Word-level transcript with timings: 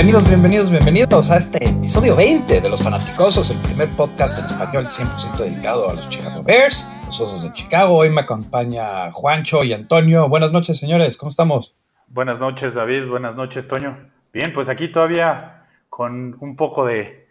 Bienvenidos, 0.00 0.28
bienvenidos, 0.28 0.70
bienvenidos 0.70 1.30
a 1.30 1.36
este 1.36 1.62
episodio 1.62 2.16
20 2.16 2.62
de 2.62 2.70
Los 2.70 2.82
Fanaticosos, 2.82 3.50
el 3.50 3.58
primer 3.58 3.90
podcast 3.96 4.38
en 4.38 4.46
español 4.46 4.86
100% 4.86 5.36
dedicado 5.36 5.90
a 5.90 5.94
los 5.94 6.08
Chicago 6.08 6.42
Bears, 6.42 6.90
los 7.04 7.20
Osos 7.20 7.42
de 7.42 7.52
Chicago. 7.52 7.96
Hoy 7.96 8.08
me 8.08 8.22
acompaña 8.22 9.12
Juancho 9.12 9.62
y 9.62 9.74
Antonio. 9.74 10.26
Buenas 10.26 10.52
noches, 10.52 10.78
señores, 10.78 11.18
¿cómo 11.18 11.28
estamos? 11.28 11.76
Buenas 12.08 12.40
noches, 12.40 12.72
David. 12.72 13.10
Buenas 13.10 13.36
noches, 13.36 13.68
Toño. 13.68 14.10
Bien, 14.32 14.54
pues 14.54 14.70
aquí 14.70 14.88
todavía 14.88 15.66
con 15.90 16.34
un 16.40 16.56
poco 16.56 16.86
de, 16.86 17.28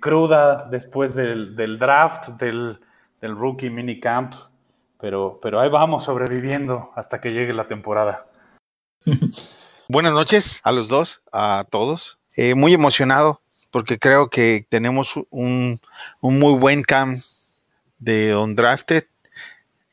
cruda 0.00 0.68
después 0.70 1.16
del, 1.16 1.56
draft, 1.80 2.28
del, 2.38 2.78
del, 3.20 3.34
rookie 3.34 3.70
minicamp, 3.70 4.34
pero, 5.00 5.40
pero 5.42 5.58
ahí 5.58 5.68
vamos 5.68 6.04
sobreviviendo 6.04 6.92
hasta 6.94 7.20
que 7.20 7.32
llegue 7.32 7.52
la 7.52 7.66
temporada. 7.66 8.26
Buenas 9.90 10.12
noches 10.12 10.60
a 10.64 10.72
los 10.72 10.88
dos, 10.88 11.22
a 11.32 11.64
todos. 11.70 12.18
Eh, 12.36 12.54
muy 12.54 12.74
emocionado 12.74 13.40
porque 13.70 13.98
creo 13.98 14.28
que 14.28 14.66
tenemos 14.68 15.14
un, 15.30 15.80
muy 16.20 16.58
buen 16.58 16.82
camp 16.82 17.16
de 17.98 18.36
undrafted 18.36 19.04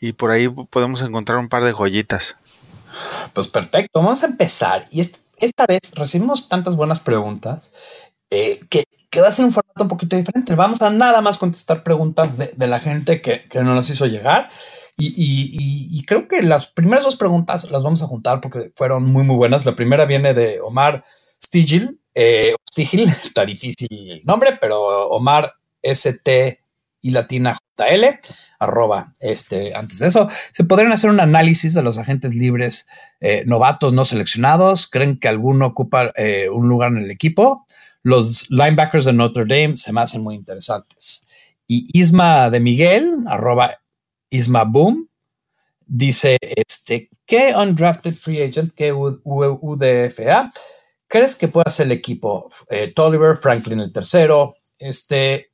y 0.01 0.11
por 0.11 0.31
ahí 0.31 0.49
podemos 0.49 1.01
encontrar 1.01 1.37
un 1.37 1.47
par 1.47 1.63
de 1.63 1.71
joyitas. 1.71 2.35
Pues 3.31 3.47
perfecto, 3.47 4.01
vamos 4.01 4.21
a 4.23 4.25
empezar. 4.25 4.85
Y 4.91 4.99
esta 5.37 5.65
vez 5.65 5.93
recibimos 5.95 6.49
tantas 6.49 6.75
buenas 6.75 6.99
preguntas 6.99 7.71
eh, 8.31 8.59
que, 8.69 8.83
va 9.21 9.29
a 9.29 9.31
ser 9.31 9.45
un 9.45 9.53
formato 9.53 9.83
un 9.83 9.87
poquito 9.87 10.17
diferente. 10.17 10.55
Vamos 10.55 10.81
a 10.81 10.89
nada 10.89 11.21
más 11.21 11.37
contestar 11.37 11.83
preguntas 11.83 12.33
de, 12.37 12.67
la 12.67 12.81
gente 12.81 13.21
que, 13.21 13.47
que 13.47 13.61
nos 13.61 13.77
las 13.77 13.89
hizo 13.89 14.05
llegar 14.07 14.51
y, 14.97 16.03
creo 16.05 16.27
que 16.27 16.41
las 16.41 16.67
primeras 16.67 17.03
dos 17.03 17.15
preguntas 17.15 17.69
las 17.69 17.83
vamos 17.83 18.01
a 18.01 18.07
juntar 18.07 18.39
porque 18.41 18.71
fueron 18.75 19.05
muy, 19.05 19.23
muy 19.23 19.35
buenas. 19.35 19.65
La 19.65 19.75
primera 19.75 20.05
viene 20.05 20.33
de 20.33 20.59
Omar 20.61 21.03
Stigil. 21.43 21.99
Eh, 22.13 22.55
Stigil, 22.71 23.03
está 23.23 23.45
difícil 23.45 24.11
el 24.11 24.21
nombre, 24.23 24.57
pero 24.59 25.09
Omar 25.09 25.53
ST 25.81 26.59
y 27.01 27.11
latina 27.11 27.57
JL, 27.77 28.19
arroba, 28.57 29.13
este, 29.19 29.75
antes 29.75 29.99
de 29.99 30.07
eso, 30.07 30.29
se 30.51 30.63
podrían 30.63 30.91
hacer 30.91 31.09
un 31.09 31.19
análisis 31.19 31.73
de 31.73 31.83
los 31.83 31.97
agentes 31.97 32.33
libres 32.33 32.87
eh, 33.19 33.43
novatos 33.45 33.93
no 33.93 34.05
seleccionados. 34.05 34.87
¿Creen 34.87 35.19
que 35.19 35.27
alguno 35.27 35.67
ocupa 35.67 36.11
eh, 36.15 36.49
un 36.49 36.67
lugar 36.67 36.93
en 36.93 36.99
el 36.99 37.11
equipo? 37.11 37.65
Los 38.01 38.49
linebackers 38.49 39.05
de 39.05 39.13
Notre 39.13 39.43
Dame 39.43 39.77
se 39.77 39.91
me 39.91 40.01
hacen 40.01 40.23
muy 40.23 40.35
interesantes. 40.35 41.27
Y 41.67 41.87
Isma 41.93 42.49
de 42.49 42.59
Miguel, 42.59 43.17
arroba 43.27 43.79
Isma 44.29 44.63
Boom 44.63 45.09
dice, 45.87 46.37
este, 46.41 47.09
¿qué 47.25 47.53
undrafted 47.55 48.15
free 48.15 48.41
agent, 48.41 48.73
qué 48.73 48.91
UDFA 48.93 50.51
crees 51.07 51.35
que 51.35 51.47
pueda 51.47 51.69
ser 51.69 51.87
el 51.87 51.91
equipo? 51.93 52.47
Eh, 52.69 52.91
Tolliver, 52.93 53.37
Franklin 53.37 53.79
el 53.79 53.93
tercero, 53.93 54.55
este, 54.79 55.51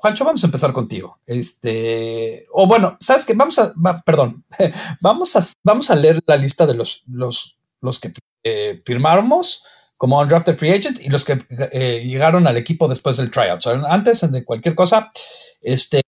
Juancho, 0.00 0.24
vamos 0.24 0.42
a 0.42 0.46
empezar 0.46 0.72
contigo. 0.72 1.18
Este, 1.26 2.46
o 2.52 2.66
bueno, 2.66 2.96
sabes 3.00 3.26
que 3.26 3.34
vamos 3.34 3.58
a, 3.58 3.72
perdón, 4.04 4.44
vamos 5.00 5.36
a, 5.36 5.44
vamos 5.62 5.90
a 5.90 5.94
leer 5.94 6.20
la 6.26 6.36
lista 6.36 6.66
de 6.66 6.74
los, 6.74 7.02
los, 7.06 7.58
los 7.82 7.98
que 7.98 8.12
eh, 8.42 8.82
firmamos 8.86 9.62
como 9.98 10.18
undrafted 10.18 10.56
free 10.56 10.72
agent 10.72 11.00
y 11.00 11.10
los 11.10 11.26
que 11.26 11.38
eh, 11.50 12.02
llegaron 12.06 12.46
al 12.46 12.56
equipo 12.56 12.88
después 12.88 13.18
del 13.18 13.30
tryout. 13.30 13.66
antes 13.86 14.32
de 14.32 14.44
cualquier 14.44 14.74
cosa, 14.74 15.12
este, 15.60 16.00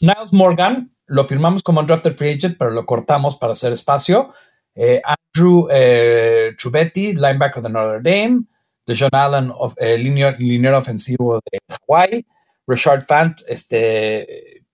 Niles 0.00 0.32
Morgan 0.32 0.92
lo 1.06 1.26
firmamos 1.26 1.62
como 1.62 1.80
undrafted 1.80 2.16
free 2.16 2.32
agent, 2.32 2.56
pero 2.58 2.70
lo 2.70 2.86
cortamos 2.86 3.36
para 3.36 3.52
hacer 3.52 3.72
espacio. 3.72 4.32
Eh, 4.74 5.02
Andrew 5.04 5.68
eh, 5.70 6.56
linebacker 6.94 7.62
de 7.62 7.68
Notre 7.68 8.00
Dame. 8.02 8.44
John 8.88 9.10
Allen, 9.12 9.52
eh, 9.76 9.96
liniero, 9.98 10.78
ofensivo 10.78 11.40
de 11.50 11.58
Hawaii. 11.68 12.26
Richard 12.66 13.04
Fant, 13.06 13.40
este, 13.48 14.64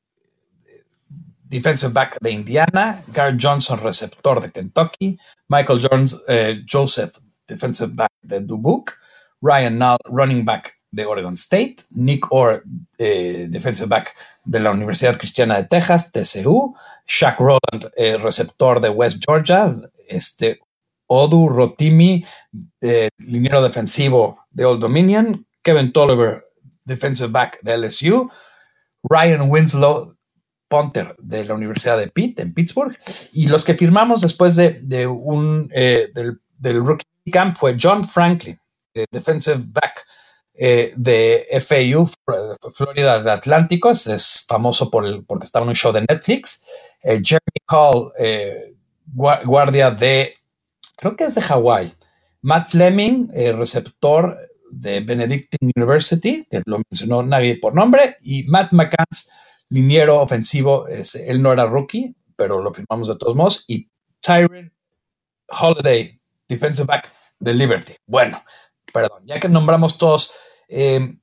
defensive 1.42 1.92
back 1.92 2.18
de 2.20 2.30
Indiana. 2.30 3.02
Garrett 3.08 3.40
Johnson, 3.40 3.78
receptor 3.78 4.40
de 4.40 4.50
Kentucky. 4.50 5.18
Michael 5.48 5.80
Jones, 5.80 6.22
eh, 6.28 6.62
Joseph, 6.66 7.18
defensive 7.46 7.92
back 7.94 8.12
de 8.22 8.40
Dubuque. 8.40 8.92
Ryan 9.40 9.78
Null, 9.78 9.98
running 10.06 10.44
back 10.44 10.77
de 10.90 11.04
Oregon 11.04 11.34
State, 11.34 11.76
Nick 11.90 12.32
Orr, 12.32 12.62
eh, 12.96 13.46
defensive 13.50 13.88
back 13.88 14.14
de 14.44 14.60
la 14.60 14.70
Universidad 14.70 15.16
Cristiana 15.16 15.56
de 15.56 15.64
Texas, 15.64 16.10
TCU, 16.12 16.74
Shaq 17.06 17.38
Roland, 17.38 17.90
eh, 17.96 18.16
receptor 18.16 18.80
de 18.80 18.88
West 18.88 19.22
Georgia, 19.26 19.76
este, 20.08 20.60
Odu 21.06 21.48
Rotimi, 21.48 22.24
eh, 22.80 23.08
liniero 23.18 23.62
defensivo 23.62 24.46
de 24.50 24.64
Old 24.64 24.80
Dominion, 24.80 25.46
Kevin 25.62 25.92
Tolliver, 25.92 26.44
defensive 26.84 27.28
back 27.28 27.60
de 27.62 27.76
LSU, 27.76 28.30
Ryan 29.02 29.50
Winslow, 29.50 30.14
punter 30.68 31.14
de 31.18 31.44
la 31.44 31.54
Universidad 31.54 31.98
de 31.98 32.08
Pitt 32.08 32.40
en 32.40 32.52
Pittsburgh, 32.52 32.96
y 33.32 33.48
los 33.48 33.64
que 33.64 33.74
firmamos 33.74 34.20
después 34.20 34.54
de, 34.56 35.06
un 35.06 35.68
del, 35.68 36.40
del, 36.58 36.84
rookie 36.84 37.06
camp 37.32 37.56
fue 37.56 37.76
John 37.80 38.06
Franklin, 38.06 38.58
defensive 39.10 39.64
back 39.68 40.04
eh, 40.60 40.92
de 40.96 41.46
FAU, 41.60 42.10
Florida 42.74 43.22
de 43.22 43.30
Atlánticos, 43.30 44.08
es 44.08 44.44
famoso 44.48 44.90
por 44.90 45.06
el, 45.06 45.24
porque 45.24 45.44
estaba 45.44 45.62
en 45.62 45.68
un 45.68 45.76
show 45.76 45.92
de 45.92 46.00
Netflix. 46.00 46.64
Eh, 47.00 47.20
Jeremy 47.22 47.62
Hall, 47.68 48.12
eh, 48.18 48.74
guardia 49.06 49.92
de, 49.92 50.34
creo 50.96 51.14
que 51.14 51.24
es 51.24 51.36
de 51.36 51.42
Hawái. 51.42 51.92
Matt 52.42 52.70
Fleming, 52.70 53.28
receptor 53.56 54.36
de 54.70 54.98
Benedictine 55.00 55.72
University, 55.76 56.44
que 56.50 56.60
lo 56.66 56.80
mencionó 56.90 57.22
nadie 57.22 57.58
por 57.58 57.74
nombre. 57.74 58.16
Y 58.20 58.42
Matt 58.48 58.72
McCann, 58.72 59.06
liniero 59.68 60.20
ofensivo, 60.20 60.88
es, 60.88 61.14
él 61.14 61.40
no 61.40 61.52
era 61.52 61.66
rookie, 61.66 62.16
pero 62.34 62.60
lo 62.60 62.74
firmamos 62.74 63.06
de 63.06 63.16
todos 63.16 63.36
modos. 63.36 63.64
Y 63.68 63.88
Tyron 64.20 64.72
Holiday, 65.48 66.20
defensive 66.48 66.86
back 66.86 67.12
de 67.38 67.54
Liberty. 67.54 67.94
Bueno, 68.06 68.42
perdón, 68.92 69.22
ya 69.24 69.38
que 69.38 69.48
nombramos 69.48 69.98
todos 69.98 70.32
eh, 70.68 71.16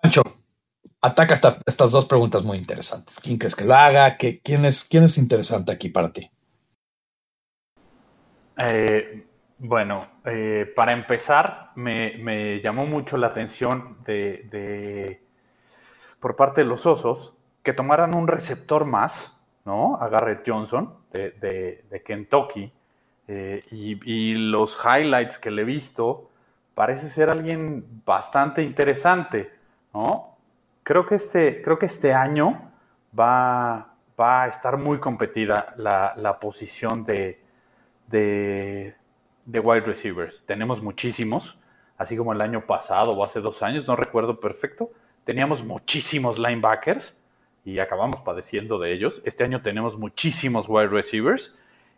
Pancho, 0.00 0.22
ataca 1.00 1.34
estas 1.34 1.92
dos 1.92 2.06
preguntas 2.06 2.42
muy 2.42 2.58
interesantes. 2.58 3.20
¿Quién 3.20 3.38
crees 3.38 3.54
que 3.54 3.64
lo 3.64 3.74
haga? 3.74 4.16
¿Qué, 4.16 4.40
quién, 4.40 4.64
es, 4.64 4.84
¿Quién 4.84 5.04
es 5.04 5.18
interesante 5.18 5.72
aquí 5.72 5.90
para 5.90 6.12
ti? 6.12 6.30
Eh, 8.58 9.26
bueno, 9.58 10.08
eh, 10.24 10.72
para 10.74 10.92
empezar, 10.92 11.72
me, 11.76 12.60
llamó 12.60 12.86
mucho 12.86 13.16
la 13.16 13.28
atención 13.28 13.98
de, 14.04 15.20
por 16.18 16.36
parte 16.36 16.62
de 16.62 16.66
los 16.66 16.86
osos 16.86 17.34
que 17.62 17.72
tomaran 17.72 18.16
un 18.16 18.26
receptor 18.26 18.84
más, 18.84 19.36
¿no? 19.64 19.96
A 20.00 20.08
Garrett 20.08 20.42
Johnson 20.46 20.94
de, 21.12 22.02
Kentucky. 22.04 22.72
y, 23.28 24.10
y, 24.12 24.34
los 24.34 24.78
highlights 24.84 25.38
que 25.38 25.50
le 25.50 25.62
he 25.62 25.64
visto, 25.64 26.31
parece 26.74 27.08
ser 27.08 27.30
alguien 27.30 28.02
bastante 28.04 28.62
interesante, 28.62 29.50
¿no? 29.92 30.36
Creo 30.82 31.06
que 31.06 31.14
este, 31.14 31.62
creo 31.62 31.78
que 31.78 31.86
este 31.86 32.12
año 32.12 32.72
va, 33.18 33.94
va 34.18 34.42
a 34.42 34.46
estar 34.48 34.76
muy 34.78 34.98
competida 34.98 35.74
la, 35.76 36.38
posición 36.40 37.04
de, 37.04 37.40
de, 38.08 38.94
wide 39.46 39.82
receivers. 39.82 40.44
Tenemos 40.44 40.82
muchísimos, 40.82 41.58
así 41.96 42.16
como 42.16 42.32
el 42.32 42.40
año 42.40 42.66
pasado 42.66 43.12
o 43.12 43.24
hace 43.24 43.40
dos 43.40 43.62
años, 43.62 43.86
no 43.86 43.94
recuerdo 43.94 44.40
perfecto, 44.40 44.90
teníamos 45.24 45.64
muchísimos 45.64 46.38
linebackers 46.38 47.16
y 47.64 47.78
acabamos 47.78 48.20
padeciendo 48.22 48.78
de 48.78 48.92
ellos. 48.92 49.22
Este 49.24 49.44
año 49.44 49.62
tenemos 49.62 49.96
muchísimos 49.96 50.66
wide 50.68 50.88
receivers 50.88 51.54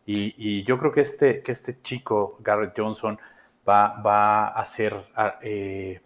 y, 0.06 0.62
yo 0.64 0.78
creo 0.78 0.92
que 0.92 1.00
este, 1.00 1.42
que 1.42 1.52
este 1.52 1.80
chico, 1.80 2.36
Garrett 2.40 2.74
Johnson, 2.76 3.18
va, 3.68 4.48
a 4.48 4.60
hacer 4.60 4.94
eh, 5.42 6.00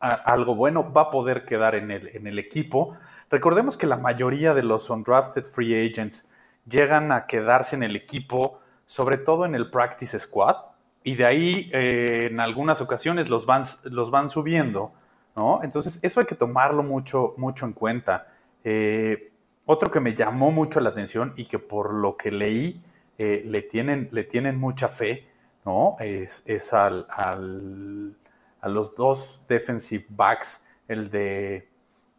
algo 0.00 0.54
bueno, 0.54 0.92
va 0.92 1.02
a 1.02 1.10
poder 1.10 1.44
quedar 1.44 1.74
en 1.74 1.90
el, 1.90 2.08
en 2.08 2.26
el 2.26 2.38
equipo. 2.38 2.96
Recordemos 3.30 3.76
que 3.76 3.86
la 3.86 3.96
mayoría 3.96 4.54
de 4.54 4.62
los 4.62 4.90
undrafted 4.90 5.44
free 5.44 5.88
agents 5.88 6.28
llegan 6.68 7.12
a 7.12 7.26
quedarse 7.26 7.76
en 7.76 7.82
el 7.82 7.96
equipo, 7.96 8.60
sobre 8.86 9.16
todo 9.16 9.46
en 9.46 9.54
el 9.54 9.70
practice 9.70 10.18
squad, 10.18 10.56
y 11.04 11.14
de 11.14 11.24
ahí 11.24 11.70
eh, 11.72 12.28
en 12.30 12.40
algunas 12.40 12.80
ocasiones 12.80 13.28
los 13.28 13.46
van, 13.46 13.64
los 13.84 14.10
van 14.10 14.28
subiendo, 14.28 14.92
¿no? 15.34 15.60
Entonces 15.62 15.98
eso 16.02 16.20
hay 16.20 16.26
que 16.26 16.34
tomarlo 16.34 16.82
mucho, 16.82 17.34
mucho 17.36 17.66
en 17.66 17.72
cuenta. 17.72 18.28
Eh, 18.64 19.32
otro 19.66 19.90
que 19.90 20.00
me 20.00 20.14
llamó 20.14 20.52
mucho 20.52 20.80
la 20.80 20.90
atención 20.90 21.32
y 21.36 21.46
que 21.46 21.58
por 21.58 21.94
lo 21.94 22.16
que 22.16 22.30
leí 22.30 22.82
le, 23.18 23.62
tienen, 23.62 24.08
le 24.10 24.24
tienen 24.24 24.58
mucha 24.58 24.88
fe 24.88 25.28
¿no? 25.64 25.96
Es, 26.00 26.42
es 26.46 26.72
al, 26.72 27.06
al, 27.10 28.14
a 28.60 28.68
los 28.68 28.94
dos 28.94 29.40
defensive 29.48 30.06
backs, 30.08 30.62
el 30.88 31.10
de, 31.10 31.68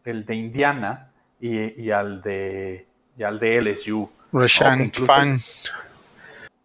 el 0.06 0.25
de 0.25 0.36
Indiana 0.36 1.12
y, 1.40 1.81
y 1.81 1.92
al, 1.92 2.22
de, 2.22 2.88
y 3.18 3.24
al 3.24 3.40
de 3.40 3.62
LSU. 3.62 4.10
Rashad 4.31 4.80
Fant. 5.06 5.40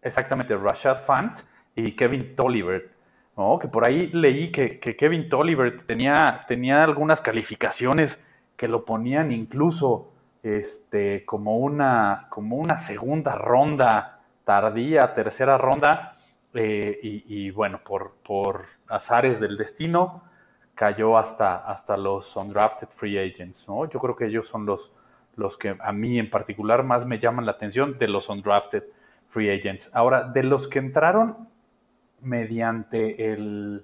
Exactamente, 0.01 0.55
Rashad 0.55 1.03
Fant 1.03 1.39
y 1.75 1.95
Kevin 1.95 2.35
Tolliver. 2.35 2.89
¿no? 3.37 3.57
Que 3.57 3.67
por 3.67 3.85
ahí 3.85 4.07
leí 4.07 4.51
que, 4.51 4.79
Kevin 4.79 5.29
Tolliver 5.29 5.83
tenía, 5.83 6.45
tenía 6.47 6.83
algunas 6.83 7.21
calificaciones 7.21 8.19
que 8.57 8.67
lo 8.67 8.83
ponían 8.83 9.31
incluso 9.31 10.11
este, 10.43 11.25
como, 11.25 11.57
una, 11.57 12.27
como 12.29 12.57
una 12.57 12.77
segunda 12.77 13.35
ronda 13.35 14.19
tardía, 14.43 15.13
tercera 15.13 15.57
ronda. 15.57 16.17
Eh, 16.53 16.99
y, 17.01 17.51
bueno, 17.51 17.81
por, 17.83 18.15
por 18.23 18.65
azares 18.87 19.39
del 19.39 19.55
destino, 19.55 20.23
cayó 20.73 21.17
hasta, 21.17 21.57
hasta 21.57 21.97
los 21.97 22.35
undrafted 22.35 22.87
free 22.87 23.19
agents, 23.19 23.67
¿no? 23.67 23.87
Yo 23.89 23.99
creo 23.99 24.15
que 24.15 24.25
ellos 24.25 24.47
son 24.47 24.65
los, 24.65 24.91
los 25.35 25.57
que 25.57 25.75
a 25.79 25.91
mí 25.91 26.17
en 26.17 26.29
particular 26.29 26.83
más 26.83 27.05
me 27.05 27.19
llaman 27.19 27.45
la 27.45 27.51
atención 27.51 27.97
de 27.99 28.07
los 28.07 28.29
undrafted 28.29 28.83
free 29.27 29.49
agents. 29.49 29.91
Ahora, 29.93 30.23
de 30.23 30.43
los 30.43 30.67
que 30.67 30.79
entraron 30.79 31.49
mediante 32.21 33.31
el, 33.31 33.83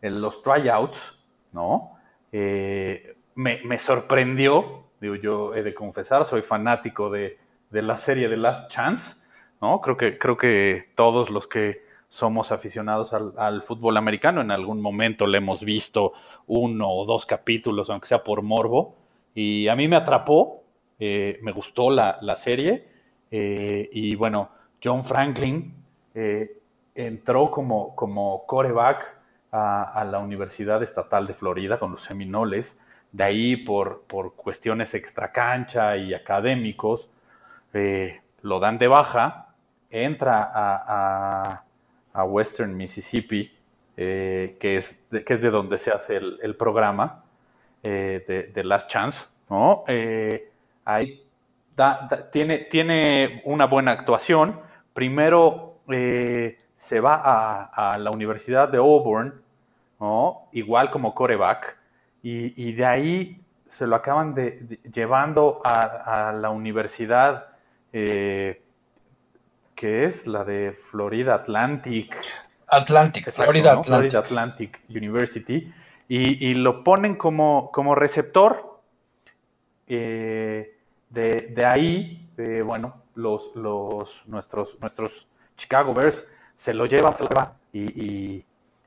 los 0.00 0.42
tryouts, 0.42 1.18
¿no? 1.52 1.96
Eh, 2.30 3.16
me, 3.34 3.78
sorprendió, 3.78 4.84
digo, 5.00 5.14
yo 5.16 5.54
he 5.54 5.62
de 5.62 5.74
confesar, 5.74 6.24
soy 6.24 6.42
fanático 6.42 7.10
de, 7.10 7.38
la 7.70 7.96
serie 7.96 8.28
de 8.28 8.36
Last 8.36 8.70
Chance, 8.70 9.16
¿no? 9.60 9.80
Creo 9.80 9.96
que, 9.96 10.18
creo 10.18 10.36
que 10.36 10.90
todos 10.94 11.30
los 11.30 11.46
que 11.46 11.91
somos 12.12 12.52
aficionados 12.52 13.14
al, 13.14 13.62
fútbol 13.62 13.96
americano, 13.96 14.42
en 14.42 14.50
algún 14.50 14.82
momento 14.82 15.26
le 15.26 15.38
hemos 15.38 15.64
visto 15.64 16.12
uno 16.46 16.90
o 16.90 17.06
dos 17.06 17.24
capítulos, 17.24 17.88
aunque 17.88 18.06
sea 18.06 18.22
por 18.22 18.42
morbo, 18.42 18.94
y 19.34 19.66
a 19.68 19.74
mí 19.76 19.88
me 19.88 19.96
atrapó, 19.96 20.62
eh, 20.98 21.38
me 21.40 21.52
gustó 21.52 21.88
la, 21.88 22.36
serie, 22.36 22.86
eh, 23.30 23.88
y 23.92 24.14
bueno, 24.14 24.50
John 24.84 25.02
Franklin 25.02 25.74
eh, 26.14 26.58
entró 26.94 27.50
como, 27.50 27.96
como 27.96 28.44
coreback 28.44 29.16
a, 29.50 30.04
la 30.04 30.18
Universidad 30.18 30.82
Estatal 30.82 31.26
de 31.26 31.32
Florida 31.32 31.78
con 31.78 31.92
los 31.92 32.02
Seminoles. 32.02 32.78
De 33.10 33.24
ahí, 33.24 33.56
por, 33.56 34.02
por 34.02 34.34
cuestiones 34.34 34.92
extracancha 34.92 35.96
y 35.96 36.12
académicos, 36.12 37.08
lo 38.42 38.60
dan 38.60 38.76
de 38.76 38.88
baja, 38.88 39.54
entra 39.88 40.50
a, 40.54 41.64
Western 42.14 42.76
Mississippi, 42.76 43.50
eh, 43.96 44.56
que, 44.60 44.76
es 44.76 44.98
de, 45.10 45.24
que 45.24 45.34
es 45.34 45.42
de 45.42 45.50
donde 45.50 45.78
se 45.78 45.90
hace 45.90 46.16
el, 46.16 46.56
programa 46.56 47.24
de, 47.82 48.62
Last 48.64 48.90
Chance. 48.90 49.26
¿no? 49.50 49.84
ahí 50.84 51.22
tiene, 52.30 52.58
tiene 52.58 53.42
una 53.44 53.66
buena 53.66 53.92
actuación 53.92 54.60
primero 54.92 55.76
eh, 55.88 56.58
se 56.76 57.00
va 57.00 57.70
a, 57.72 57.98
la 57.98 58.10
Universidad 58.10 58.68
de 58.68 58.78
Auburn, 58.78 59.40
igual 60.52 60.90
como 60.90 61.14
coreback, 61.14 61.76
y, 62.22 62.72
de 62.72 62.84
ahí 62.84 63.40
se 63.66 63.86
lo 63.86 63.96
acaban 63.96 64.34
de, 64.34 64.78
llevando 64.92 65.60
a, 65.64 66.32
la 66.32 66.50
universidad 66.50 67.46
eh, 67.92 68.62
que 69.74 70.04
es 70.04 70.26
la 70.26 70.44
de 70.44 70.72
Florida 70.72 71.34
Atlantic. 71.34 72.16
Atlantic, 72.68 73.30
Florida 73.30 73.72
Atlantic. 73.72 73.92
Florida 73.92 74.18
Atlantic 74.18 74.80
University, 74.88 75.72
y, 76.08 76.54
lo 76.54 76.84
ponen 76.84 77.16
como, 77.16 77.70
como 77.72 77.94
receptor. 77.94 78.80
Eh, 79.86 80.76
de, 81.10 81.64
ahí, 81.66 82.28
bueno, 82.64 83.02
los, 83.14 83.54
los, 83.54 84.22
nuestros, 84.26 84.78
nuestros 84.80 85.26
Chicago 85.56 85.94
Bears 85.94 86.26
se 86.56 86.74
lo 86.74 86.86
llevan, 86.86 87.14
y, 87.72 88.44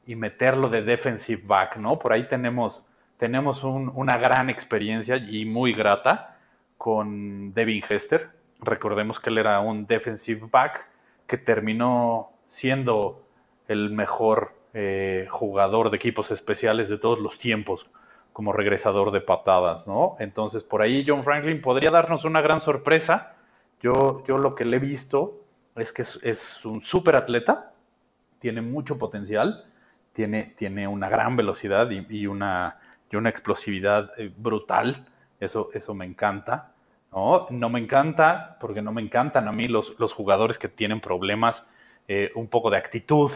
meterlo 0.07 0.69
de 0.69 0.81
defensive 0.83 1.41
back, 1.45 1.77
¿no? 1.77 1.97
Por 1.97 2.13
ahí 2.13 2.27
tenemos, 2.27 2.83
tenemos 3.17 3.63
una 3.63 4.17
gran 4.17 4.49
experiencia 4.49 5.17
y 5.17 5.45
muy 5.45 5.73
grata 5.73 6.37
con 6.77 7.53
Devin 7.53 7.83
Hester. 7.87 8.29
Recordemos 8.65 9.19
que 9.19 9.29
él 9.29 9.37
era 9.37 9.59
un 9.59 9.85
defensive 9.85 10.47
back 10.51 10.87
que 11.27 11.37
terminó 11.37 12.31
siendo 12.49 13.23
el 13.67 13.91
mejor 13.91 14.53
eh, 14.73 15.27
jugador 15.29 15.89
de 15.89 15.97
equipos 15.97 16.31
especiales 16.31 16.89
de 16.89 16.97
todos 16.97 17.19
los 17.19 17.37
tiempos 17.39 17.87
como 18.33 18.51
regresador 18.51 19.11
de 19.11 19.21
patadas, 19.21 19.87
¿no? 19.87 20.17
Entonces 20.19 20.63
por 20.63 20.81
ahí 20.81 21.05
John 21.07 21.23
Franklin 21.23 21.61
podría 21.61 21.89
darnos 21.89 22.25
una 22.25 22.41
gran 22.41 22.59
sorpresa 22.59 23.35
yo, 23.81 24.23
yo 24.25 24.37
lo 24.37 24.55
que 24.55 24.65
le 24.65 24.77
he 24.77 24.79
visto 24.79 25.45
es 25.75 25.91
que 25.91 26.01
es, 26.01 26.65
un 26.65 26.81
súper 26.81 27.15
atleta, 27.15 27.73
tiene 28.39 28.61
mucho 28.61 28.97
potencial, 28.97 29.65
tiene, 30.13 30.53
tiene 30.57 30.87
una 30.87 31.09
gran 31.09 31.35
velocidad 31.35 31.89
y, 31.91 32.27
una, 32.27 32.79
y 33.11 33.15
una 33.15 33.29
explosividad 33.29 34.11
eh, 34.17 34.33
brutal. 34.35 35.05
Eso, 35.39 35.69
eso 35.73 35.93
me 35.93 36.05
encanta. 36.05 36.73
¿No? 37.15 37.47
no 37.49 37.69
me 37.69 37.79
encanta, 37.79 38.57
porque 38.59 38.81
no 38.81 38.91
me 38.91 39.01
encantan 39.01 39.47
a 39.47 39.51
mí 39.51 39.67
los, 39.67 39.95
los 39.97 40.13
jugadores 40.13 40.57
que 40.57 40.67
tienen 40.67 40.99
problemas, 40.99 41.65
eh, 42.07 42.31
un 42.35 42.47
poco 42.47 42.69
de 42.69 42.77
actitud, 42.77 43.31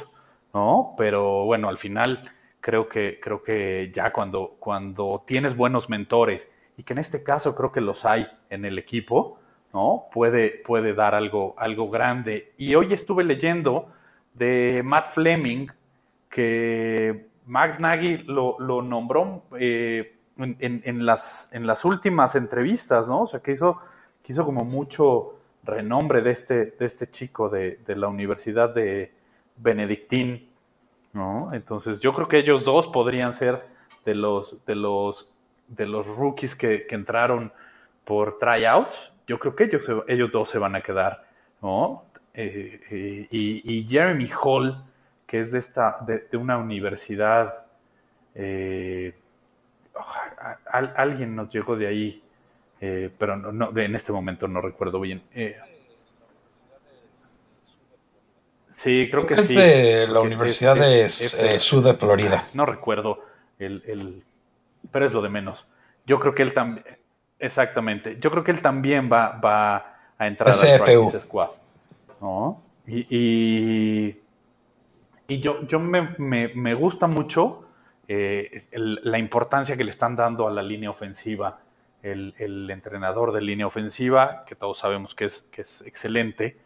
¿no? 0.54 0.94
Pero 0.98 1.46
bueno, 1.46 1.70
al 1.70 1.78
final 1.78 2.32
creo 2.60 2.88
que, 2.88 3.20
creo 3.20 3.42
que 3.42 3.92
ya 3.94 4.12
cuando, 4.12 4.58
cuando 4.60 5.24
tienes 5.26 5.56
buenos 5.56 5.90
mentores, 5.90 6.50
y 6.78 6.84
que 6.84 6.94
en 6.94 7.00
este 7.00 7.24
caso 7.24 7.56
creo 7.56 7.72
que 7.72 7.82
los 7.82 8.06
hay 8.06 8.28
en 8.50 8.66
el 8.66 8.78
equipo, 8.78 9.40
¿no? 9.74 10.06
Puede, 10.14 10.62
puede 10.66 10.94
dar 10.94 11.16
algo, 11.16 11.56
algo 11.58 11.90
grande. 11.90 12.54
Y 12.58 12.76
hoy 12.76 12.94
estuve 12.94 13.24
leyendo 13.24 13.90
de 14.34 14.82
Matt 14.84 15.08
Fleming 15.08 15.68
que 16.30 17.28
Matt 17.46 17.80
Nagy 17.80 18.18
lo, 18.28 18.58
nombró 18.82 19.44
eh, 19.60 20.19
en, 20.40 21.06
las, 21.06 21.50
en 21.54 21.68
las 21.68 21.86
últimas 21.86 22.36
entrevistas, 22.36 23.08
¿no? 23.08 23.22
O 23.22 23.28
sea, 23.28 23.42
que 23.42 23.52
hizo, 23.52 23.82
como 24.44 24.64
mucho 24.64 25.36
renombre 25.64 26.22
de 26.22 26.32
este, 26.32 26.66
de 26.66 26.86
este 26.86 27.10
chico 27.10 27.50
de, 27.50 27.80
la 27.88 28.08
Universidad 28.08 28.74
de 28.74 29.14
Benedictín, 29.58 30.50
¿no? 31.14 31.54
Entonces, 31.54 32.00
yo 32.00 32.14
creo 32.14 32.28
que 32.28 32.38
ellos 32.38 32.64
dos 32.64 32.88
podrían 32.88 33.34
ser 33.34 33.66
de 34.06 34.16
los, 34.16 34.66
de 34.66 34.76
los, 34.76 35.30
de 35.68 35.86
los 35.86 36.08
rookies 36.08 36.56
que, 36.56 36.88
que 36.88 36.96
entraron 36.96 37.52
por 38.06 38.40
tryouts 38.40 39.10
yo 39.30 39.38
creo 39.38 39.56
que 39.56 39.66
ellos, 39.66 39.86
ellos 40.08 40.32
dos 40.32 40.50
se 40.50 40.58
van 40.58 40.76
a 40.76 40.82
quedar, 40.82 41.24
¿no? 41.62 42.04
Eh, 42.34 42.82
eh, 42.90 43.28
y, 43.30 43.88
Jeremy 43.88 44.28
Hall, 44.42 44.84
que 45.28 45.40
es 45.40 45.52
de, 45.52 45.60
esta, 45.60 46.00
de, 46.02 46.36
una 46.36 46.58
universidad, 46.58 47.68
eh, 48.34 49.14
alguien 50.72 51.36
nos 51.36 51.52
llegó 51.52 51.76
de 51.76 51.88
ahí, 51.88 52.24
pero 52.80 53.36
no, 53.36 53.78
en 53.78 53.96
este 53.96 54.12
momento 54.12 54.48
no 54.48 54.62
recuerdo 54.62 55.00
bien. 55.00 55.24
sí, 58.72 59.08
creo 59.10 59.26
que, 59.26 59.36
es 59.36 59.48
de 59.50 60.08
la 60.08 60.22
Universidad 60.22 60.76
de 60.76 61.10
Sur 61.10 61.84
de 61.84 61.94
Florida. 61.94 62.46
No 62.54 62.66
recuerdo 62.66 63.24
el, 63.58 63.84
el, 63.86 64.24
pero 64.92 65.06
es 65.06 65.14
lo 65.14 65.22
de 65.22 65.30
menos. 65.30 65.66
Yo 66.06 66.20
creo 66.20 66.34
que 66.34 66.44
él 66.44 66.54
también 66.54 66.84
Exactamente. 67.40 68.18
Yo 68.20 68.30
creo 68.30 68.44
que 68.44 68.52
él 68.52 68.62
también 68.62 69.10
va, 69.12 69.40
va 69.44 69.78
a 70.18 70.28
entrar 70.28 70.50
al 70.50 70.80
Practice 70.80 71.22
Squad. 71.22 71.50
¿no? 72.22 72.62
Y, 72.86 74.18
y, 75.28 75.40
yo, 75.40 75.66
yo 75.68 75.80
me, 75.80 76.16
me, 76.18 76.74
gusta 76.74 77.08
mucho 77.08 77.64
eh, 78.10 78.68
la 78.72 79.20
importancia 79.20 79.78
que 79.78 79.84
le 79.84 79.92
están 79.92 80.16
dando 80.16 80.48
a 80.48 80.52
la 80.52 80.64
línea 80.64 80.90
ofensiva. 80.90 81.62
El, 82.02 82.34
entrenador 82.72 83.34
de 83.34 83.42
línea 83.42 83.68
ofensiva, 83.68 84.44
que 84.46 84.56
todos 84.56 84.80
sabemos 84.80 85.14
que 85.14 85.26
es, 85.26 85.42
que 85.52 85.62
es 85.62 85.82
excelente, 85.82 86.58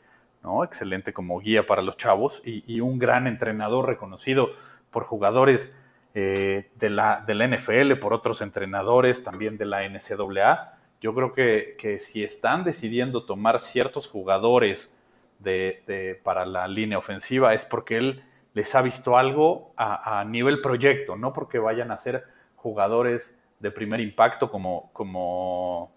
¿no? 0.41 0.63
Excelente 0.63 1.11
como 1.11 1.39
guía 1.39 1.65
para 1.65 1.81
los 1.81 1.97
chavos 1.97 2.41
y, 2.45 2.63
y 2.71 2.81
un 2.81 2.97
gran 2.99 3.27
entrenador 3.27 3.87
reconocido 3.87 4.51
por 4.91 5.03
jugadores 5.03 5.75
eh, 6.15 6.69
de, 6.75 6.89
la, 6.91 7.23
de 7.25 7.33
la 7.33 7.47
NFL, 7.47 7.95
por 7.95 8.13
otros 8.13 8.41
entrenadores, 8.41 9.23
también 9.23 9.57
de 9.57 9.65
la 9.65 9.81
NCAA. 9.89 10.77
Yo 11.01 11.13
creo 11.13 11.33
que, 11.33 11.75
que 11.77 11.99
si 11.99 12.23
están 12.23 12.63
decidiendo 12.63 13.25
tomar 13.25 13.59
ciertos 13.59 14.07
jugadores 14.07 14.95
de, 15.39 16.21
para 16.23 16.45
la 16.45 16.67
línea 16.67 16.97
ofensiva 16.97 17.53
es 17.53 17.65
porque 17.65 17.97
él 17.97 18.23
les 18.53 18.73
ha 18.75 18.81
visto 18.81 19.17
algo 19.17 19.73
a, 19.77 20.23
nivel 20.25 20.61
proyecto, 20.61 21.15
no 21.15 21.33
porque 21.33 21.59
vayan 21.59 21.91
a 21.91 21.97
ser 21.97 22.23
jugadores 22.55 23.35
de 23.59 23.71
primer 23.71 23.99
impacto 23.99 24.51
como, 24.51 24.91
como, 24.93 25.91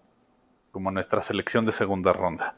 como 0.71 0.91
nuestra 0.91 1.21
selección 1.21 1.65
de 1.65 1.71
segunda 1.71 2.13
ronda. 2.13 2.55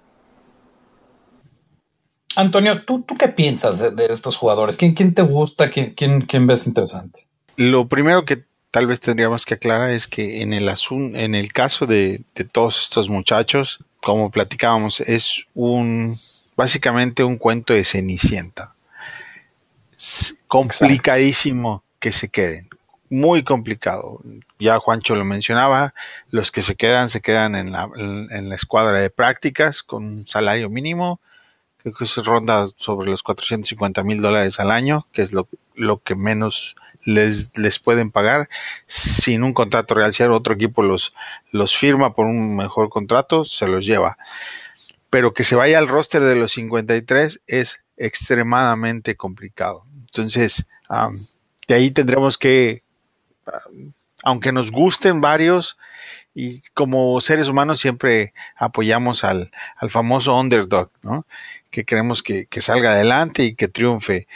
Antonio, 2.36 2.86
¿tú, 2.86 3.02
tú 3.02 3.18
qué 3.18 3.28
piensas 3.28 3.96
de, 3.96 4.06
estos 4.06 4.38
jugadores? 4.38 4.78
¿Quién, 4.78 4.94
quién 4.94 5.14
te 5.14 5.24
gusta? 5.24 5.70
¿Quién, 5.70 5.94
quién, 5.94 6.22
quién 6.22 6.48
ves 6.48 6.68
interesante? 6.68 7.28
Lo 7.58 7.88
primero 7.88 8.24
que 8.24 8.46
tal 8.72 8.88
vez 8.88 9.00
tendríamos 9.00 9.46
que 9.46 9.56
aclarar 9.56 9.90
es 9.90 10.08
que 10.08 10.42
en 10.42 10.54
el, 10.54 10.70
en 10.90 11.36
el 11.36 11.52
caso 11.52 11.88
de, 11.88 12.24
todos 12.52 12.82
estos 12.82 13.10
muchachos, 13.10 13.84
como 14.02 14.32
platicábamos, 14.32 15.02
es 15.02 15.46
un 15.54 16.16
básicamente 16.56 17.24
un 17.24 17.38
cuento 17.38 17.74
de 17.74 17.86
Cenicienta. 17.86 18.76
Complicadísimo 20.48 21.84
que 22.00 22.12
se 22.12 22.30
queden. 22.30 22.70
Muy 23.10 23.44
complicado. 23.44 24.22
Ya 24.60 24.78
Juancho 24.78 25.16
lo 25.16 25.26
mencionaba, 25.26 25.94
los 26.30 26.52
que 26.52 26.62
se 26.62 26.76
quedan 26.76 27.10
se 27.10 27.22
quedan 27.22 27.56
en 27.56 27.72
la, 27.72 27.90
en 27.96 28.50
la 28.50 28.56
escuadra 28.56 29.00
de 29.00 29.10
prácticas 29.10 29.82
con 29.84 30.06
un 30.06 30.28
salario 30.28 30.70
mínimo, 30.70 31.20
que 31.84 32.06
se 32.06 32.22
ronda 32.22 32.68
sobre 32.76 33.10
los 33.10 33.24
450 33.24 34.04
mil 34.04 34.22
dólares 34.22 34.60
al 34.60 34.72
año, 34.72 35.08
que 35.12 35.22
es 35.22 35.34
lo, 35.34 35.48
lo 35.76 36.00
que 36.04 36.16
menos 36.16 36.76
les, 37.04 37.58
les 37.58 37.80
pueden 37.80 38.12
pagar 38.12 38.50
sin 38.86 39.44
un 39.44 39.54
contrato 39.54 39.96
real. 39.96 40.14
Si 40.14 40.24
otro 40.24 40.54
equipo 40.54 40.84
los, 40.84 41.14
los 41.52 41.76
firma 41.76 42.14
por 42.14 42.26
un 42.26 42.56
mejor 42.56 42.90
contrato, 42.90 43.46
se 43.46 43.68
los 43.68 43.86
lleva. 43.86 44.18
Pero 45.10 45.34
que 45.34 45.44
se 45.44 45.56
vaya 45.56 45.80
al 45.80 45.88
roster 45.88 46.22
de 46.22 46.36
los 46.36 46.52
53 46.52 47.42
es 47.48 47.82
extremadamente 48.00 49.16
complicado. 49.16 49.84
Entonces, 50.00 50.66
de 51.68 51.76
ahí 51.76 51.92
tendremos 51.92 52.38
que, 52.38 52.84
aunque 54.24 54.52
nos 54.52 54.72
gusten 54.72 55.22
varios, 55.22 55.78
y 56.34 56.62
como 56.74 57.20
seres 57.22 57.50
humanos 57.50 57.80
siempre 57.80 58.34
apoyamos 58.56 59.24
al, 59.24 59.52
al 59.76 59.90
famoso 59.90 60.40
underdog, 60.40 60.90
¿no? 61.02 61.26
Que 61.70 61.84
queremos 61.84 62.24
que, 62.24 62.46
que 62.46 62.62
salga 62.62 62.92
adelante 62.92 63.44
y 63.44 63.56
que 63.56 63.68
triunfe. 63.68 64.28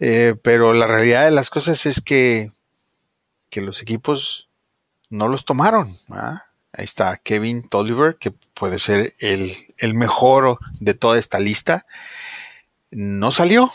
Eh, 0.00 0.34
pero 0.42 0.72
la 0.72 0.86
realidad 0.86 1.24
de 1.26 1.30
las 1.30 1.50
cosas 1.50 1.86
es 1.86 2.00
que, 2.00 2.50
que 3.50 3.60
los 3.60 3.82
equipos 3.82 4.48
no 5.10 5.28
los 5.28 5.44
tomaron. 5.44 5.88
Ahí 6.72 6.84
está 6.84 7.16
Kevin 7.18 7.68
Tolliver, 7.68 8.16
que 8.16 8.30
puede 8.30 8.78
ser 8.78 9.14
el, 9.18 9.52
el, 9.76 9.94
mejor 9.94 10.58
de 10.80 10.94
toda 10.94 11.18
esta 11.18 11.38
lista. 11.38 11.86
No 12.90 13.30
salió. 13.30 13.70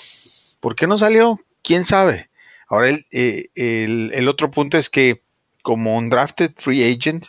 ¿Por 0.60 0.76
qué 0.76 0.88
no 0.88 0.98
salió? 0.98 1.40
¿Quién 1.62 1.86
sabe? 1.86 2.30
Ahora, 2.68 2.90
el, 2.90 3.06
eh, 3.12 3.48
el, 3.56 4.12
el 4.14 4.28
otro 4.28 4.52
punto 4.52 4.78
es 4.78 4.90
que 4.90 5.24
como 5.62 5.98
un 5.98 6.10
drafted 6.10 6.52
free 6.56 6.84
agent, 6.84 7.28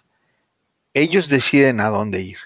ellos 0.94 1.28
deciden 1.28 1.80
a 1.80 1.88
dónde 1.88 2.22
ir. 2.22 2.38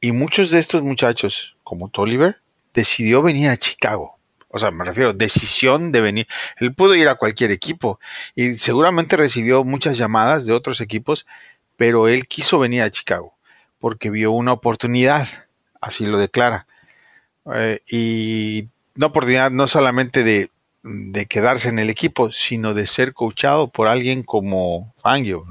Y 0.00 0.12
muchos 0.12 0.50
de 0.50 0.58
estos 0.58 0.82
muchachos, 0.82 1.56
como 1.62 1.88
Tolliver, 1.88 2.40
decidió 2.72 3.22
venir 3.22 3.48
a 3.48 3.56
Chicago 3.56 4.14
o 4.54 4.60
sea, 4.60 4.70
me 4.70 4.84
refiero, 4.84 5.12
decisión 5.12 5.90
de 5.90 6.00
venir. 6.00 6.28
Él 6.58 6.72
pudo 6.72 6.94
ir 6.94 7.08
a 7.08 7.16
cualquier 7.16 7.50
equipo 7.50 7.98
y 8.36 8.54
seguramente 8.54 9.16
recibió 9.16 9.64
muchas 9.64 9.98
llamadas 9.98 10.46
de 10.46 10.52
otros 10.52 10.80
equipos, 10.80 11.26
pero 11.76 12.06
él 12.06 12.28
quiso 12.28 12.60
venir 12.60 12.82
a 12.82 12.90
Chicago 12.90 13.34
porque 13.80 14.10
vio 14.10 14.30
una 14.30 14.52
oportunidad, 14.52 15.26
así 15.80 16.06
lo 16.06 16.18
declara. 16.18 16.68
Eh, 17.52 17.80
y 17.88 18.68
una 18.96 19.06
oportunidad 19.06 19.50
no 19.50 19.66
solamente 19.66 20.22
de, 20.22 20.50
de, 20.82 21.26
quedarse 21.26 21.68
en 21.68 21.78
el 21.78 21.90
equipo, 21.90 22.30
sino 22.30 22.74
de 22.74 22.86
ser 22.86 23.12
coachado 23.12 23.68
por 23.68 23.88
alguien 23.88 24.22
como 24.22 24.92
Fangio. 24.96 25.44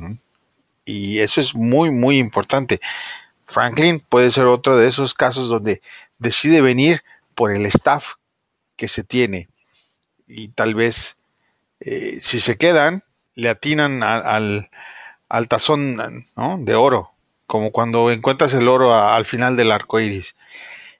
Y 0.86 1.20
eso 1.20 1.42
es 1.42 1.56
muy, 1.56 1.92
muy 1.92 2.18
importante. 2.18 2.80
Franklin 3.46 4.00
puede 4.00 4.32
ser 4.32 4.46
otro 4.46 4.78
de 4.78 4.88
esos 4.88 5.14
casos 5.14 5.50
donde 5.50 5.82
decide 6.20 6.62
venir 6.62 7.04
por 7.36 7.52
el 7.52 7.66
staff 7.66 8.14
que 8.76 8.88
se 8.88 9.04
tiene. 9.04 9.50
Y 10.28 10.50
tal 10.50 10.76
vez 10.76 11.18
eh, 11.80 12.18
si 12.20 12.40
se 12.40 12.58
quedan, 12.58 13.04
le 13.36 13.50
atinan 13.50 14.04
al, 14.04 14.70
al, 15.28 15.48
tazón 15.48 16.26
de 16.60 16.76
oro, 16.76 17.10
como 17.46 17.72
cuando 17.72 18.10
encuentras 18.12 18.54
el 18.54 18.68
oro 18.68 18.96
al 18.96 19.26
final 19.26 19.58
del 19.58 19.72
arco 19.72 20.00
iris. 20.00 20.36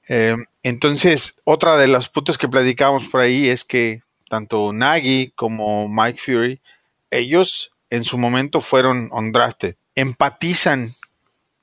Eh, 0.10 0.36
entonces, 0.64 1.42
otra 1.44 1.78
de 1.78 1.88
los 1.88 2.10
puntos 2.10 2.38
que 2.38 2.48
platicamos 2.48 3.06
por 3.08 3.22
ahí 3.22 3.50
es 3.50 3.64
que 3.64 4.02
tanto 4.30 4.74
Nagy 4.74 5.32
como 5.36 5.88
Mike 5.88 6.20
Fury, 6.20 6.62
ellos 7.12 7.72
en 7.90 8.04
su 8.04 8.18
momento 8.18 8.62
fueron 8.62 9.10
undrafted. 9.12 9.76
Empatizan, 9.94 10.90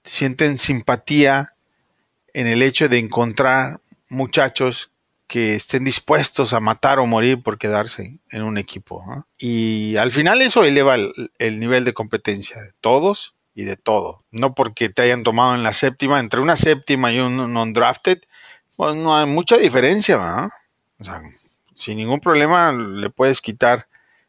sienten 0.05 0.59
simpatía 0.59 1.55
en 2.35 2.47
el 2.47 2.63
hecho 2.63 2.89
de 2.89 2.99
encontrar 2.99 3.81
muchachos 4.09 4.91
que 5.27 5.55
estén 5.55 5.85
dispuestos 5.85 6.53
a 6.53 6.61
matar 6.61 6.99
o 6.99 7.07
morir 7.07 7.43
por 7.43 7.57
quedarse 7.57 8.19
en 8.31 8.43
un 8.43 8.59
equipo. 8.59 9.05
Y 9.39 9.97
al 9.97 10.13
final 10.13 10.43
eso 10.43 10.65
eleva 10.65 10.97
el, 10.97 11.61
nivel 11.61 11.85
de 11.85 11.95
competencia 11.95 12.61
de 12.61 12.73
todos 12.81 13.35
y 13.55 13.65
de 13.65 13.77
todo. 13.77 14.25
No 14.33 14.55
porque 14.55 14.89
te 14.89 15.03
hayan 15.03 15.23
tomado 15.23 15.55
en 15.55 15.63
la 15.63 15.73
séptima, 15.73 16.19
entre 16.19 16.41
una 16.41 16.57
séptima 16.57 17.13
y 17.13 17.21
un 17.21 17.53
non-drafted, 17.53 18.21
pues 18.81 18.97
no 18.97 19.15
hay 19.15 19.27
mucha 19.27 19.59
diferencia. 19.59 20.49
O 20.99 21.05
sea, 21.05 21.21
sin 21.75 21.99
ningún 21.99 22.19
problema 22.19 22.73
le 22.73 23.11
puedes 23.11 23.43
quitar 23.43 23.89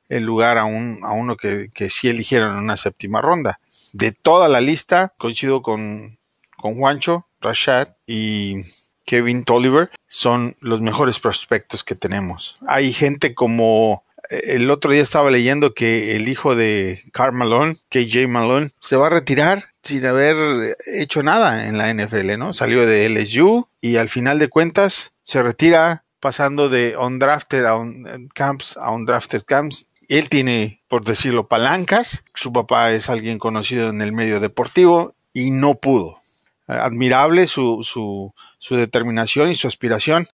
el 0.09 0.25
lugar 0.25 0.57
a, 0.57 0.65
un, 0.65 0.99
a 1.03 1.13
uno 1.13 1.37
que, 1.37 1.69
que 1.73 1.89
sí 1.89 2.09
eligieron 2.09 2.51
en 2.51 2.63
una 2.63 2.75
séptima 2.75 3.21
ronda. 3.21 3.61
De 3.93 4.11
toda 4.11 4.49
la 4.49 4.59
lista, 4.59 5.13
coincido 5.17 5.61
con, 5.61 6.17
con 6.57 6.75
Juancho, 6.75 7.27
Rashad 7.39 7.95
y 8.05 8.57
Kevin 9.05 9.45
Tolliver 9.45 9.89
son 10.09 10.57
los 10.59 10.81
mejores 10.81 11.17
prospectos 11.17 11.85
que 11.85 11.95
tenemos. 11.95 12.57
Hay 12.67 12.91
gente 12.91 13.33
como 13.33 14.03
el 14.31 14.71
otro 14.71 14.91
día 14.91 15.01
estaba 15.01 15.29
leyendo 15.29 15.73
que 15.73 16.15
el 16.15 16.27
hijo 16.27 16.55
de 16.55 17.01
Carl 17.11 17.33
Malone, 17.33 17.75
KJ 17.89 18.27
Malone, 18.27 18.69
se 18.79 18.95
va 18.95 19.07
a 19.07 19.09
retirar 19.11 19.69
sin 19.83 20.05
haber 20.05 20.77
hecho 20.87 21.21
nada 21.23 21.67
en 21.67 21.77
la 21.77 21.93
NFL, 21.93 22.37
¿no? 22.37 22.53
Salió 22.53 22.85
de 22.85 23.09
LSU 23.09 23.67
y 23.81 23.97
al 23.97 24.09
final 24.09 24.39
de 24.39 24.47
cuentas 24.47 25.11
se 25.23 25.41
retira 25.43 26.05
pasando 26.19 26.69
de 26.69 26.95
undrafted 26.97 27.65
a 27.65 27.75
un 27.75 28.29
camps 28.33 28.77
a 28.77 28.91
undrafted 28.91 29.43
camps. 29.43 29.89
Él 30.07 30.29
tiene, 30.29 30.79
por 30.87 31.03
decirlo, 31.03 31.47
palancas. 31.47 32.23
Su 32.33 32.53
papá 32.53 32.91
es 32.91 33.09
alguien 33.09 33.39
conocido 33.39 33.89
en 33.89 34.01
el 34.01 34.11
medio 34.11 34.39
deportivo 34.39 35.15
y 35.33 35.51
no 35.51 35.75
pudo 35.75 36.21
admirable 36.67 37.47
su, 37.47 37.83
su, 37.83 38.33
su, 38.57 38.75
determinación 38.75 39.51
y 39.51 39.55
su 39.55 39.67
aspiración, 39.67 40.25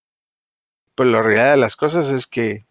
pero 0.95 1.09
la 1.09 1.21
realidad 1.21 1.51
de 1.51 1.57
las 1.57 1.75
cosas 1.75 2.09
es 2.09 2.27
que 2.27 2.66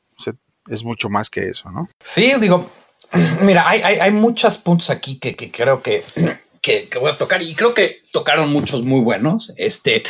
es 0.68 0.85
mucho 0.85 1.08
más 1.08 1.30
que 1.30 1.49
eso, 1.49 1.70
¿no? 1.70 1.88
Sí, 2.02 2.32
digo, 2.40 2.70
mira, 3.42 3.68
hay, 3.68 3.82
hay, 3.82 3.96
hay 3.96 4.11
muchos 4.12 4.58
puntos 4.58 4.90
aquí 4.90 5.18
que, 5.18 5.35
que 5.35 5.50
creo 5.50 5.82
que, 5.82 6.02
que, 6.62 6.99
voy 6.99 7.11
a 7.11 7.18
tocar 7.18 7.42
y 7.42 7.54
creo 7.54 7.75
que 7.75 8.00
tocaron 8.12 8.52
muchos 8.52 8.82
muy 8.82 9.00
buenos. 9.00 9.52
Este, 9.56 10.02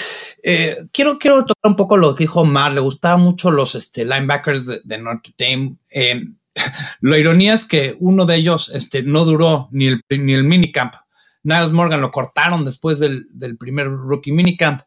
eh, 0.42 0.86
quiero, 0.92 1.18
quiero 1.18 1.44
tocar 1.44 1.70
un 1.70 1.76
poco 1.76 1.96
lo 1.96 2.14
que 2.14 2.24
dijo 2.24 2.44
Mar, 2.44 2.72
le 2.72 2.80
gustaban 2.80 3.20
mucho 3.20 3.50
los 3.50 3.74
este, 3.74 4.04
linebackers 4.04 4.66
de, 4.66 4.80
de 4.84 4.98
Notre 4.98 5.34
Dame. 5.38 5.76
La 7.00 7.18
ironía 7.18 7.54
es 7.54 7.66
que 7.66 7.96
uno 8.00 8.26
de 8.26 8.36
ellos 8.36 8.70
este, 8.74 9.02
no 9.02 9.24
duró 9.24 9.68
ni 9.72 9.86
el, 9.88 10.02
ni 10.08 10.32
el 10.32 10.44
minicamp 10.44 10.94
Niles 11.46 11.70
Morgan 11.70 12.00
lo 12.00 12.10
cortaron 12.10 12.64
después 12.64 12.98
del, 12.98 13.56
primer 13.56 13.86
rookie 13.88 14.32
minicamp. 14.32 14.80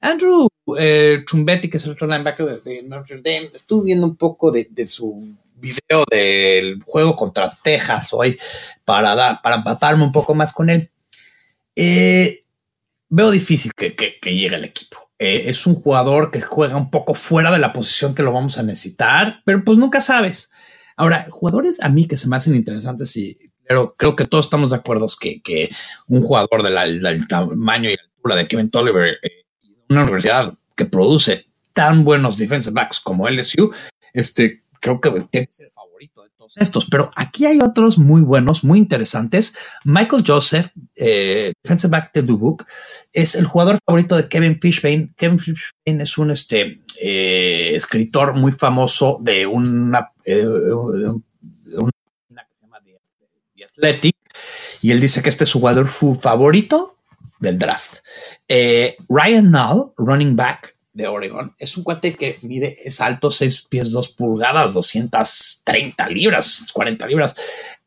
Andrew 0.00 0.48
eh, 0.78 1.24
Trumbetti, 1.26 1.70
que 1.70 1.76
es 1.76 1.84
el 1.84 1.92
otro 1.92 2.06
linebacker 2.06 2.62
de, 2.62 2.82
Notre 2.88 3.16
Dame, 3.16 3.48
estuve 3.54 3.86
viendo 3.86 4.06
un 4.06 4.16
poco 4.16 4.50
de, 4.50 4.68
su 4.86 5.20
video 5.54 6.04
del 6.10 6.82
juego 6.84 7.16
contra 7.16 7.50
Texas 7.62 8.08
hoy 8.12 8.38
para, 8.84 9.14
dar, 9.14 9.40
para 9.42 9.56
empaparme 9.56 10.04
un 10.04 10.12
poco 10.12 10.34
más 10.34 10.52
con 10.52 10.70
él. 10.70 10.90
Eh, 11.74 12.44
veo 13.08 13.30
difícil 13.30 13.72
que, 13.74 13.94
llegue 14.22 14.56
al 14.56 14.64
equipo. 14.64 15.10
Eh, 15.18 15.44
es 15.46 15.66
un 15.66 15.74
jugador 15.74 16.30
que 16.30 16.40
juega 16.40 16.76
un 16.76 16.90
poco 16.90 17.14
fuera 17.14 17.50
de 17.50 17.58
la 17.58 17.72
posición 17.72 18.14
que 18.14 18.22
lo 18.22 18.32
vamos 18.32 18.58
a 18.58 18.62
necesitar, 18.62 19.42
pero 19.44 19.64
pues 19.64 19.78
nunca 19.78 20.00
sabes. 20.00 20.50
Ahora, 20.96 21.26
jugadores 21.30 21.80
a 21.82 21.88
mí 21.88 22.06
que 22.06 22.16
se 22.16 22.28
me 22.28 22.36
hacen 22.36 22.54
interesantes 22.54 23.16
y 23.16 23.36
pero 23.68 23.88
creo 23.96 24.16
que 24.16 24.24
todos 24.24 24.46
estamos 24.46 24.70
de 24.70 24.76
acuerdo 24.76 25.06
que, 25.20 25.42
que 25.42 25.70
un 26.08 26.22
jugador 26.22 26.62
del 26.62 27.28
tamaño 27.28 27.90
y 27.90 27.96
altura 28.00 28.36
de 28.36 28.48
Kevin 28.48 28.70
Tolliver, 28.70 29.18
eh, 29.22 29.44
una 29.88 30.02
universidad 30.02 30.54
que 30.74 30.84
produce 30.84 31.46
tan 31.72 32.04
buenos 32.04 32.38
defensive 32.38 32.74
backs 32.74 33.00
como 33.00 33.28
LSU, 33.28 33.72
este, 34.12 34.62
creo 34.80 35.00
que 35.00 35.10
tiene 35.30 35.46
que 35.46 35.52
ser 35.52 35.66
el 35.66 35.72
favorito 35.72 36.22
de 36.22 36.30
todos 36.36 36.56
estos. 36.56 36.86
Pero 36.90 37.10
aquí 37.16 37.46
hay 37.46 37.60
otros 37.60 37.98
muy 37.98 38.22
buenos, 38.22 38.64
muy 38.64 38.78
interesantes. 38.78 39.56
Michael 39.84 40.24
Joseph, 40.26 40.70
eh, 40.96 41.52
back 41.88 42.12
de 42.12 42.22
Dubuque, 42.22 42.64
es 43.12 43.34
el 43.34 43.46
jugador 43.46 43.78
favorito 43.84 44.16
de 44.16 44.28
Kevin 44.28 44.58
Fishbane. 44.60 45.12
Kevin 45.16 45.38
Fishbane 45.38 46.02
es 46.02 46.18
un 46.18 46.30
este, 46.30 46.80
eh, 47.00 47.72
escritor 47.74 48.34
muy 48.34 48.52
famoso 48.52 49.18
de 49.22 49.46
una, 49.46 50.12
de 50.24 50.46
una 51.78 51.92
Athletic 53.78 54.16
y 54.82 54.92
él 54.92 55.00
dice 55.00 55.22
que 55.22 55.28
este 55.28 55.44
es 55.44 55.50
su 55.50 55.58
jugador 55.58 55.88
favorito 55.88 56.98
del 57.40 57.58
draft. 57.58 57.98
Eh, 58.48 58.96
Ryan 59.08 59.50
Null, 59.50 59.92
running 59.96 60.34
back 60.34 60.74
de 60.92 61.06
Oregon, 61.06 61.54
es 61.58 61.76
un 61.76 61.84
cuate 61.84 62.14
que 62.14 62.36
mide, 62.42 62.76
es 62.84 63.00
alto, 63.00 63.30
6 63.30 63.66
pies 63.68 63.92
2 63.92 64.08
pulgadas, 64.10 64.74
230 64.74 66.08
libras, 66.08 66.66
40 66.72 67.06
libras. 67.06 67.36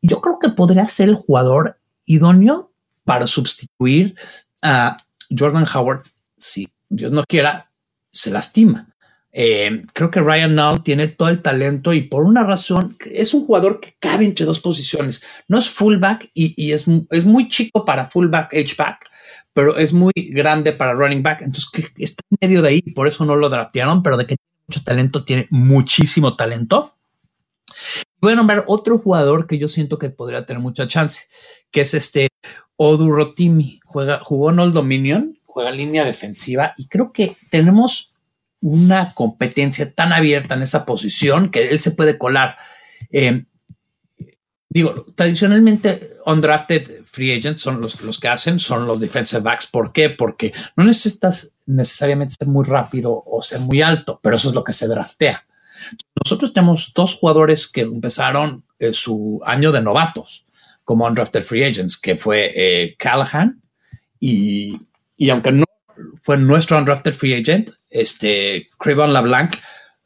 Yo 0.00 0.20
creo 0.20 0.38
que 0.38 0.50
podría 0.50 0.84
ser 0.84 1.08
el 1.08 1.16
jugador 1.16 1.78
idóneo 2.06 2.72
para 3.04 3.26
sustituir 3.26 4.14
a 4.62 4.96
Jordan 5.36 5.66
Howard 5.74 6.02
si 6.36 6.68
Dios 6.88 7.12
no 7.12 7.24
quiera, 7.24 7.70
se 8.10 8.30
lastima. 8.30 8.88
Eh, 9.34 9.84
creo 9.94 10.10
que 10.10 10.20
Ryan 10.20 10.54
Null 10.54 10.82
tiene 10.82 11.08
todo 11.08 11.30
el 11.30 11.40
talento 11.40 11.94
y 11.94 12.02
por 12.02 12.24
una 12.24 12.44
razón 12.44 12.96
es 13.06 13.32
un 13.32 13.46
jugador 13.46 13.80
que 13.80 13.96
cabe 13.98 14.26
entre 14.26 14.44
dos 14.44 14.60
posiciones. 14.60 15.22
No 15.48 15.58
es 15.58 15.70
fullback 15.70 16.30
y, 16.34 16.72
es, 16.72 16.84
es, 17.10 17.24
muy 17.24 17.48
chico 17.48 17.84
para 17.86 18.06
fullback, 18.06 18.52
H-back, 18.54 19.10
pero 19.52 19.76
es 19.76 19.92
muy 19.92 20.12
grande 20.14 20.72
para 20.72 20.94
running 20.94 21.22
back. 21.22 21.42
Entonces 21.42 21.70
está 21.96 22.22
en 22.30 22.48
medio 22.48 22.62
de 22.62 22.68
ahí, 22.68 22.82
por 22.82 23.06
eso 23.06 23.24
no 23.24 23.36
lo 23.36 23.48
draftearon, 23.48 24.02
pero 24.02 24.16
de 24.16 24.26
que 24.26 24.36
tiene 24.36 24.64
mucho 24.66 24.84
talento, 24.84 25.24
tiene 25.24 25.46
muchísimo 25.50 26.36
talento. 26.36 26.96
Voy 28.20 28.32
a 28.32 28.36
nombrar 28.36 28.64
otro 28.66 28.98
jugador 28.98 29.46
que 29.46 29.58
yo 29.58 29.68
siento 29.68 29.98
que 29.98 30.10
podría 30.10 30.46
tener 30.46 30.62
mucha 30.62 30.86
chance, 30.86 31.22
que 31.70 31.80
es 31.80 31.94
este 31.94 32.28
Odu 32.76 33.10
Rotimi. 33.10 33.80
Juega, 33.84 34.20
jugó 34.22 34.50
en 34.50 34.60
Old 34.60 34.74
Dominion, 34.74 35.38
juega 35.44 35.70
línea 35.70 36.04
defensiva 36.04 36.72
y 36.76 36.86
creo 36.86 37.12
que 37.12 37.36
tenemos 37.50 38.12
una 38.60 39.12
competencia 39.14 39.92
tan 39.92 40.12
abierta 40.12 40.54
en 40.54 40.62
esa 40.62 40.86
posición 40.86 41.50
que 41.50 41.70
él 41.70 41.80
se 41.80 41.90
puede 41.90 42.16
colar. 42.16 42.56
Eh, 43.10 43.44
digo, 44.72 45.06
tradicionalmente 45.14 46.16
undrafted 46.24 47.04
free 47.04 47.32
agents 47.32 47.60
son 47.60 47.82
los, 47.82 48.00
los 48.02 48.18
que 48.18 48.28
hacen, 48.28 48.58
son 48.58 48.86
los 48.86 49.00
defensive 49.00 49.42
backs. 49.42 49.66
¿Por 49.66 49.92
qué? 49.92 50.08
Porque 50.08 50.54
no 50.76 50.84
necesitas 50.84 51.52
necesariamente 51.66 52.36
ser 52.38 52.48
muy 52.48 52.64
rápido 52.64 53.22
o 53.26 53.42
ser 53.42 53.60
muy 53.60 53.82
alto, 53.82 54.18
pero 54.22 54.36
eso 54.36 54.48
es 54.48 54.54
lo 54.54 54.64
que 54.64 54.72
se 54.72 54.88
draftea. 54.88 55.44
Nosotros 56.24 56.54
tenemos 56.54 56.92
dos 56.94 57.14
jugadores 57.14 57.68
que 57.68 57.82
empezaron 57.82 58.64
eh, 58.78 58.94
su 58.94 59.42
año 59.44 59.72
de 59.72 59.82
novatos 59.82 60.46
como 60.84 61.06
undrafted 61.06 61.42
free 61.42 61.64
agents, 61.64 61.98
que 61.98 62.16
fue 62.16 62.52
eh, 62.54 62.96
Callahan 62.98 63.60
y, 64.18 64.80
y 65.18 65.28
aunque 65.28 65.52
no 65.52 65.64
fue 66.16 66.38
nuestro 66.38 66.78
undrafted 66.78 67.12
free 67.12 67.34
agent, 67.34 67.70
este, 67.90 68.70
Crevon 68.78 69.12
LeBlanc, 69.12 69.54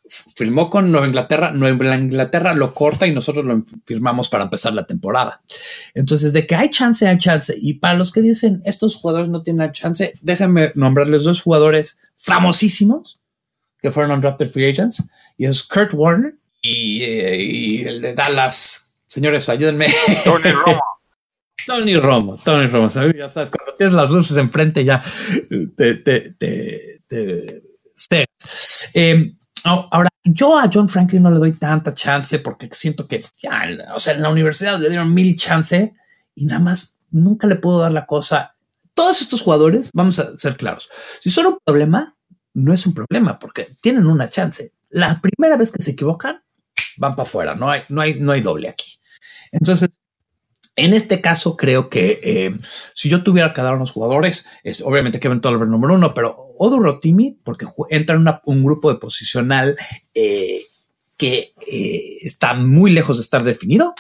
firmó 0.09 0.71
con 0.71 0.93
Nueva 0.93 1.07
Inglaterra, 1.07 1.51
Nueva 1.53 1.97
Inglaterra 1.97 2.55
lo 2.55 2.75
corta 2.75 3.07
y 3.07 3.13
nosotros 3.13 3.45
lo 3.45 3.63
firmamos 3.85 4.29
para 4.29 4.45
empezar 4.45 4.73
la 4.73 4.87
temporada. 4.87 5.43
Entonces, 5.95 6.33
de 6.33 6.47
que 6.47 6.55
hay 6.55 6.71
chance, 6.71 7.07
hay 7.07 7.19
chance. 7.19 7.55
Y 7.57 7.75
para 7.75 7.95
los 7.95 8.13
que 8.13 8.23
dicen 8.23 8.63
estos 8.65 8.97
jugadores 8.97 9.29
no 9.29 9.43
tienen 9.43 9.73
chance, 9.73 10.13
déjenme 10.23 10.73
nombrarles 10.75 11.25
dos 11.25 11.43
jugadores 11.43 11.99
famosísimos 12.17 13.19
que 13.81 13.91
fueron 13.91 14.13
undrafted 14.13 14.49
free 14.49 14.71
agents 14.71 15.03
y 15.37 15.47
es 15.47 15.63
Kurt 15.63 15.93
Warner 15.95 16.35
y, 16.63 17.03
eh, 17.03 17.37
y 17.37 17.83
el 17.83 18.01
de 18.01 18.15
Dallas. 18.15 18.97
Señores, 19.07 19.49
ayúdenme. 19.49 19.87
Tony 20.25 20.53
Romo. 20.53 20.81
Tony 21.67 21.97
Romo, 21.97 22.37
Tony 22.37 22.69
Romo, 22.69 22.89
ya 23.13 23.29
sabes, 23.29 23.51
cuando 23.51 23.75
tienes 23.77 23.93
las 23.93 24.09
luces 24.09 24.37
enfrente 24.37 24.85
ya 24.85 25.03
te, 25.77 25.97
te, 25.97 26.31
te, 26.39 27.01
te 27.09 27.63
em, 28.95 29.37
ahora, 29.67 30.09
yo 30.25 30.59
a 30.59 30.69
John 30.73 30.89
Franklin 30.89 31.23
no 31.23 31.31
le 31.31 31.39
doy 31.39 31.53
tanta 31.53 31.95
chance 31.95 32.39
porque 32.39 32.69
siento 32.73 33.07
que 33.07 33.25
ya, 33.37 33.63
o 33.95 33.99
sea, 33.99 34.15
en 34.15 34.23
la 34.23 34.31
universidad 34.31 34.79
le 34.79 34.89
dieron 34.89 35.13
mil 35.13 35.37
chance 35.37 35.95
y 36.35 36.47
nada 36.47 36.61
más 36.61 36.99
nunca 37.11 37.47
le 37.47 37.57
puedo 37.57 37.81
dar 37.81 37.93
la 37.93 38.07
cosa. 38.07 38.57
Todos 38.95 39.21
estos 39.21 39.43
jugadores, 39.43 39.91
vamos 39.93 40.19
a 40.19 40.37
ser 40.37 40.57
claros, 40.57 40.89
si 41.21 41.31
son 41.31 41.47
un 41.47 41.59
problema, 41.65 42.17
no 42.55 42.73
es 42.73 42.87
un 42.87 42.95
problema 42.95 43.39
porque 43.39 43.69
tienen 43.81 44.07
una 44.07 44.29
chance. 44.31 44.73
La 44.89 45.21
primera 45.21 45.57
vez 45.57 45.71
que 45.71 45.83
se 45.83 45.93
equivocan, 45.93 46.43
van 46.97 47.15
para 47.15 47.29
afuera, 47.29 47.55
no 47.55 47.71
hay, 47.71 47.83
no 47.89 48.01
hay, 48.01 48.19
no 48.21 48.33
hay 48.33 48.41
doble 48.41 48.69
aquí. 48.69 48.99
Entonces, 49.53 49.91
en 50.77 50.93
este 50.93 51.23
caso, 51.23 51.57
creo 51.57 51.89
que 51.89 52.21
eh, 52.23 52.57
si 52.95 53.09
yo 53.09 53.23
tuviera 53.23 53.53
que 53.53 53.63
dar 53.63 53.75
unos 53.75 53.93
jugadores, 53.93 54.47
es 54.63 54.83
obviamente 54.83 55.21
Kevin 55.21 55.41
Tolliver 55.41 55.67
número 55.67 55.95
uno, 55.95 56.13
pero 56.13 56.46
Odo 56.59 56.79
Rotimi, 56.79 57.39
porque 57.45 57.67
entra 57.91 58.17
en 58.17 58.27
un 58.45 58.65
grupo 58.65 58.93
de 58.93 58.99
posicional 58.99 59.77
eh, 60.15 60.63
que 61.17 61.55
eh, 61.67 62.17
está 62.23 62.55
muy 62.55 62.91
lejos 62.91 63.19
de 63.19 63.23
estar 63.23 63.45
definido. 63.45 63.95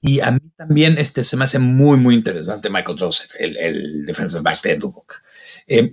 Y 0.00 0.20
a 0.20 0.30
mí 0.30 0.40
también 0.56 0.98
este, 0.98 1.24
se 1.24 1.36
me 1.36 1.44
hace 1.44 1.58
muy, 1.58 1.96
muy 1.96 2.14
interesante 2.14 2.70
Michael 2.70 2.98
Joseph, 2.98 3.30
el, 3.40 4.04
defensive 4.04 4.42
back 4.42 4.62
de 4.62 4.76
Dubuque. 4.76 5.16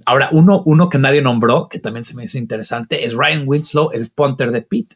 ahora, 0.06 0.30
uno, 0.32 0.62
uno 0.65 0.89
que 0.89 0.99
nadie 0.99 1.21
nombró, 1.21 1.67
que 1.67 1.80
también 1.80 2.04
se 2.04 2.13
me 2.15 2.23
hace 2.23 2.38
interesante, 2.38 3.06
es 3.06 3.13
Ryan 3.13 3.43
Winslow, 3.45 3.91
el 3.91 4.10
punter 4.12 4.52
de 4.52 4.62
Pitt. 4.62 4.95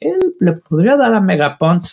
Él 0.00 0.36
le 0.40 0.52
podría 0.54 0.96
dar 0.96 1.14
a 1.14 1.20
Mega 1.20 1.56
Punt 1.56 1.86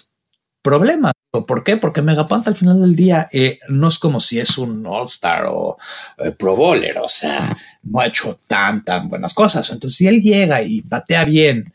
problemas. 0.66 1.14
¿Por 1.32 1.64
qué? 1.64 1.78
Porque 1.78 2.02
Megapanta 2.02 2.50
al 2.50 2.56
final 2.56 2.82
del 2.82 2.96
día 2.96 3.30
eh, 3.32 3.60
no 3.70 3.88
es 3.88 4.00
como 4.00 4.20
si 4.20 4.40
es 4.40 4.58
un 4.58 4.84
All-Star 4.86 5.46
o 5.48 5.78
eh, 6.18 6.32
Pro 6.32 6.56
Bowler, 6.56 6.98
o 6.98 7.08
sea, 7.08 7.56
no 7.84 8.00
ha 8.00 8.08
hecho 8.08 8.40
tan, 8.48 8.84
tan 8.84 9.08
buenas 9.08 9.36
cosas. 9.36 9.70
Entonces, 9.70 9.96
si 9.96 10.08
él 10.08 10.22
llega 10.22 10.64
y 10.64 10.82
patea 10.82 11.24
bien 11.24 11.72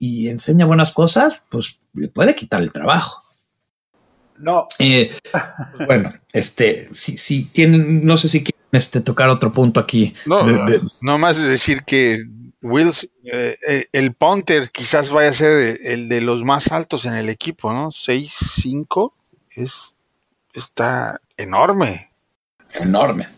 y 0.00 0.28
enseña 0.28 0.66
buenas 0.66 0.90
cosas, 0.90 1.42
pues 1.48 1.78
le 1.92 2.08
puede 2.08 2.34
quitar 2.34 2.60
el 2.60 2.72
trabajo. 2.72 3.22
No. 4.38 4.66
Eh, 4.80 5.12
pues 5.30 5.86
bueno, 5.86 6.12
este, 6.32 6.88
si, 6.90 7.16
si 7.16 7.44
tienen, 7.44 8.04
no 8.04 8.16
sé 8.16 8.26
si 8.26 8.42
quieren 8.42 8.68
este, 8.72 9.00
tocar 9.00 9.28
otro 9.28 9.52
punto 9.52 9.78
aquí. 9.78 10.12
No, 10.26 10.44
no 11.02 11.18
más 11.18 11.40
decir 11.46 11.84
que 11.84 12.24
Wills, 12.64 13.10
eh, 13.24 13.58
eh, 13.68 13.88
el 13.92 14.14
punter 14.14 14.70
quizás 14.70 15.10
vaya 15.10 15.28
a 15.28 15.34
ser 15.34 15.78
el 15.82 16.08
de 16.08 16.22
los 16.22 16.44
más 16.44 16.72
altos 16.72 17.04
en 17.04 17.12
el 17.12 17.28
equipo, 17.28 17.74
¿no? 17.74 17.90
6-5 17.90 19.12
es, 19.50 19.98
está 20.54 21.20
enorme. 21.36 22.10
Enorme. 22.72 23.28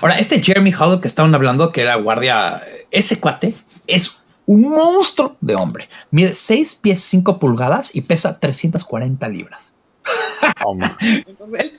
Ahora, 0.00 0.18
este 0.18 0.42
Jeremy 0.42 0.72
Howell 0.72 1.02
que 1.02 1.08
estaban 1.08 1.34
hablando, 1.34 1.72
que 1.72 1.82
era 1.82 1.96
guardia, 1.96 2.62
ese 2.90 3.20
cuate 3.20 3.54
es 3.86 4.22
un 4.46 4.62
monstruo 4.62 5.36
de 5.42 5.56
hombre. 5.56 5.90
Mide 6.10 6.34
6 6.34 6.76
pies 6.76 7.00
5 7.00 7.38
pulgadas 7.38 7.94
y 7.94 8.00
pesa 8.00 8.40
340 8.40 9.28
libras. 9.28 9.74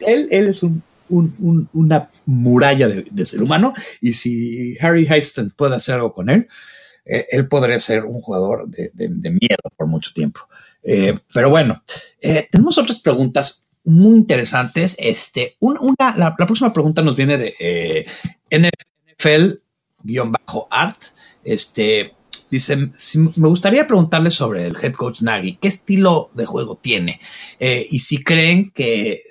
él, 0.01 0.27
es 0.29 0.63
una 1.09 2.09
muralla 2.27 2.87
de, 2.87 3.25
ser 3.25 3.41
humano 3.41 3.73
y 3.99 4.13
si 4.13 4.77
Harry 4.79 5.07
Heiston 5.07 5.49
puede 5.49 5.75
hacer 5.75 5.95
algo 5.95 6.13
con 6.13 6.29
él, 6.29 6.47
eh, 7.05 7.27
él 7.31 7.47
podría 7.47 7.79
ser 7.79 8.05
un 8.05 8.21
jugador 8.21 8.69
de, 8.69 9.09
miedo 9.09 9.63
por 9.75 9.87
mucho 9.87 10.11
tiempo. 10.13 10.41
Eh, 10.83 11.17
pero 11.33 11.49
bueno, 11.49 11.83
eh, 12.21 12.47
tenemos 12.51 12.77
otras 12.77 12.99
preguntas 12.99 13.69
muy 13.83 14.17
interesantes. 14.17 14.95
Este, 14.99 15.55
una, 15.59 16.15
la, 16.15 16.35
próxima 16.35 16.73
pregunta 16.73 17.01
nos 17.01 17.15
viene 17.15 17.37
de 17.37 18.05
NFL-art. 18.49 21.03
Este, 21.43 22.13
dice, 22.51 22.91
me 23.15 23.47
gustaría 23.47 23.87
preguntarle 23.87 24.29
sobre 24.29 24.67
el 24.67 24.77
head 24.81 24.93
coach 24.93 25.21
Nagy, 25.21 25.55
qué 25.55 25.67
estilo 25.67 26.29
de 26.33 26.45
juego 26.45 26.77
tiene 26.81 27.19
y 27.59 27.99
si 27.99 28.23
creen 28.23 28.71
que, 28.71 29.23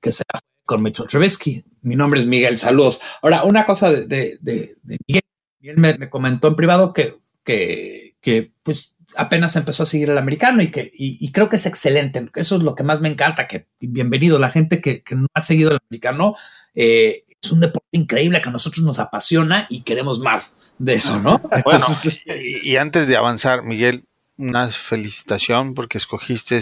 que 0.00 0.12
será 0.12 0.40
con 0.64 0.82
Mitchell 0.82 1.06
Trubisky. 1.06 1.62
Mi 1.82 1.94
nombre 1.94 2.18
es 2.18 2.26
Miguel, 2.26 2.56
saludos. 2.56 3.00
Ahora, 3.20 3.44
una 3.44 3.66
cosa 3.66 3.92
de, 3.92 4.38
de 4.40 4.76
Miguel 5.06 5.22
y 5.66 5.70
él 5.70 5.78
me, 5.78 6.08
comentó 6.08 6.46
en 6.46 6.54
privado 6.54 6.92
que, 6.92 7.18
que, 7.42 8.52
pues 8.62 8.94
apenas 9.16 9.56
empezó 9.56 9.82
a 9.82 9.86
seguir 9.86 10.10
el 10.10 10.18
americano 10.18 10.62
y 10.62 10.70
que 10.70 10.92
y, 10.94 11.32
creo 11.32 11.48
que 11.48 11.56
es 11.56 11.66
excelente. 11.66 12.24
Eso 12.36 12.56
es 12.56 12.62
lo 12.62 12.76
que 12.76 12.84
más 12.84 13.00
me 13.00 13.08
encanta, 13.08 13.48
que 13.48 13.66
bienvenido 13.80 14.38
la 14.38 14.50
gente 14.50 14.80
que, 14.80 15.02
no 15.10 15.26
ha 15.34 15.42
seguido 15.42 15.72
el 15.72 15.80
americano. 15.88 16.36
Eh, 16.76 17.24
es 17.42 17.50
un 17.50 17.58
deporte 17.58 17.88
increíble 17.90 18.40
que 18.40 18.48
a 18.48 18.52
nosotros 18.52 18.84
nos 18.84 19.00
apasiona 19.00 19.66
y 19.68 19.82
queremos 19.82 20.20
más 20.20 20.72
de 20.78 20.94
eso, 20.94 21.18
¿no? 21.20 21.40
Este, 22.04 22.60
y, 22.62 22.76
antes 22.76 23.08
de 23.08 23.16
avanzar, 23.16 23.64
Miguel, 23.64 24.04
una 24.36 24.68
felicitación 24.68 25.74
porque 25.74 25.98
escogiste 25.98 26.60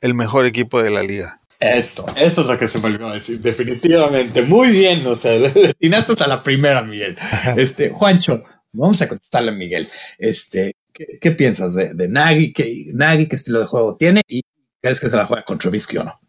el 0.00 0.14
mejor 0.14 0.46
equipo 0.46 0.80
de 0.80 0.90
la 0.90 1.02
liga. 1.02 1.37
Eso, 1.58 2.06
eso 2.14 2.40
es 2.42 2.46
lo 2.46 2.56
que 2.56 2.68
se 2.68 2.78
me 2.78 2.86
olvidó 2.86 3.10
decir, 3.10 3.40
definitivamente. 3.40 4.42
Muy 4.42 4.70
bien, 4.70 5.04
o 5.06 5.16
sea, 5.16 5.36
le 5.78 5.96
a 5.96 6.26
la 6.28 6.42
primera, 6.42 6.82
Miguel. 6.82 7.16
Este, 7.56 7.90
Juancho, 7.90 8.44
vamos 8.72 9.02
a 9.02 9.08
contestarle 9.08 9.50
a 9.50 9.54
Miguel. 9.54 9.88
Este, 10.18 10.76
¿qué, 10.92 11.30
piensas 11.32 11.74
de, 11.74 11.94
de 11.94 12.08
Nagy? 12.08 12.52
¿Qué, 12.52 12.92
Nagy, 12.94 13.26
qué 13.26 13.34
estilo 13.34 13.58
de 13.58 13.66
juego 13.66 13.96
tiene? 13.96 14.22
¿Y 14.28 14.42
crees 14.80 15.00
que 15.00 15.08
se 15.08 15.16
la 15.16 15.26
juega 15.26 15.44
con 15.44 15.58
Trubisky 15.58 15.98
o 15.98 16.04
no? 16.04 16.20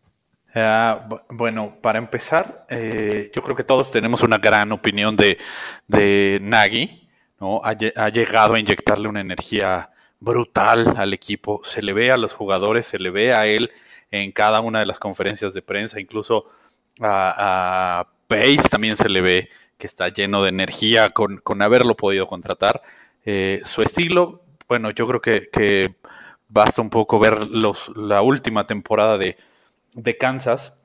Ah, 0.56 1.08
bueno, 1.30 1.78
para 1.80 2.00
empezar, 2.00 2.65
eh, 2.70 3.30
yo 3.36 3.44
creo 3.44 3.56
que 3.56 3.63
todos 3.63 3.92
tenemos 3.92 4.24
una 4.24 4.39
gran 4.39 4.72
opinión 4.72 5.15
de, 5.15 5.38
de 5.88 6.39
Nagy, 6.42 7.08
¿no? 7.39 7.62
Ha, 7.63 7.76
ha, 7.98 8.10
llegado 8.10 8.56
a 8.56 8.60
inyectarle 8.60 9.08
una 9.08 9.22
energía 9.22 9.92
brutal 10.20 10.96
al 10.98 11.13
equipo, 11.13 11.62
se 11.63 11.84
le 11.84 11.94
ve 11.94 12.12
a 12.12 12.18
los 12.18 12.34
jugadores, 12.34 12.88
se 12.88 12.98
le 12.98 13.12
ve 13.12 13.32
a 13.32 13.46
él 13.46 13.72
en 14.12 14.32
cada 14.32 14.62
una 14.62 14.80
de 14.80 14.86
las 14.86 15.00
conferencias 15.00 15.54
de 15.54 15.62
prensa, 15.62 16.00
incluso 16.00 16.45
a, 17.02 18.08
Pace 18.28 18.69
también 18.69 18.95
se 18.95 19.10
le 19.10 19.22
ve 19.22 19.50
que 19.78 19.88
está 19.88 20.10
lleno 20.10 20.43
de 20.43 20.50
energía 20.50 21.12
con, 21.12 21.41
haberlo 21.62 21.95
podido 21.95 22.28
contratar. 22.28 22.82
Eh, 23.26 23.62
su 23.65 23.82
estilo, 23.82 24.43
bueno, 24.67 24.91
yo 24.91 25.08
creo 25.08 25.22
que, 25.22 25.95
basta 26.48 26.82
un 26.82 26.89
poco 26.89 27.17
ver 27.19 27.48
la 27.48 28.22
última 28.22 28.67
temporada 28.67 29.17
de, 29.17 29.36
Kansas. 30.19 30.76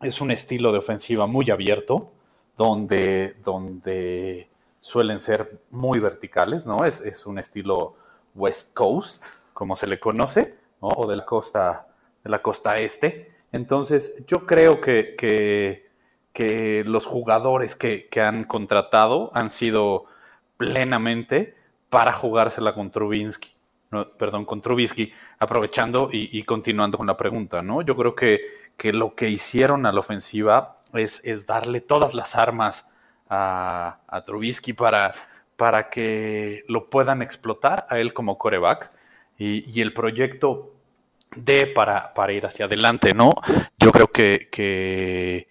Es 0.00 0.20
un 0.20 0.30
estilo 0.30 0.72
de 0.72 0.78
ofensiva 0.78 1.26
muy 1.26 1.50
abierto, 1.50 2.12
donde, 2.56 4.48
suelen 4.80 5.20
ser 5.20 5.60
muy 5.70 5.98
verticales, 5.98 6.64
¿no? 6.64 6.84
Es, 6.86 7.02
es 7.02 7.26
un 7.26 7.38
estilo 7.38 7.96
West 8.34 8.72
Coast, 8.72 9.26
como 9.52 9.76
se 9.76 9.88
le 9.88 10.00
conoce, 10.00 10.54
o 10.80 11.06
de 11.06 11.16
la 11.16 11.26
costa, 11.26 11.88
de 12.24 12.30
la 12.30 12.42
costa 12.42 12.78
este. 12.78 13.30
Entonces, 13.52 14.14
yo 14.26 14.46
creo 14.46 14.80
que, 14.80 15.14
que, 15.16 15.86
los 16.84 17.06
jugadores 17.06 17.74
que, 17.74 18.08
han 18.20 18.44
contratado 18.44 19.30
han 19.34 19.50
sido 19.50 20.04
plenamente 20.56 21.56
para 21.90 22.12
jugársela 22.12 22.74
con 22.74 22.90
Trubinsky. 22.90 23.50
perdón, 24.18 24.44
con 24.44 24.60
Trubisky, 24.60 25.12
aprovechando 25.38 26.10
y, 26.12 26.42
continuando 26.44 26.98
con 26.98 27.06
la 27.06 27.16
pregunta, 27.16 27.62
¿no? 27.62 27.82
Yo 27.82 27.96
creo 27.96 28.14
que, 28.14 28.40
que 28.76 28.92
lo 28.92 29.14
que 29.14 29.30
hicieron 29.30 29.86
a 29.86 29.92
la 29.92 30.00
ofensiva 30.00 30.78
es, 30.94 31.20
es 31.24 31.46
darle 31.46 31.80
todas 31.80 32.14
las 32.14 32.36
armas 32.36 32.88
a, 33.28 34.00
a 34.06 34.24
Trubisky 34.24 34.74
para, 34.74 35.12
para 35.58 35.90
que 35.90 36.64
lo 36.68 36.88
puedan 36.88 37.20
explotar 37.20 37.84
a 37.90 37.98
él 37.98 38.14
como 38.14 38.38
coreback 38.38 38.92
y, 39.36 39.80
el 39.80 39.92
proyecto 39.92 40.74
de 41.44 41.66
para, 41.66 42.12
para, 42.14 42.32
ir 42.32 42.46
hacia 42.46 42.66
adelante, 42.66 43.14
¿no? 43.14 43.34
Yo 43.78 43.90
creo 43.90 44.08
que, 44.10 45.48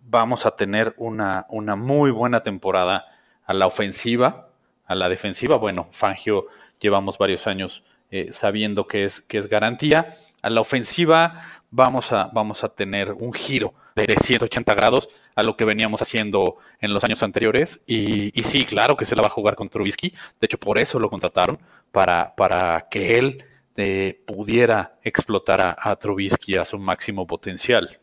vamos 0.00 0.46
a 0.46 0.54
tener 0.56 0.94
una, 0.96 1.46
una, 1.48 1.76
muy 1.76 2.10
buena 2.10 2.40
temporada 2.42 3.06
a 3.44 3.52
la 3.52 3.66
ofensiva, 3.66 4.48
a 4.86 4.94
la 4.94 5.08
defensiva. 5.08 5.56
Bueno, 5.56 5.88
Fangio 5.90 6.46
llevamos 6.78 7.18
varios 7.18 7.46
años 7.46 7.82
eh, 8.10 8.28
sabiendo 8.32 8.86
que 8.86 9.04
es, 9.04 9.22
que 9.22 9.38
es 9.38 9.48
garantía. 9.48 10.16
A 10.42 10.50
la 10.50 10.60
ofensiva 10.60 11.40
vamos 11.70 12.12
a, 12.12 12.30
vamos 12.32 12.62
a 12.62 12.68
tener 12.68 13.12
un 13.12 13.32
giro 13.32 13.74
de 13.96 14.14
180 14.16 14.74
grados 14.74 15.08
a 15.34 15.42
lo 15.42 15.56
que 15.56 15.64
veníamos 15.64 16.00
haciendo 16.02 16.58
en 16.80 16.94
los 16.94 17.02
años 17.04 17.22
anteriores. 17.22 17.80
Y, 17.86 18.30
sí, 18.42 18.64
claro 18.64 18.96
que 18.96 19.04
se 19.04 19.16
la 19.16 19.22
va 19.22 19.28
a 19.28 19.32
jugar 19.32 19.56
con 19.56 19.68
Trubisky. 19.68 20.10
De 20.40 20.46
hecho, 20.46 20.58
por 20.58 20.78
eso 20.78 21.00
lo 21.00 21.10
contrataron, 21.10 21.58
para, 21.90 22.34
para 22.36 22.88
que 22.90 23.18
él 23.18 23.44
eh, 23.76 24.20
pudiera 24.26 24.98
explotar 25.02 25.76
a, 25.78 25.96
Trubisky 25.96 26.56
a 26.56 26.64
su 26.64 26.78
máximo 26.78 27.26
potencial. 27.26 27.98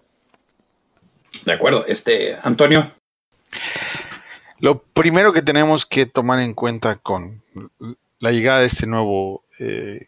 De 1.45 1.53
acuerdo. 1.53 1.86
Este, 1.88 2.38
Antonio. 2.43 2.91
Lo 4.60 4.84
primero 4.84 5.34
que 5.34 5.41
tenemos 5.41 5.86
que 5.86 6.05
tomar 6.05 6.39
en 6.41 6.53
cuenta 6.53 6.97
con 6.97 7.41
la 8.19 8.31
llegada 8.31 8.60
de 8.60 8.67
este 8.67 8.86
nuevo 8.86 9.43
eh, 9.60 10.07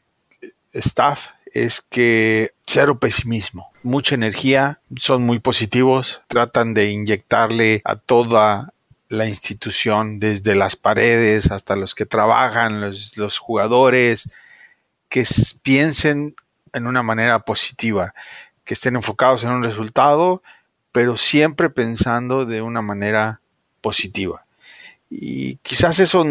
staff 0.74 1.30
es 1.54 1.82
que 1.82 2.52
cero 2.66 3.00
pesimismo, 3.00 3.72
mucha 3.84 4.16
energía, 4.16 4.82
son 4.96 5.24
muy 5.24 5.40
positivos, 5.40 6.22
tratan 6.28 6.74
de 6.74 6.92
inyectarle 6.92 7.82
a 7.86 7.96
toda 7.96 8.74
la 9.10 9.28
institución, 9.28 10.20
desde 10.20 10.56
las 10.56 10.76
paredes 10.76 11.52
hasta 11.52 11.76
los 11.76 11.94
que 11.94 12.06
trabajan, 12.06 12.82
los, 12.82 13.38
jugadores, 13.38 14.30
que 15.14 15.28
piensen 15.62 16.36
en 16.74 16.88
una 16.88 17.04
manera 17.04 17.46
positiva, 17.46 18.16
que 18.66 18.74
estén 18.74 18.96
enfocados 18.96 19.44
en 19.44 19.52
un 19.52 19.64
resultado, 19.64 20.42
pero 20.92 21.18
siempre 21.18 21.70
pensando 21.70 22.48
de 22.48 22.64
una 22.64 22.82
manera 22.82 23.40
positiva. 23.80 24.48
Y 25.12 25.58
quizás 25.58 26.00
eso 26.00 26.26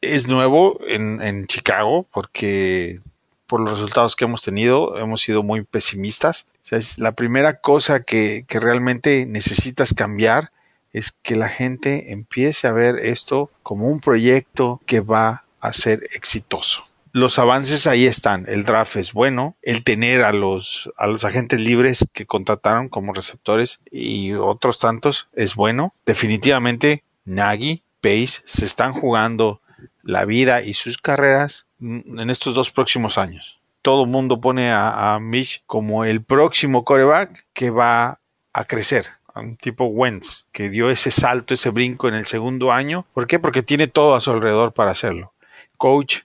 es 0.00 0.26
nuevo 0.26 0.80
en, 0.86 1.46
Chicago, 1.48 2.06
porque 2.10 3.00
por 3.46 3.60
los 3.60 3.72
resultados 3.72 4.16
que 4.16 4.24
hemos 4.24 4.40
tenido, 4.40 4.96
hemos 4.96 5.20
sido 5.20 5.42
muy 5.42 5.64
pesimistas. 5.64 6.48
es 6.70 6.96
la 6.96 7.12
primera 7.12 7.60
cosa 7.60 8.04
que, 8.04 8.46
realmente 8.48 9.26
necesitas 9.26 9.92
cambiar 9.92 10.50
es 10.94 11.12
que 11.12 11.36
la 11.36 11.50
gente 11.50 12.10
empiece 12.10 12.68
a 12.68 12.72
ver 12.72 13.00
esto 13.00 13.50
como 13.62 13.86
un 13.88 14.00
proyecto 14.00 14.80
que 14.86 15.00
va 15.00 15.44
a 15.60 15.74
ser 15.74 16.04
exitoso. 16.14 16.84
Los 17.12 17.38
avances 17.38 17.86
ahí 17.86 18.06
están. 18.06 18.44
El 18.48 18.64
draft 18.64 18.96
es 18.96 19.12
bueno. 19.12 19.56
El 19.62 19.84
tener 19.84 20.22
a 20.22 20.32
los, 20.32 20.90
a 20.96 21.06
los 21.06 21.24
agentes 21.24 21.58
libres 21.58 22.06
que 22.12 22.26
contrataron 22.26 22.88
como 22.88 23.12
receptores 23.12 23.80
y 23.90 24.32
otros 24.32 24.78
tantos 24.78 25.28
es 25.34 25.54
bueno. 25.54 25.92
Definitivamente, 26.06 27.04
Nagy, 27.24 27.82
Pace 28.00 28.42
se 28.44 28.64
están 28.64 28.92
jugando 28.92 29.60
la 30.02 30.24
vida 30.24 30.62
y 30.62 30.74
sus 30.74 30.98
carreras 30.98 31.66
en 31.80 32.30
estos 32.30 32.54
dos 32.54 32.70
próximos 32.70 33.18
años. 33.18 33.60
Todo 33.82 34.04
el 34.04 34.10
mundo 34.10 34.40
pone 34.40 34.72
a, 34.72 35.18
Mitch 35.20 35.62
como 35.66 36.04
el 36.04 36.22
próximo 36.22 36.84
coreback 36.84 37.46
que 37.52 37.70
va 37.70 38.20
a 38.52 38.64
crecer. 38.64 39.06
Un 39.34 39.54
tipo 39.54 39.84
Wentz, 39.84 40.46
que 40.50 40.68
dio 40.68 40.90
ese 40.90 41.12
salto, 41.12 41.54
ese 41.54 41.70
brinco 41.70 42.08
en 42.08 42.14
el 42.14 42.26
segundo 42.26 42.72
año. 42.72 43.06
¿Por 43.14 43.28
qué? 43.28 43.38
Porque 43.38 43.62
tiene 43.62 43.86
todo 43.86 44.16
a 44.16 44.20
su 44.20 44.32
alrededor 44.32 44.72
para 44.72 44.90
hacerlo. 44.90 45.32
Coach, 45.76 46.22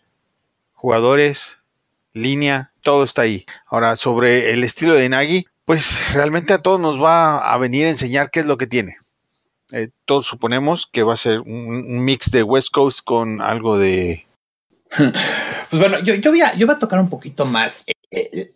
jugadores, 0.83 1.59
línea, 2.11 2.73
todo 2.81 3.05
está 3.05 3.21
ahí. 3.21 3.45
Ahora, 3.67 3.95
sobre 3.95 4.51
el 4.51 4.65
estilo 4.65 4.95
de 4.95 5.07
Nagy, 5.07 5.45
pues 5.63 6.11
realmente 6.13 6.51
a 6.51 6.61
todos 6.61 6.77
nos 6.77 7.01
va 7.01 7.37
a 7.37 7.57
venir 7.57 7.85
a 7.85 7.89
enseñar 7.89 8.29
qué 8.29 8.41
es 8.41 8.45
lo 8.45 8.57
que 8.57 8.67
tiene. 8.67 8.97
Eh, 9.71 9.91
todos 10.03 10.27
suponemos 10.27 10.85
que 10.85 11.03
va 11.03 11.13
a 11.13 11.17
ser 11.17 11.39
un, 11.39 12.03
mix 12.03 12.31
de 12.31 12.43
West 12.43 12.71
Coast 12.71 12.99
con 13.05 13.39
algo 13.39 13.77
de... 13.77 14.27
Pues 15.69 15.79
bueno, 15.79 15.99
yo, 16.03 16.15
voy, 16.29 16.41
a, 16.41 16.53
yo 16.55 16.67
voy 16.67 16.75
a 16.75 16.79
tocar 16.79 16.99
un 16.99 17.09
poquito 17.09 17.45
más 17.45 17.85
eh, 18.11 18.53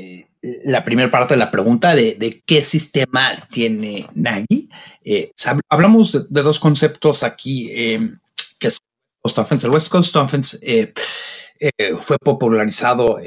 eh, 0.00 0.26
la 0.64 0.82
primera 0.84 1.10
parte 1.10 1.34
de 1.34 1.38
la 1.38 1.50
pregunta 1.50 1.94
de, 1.94 2.42
qué 2.46 2.62
sistema 2.62 3.46
tiene 3.50 4.08
Nagy. 4.14 4.70
hablamos 5.68 6.12
de, 6.30 6.42
dos 6.42 6.58
conceptos 6.58 7.22
aquí, 7.22 7.68
que 8.58 8.66
es 8.66 8.78
West 9.22 9.38
Offense. 9.38 9.66
El 9.66 9.72
West 9.72 9.88
Coast 9.88 10.16
Offense 10.16 10.58
fue 11.98 12.18
popularizado 12.18 13.18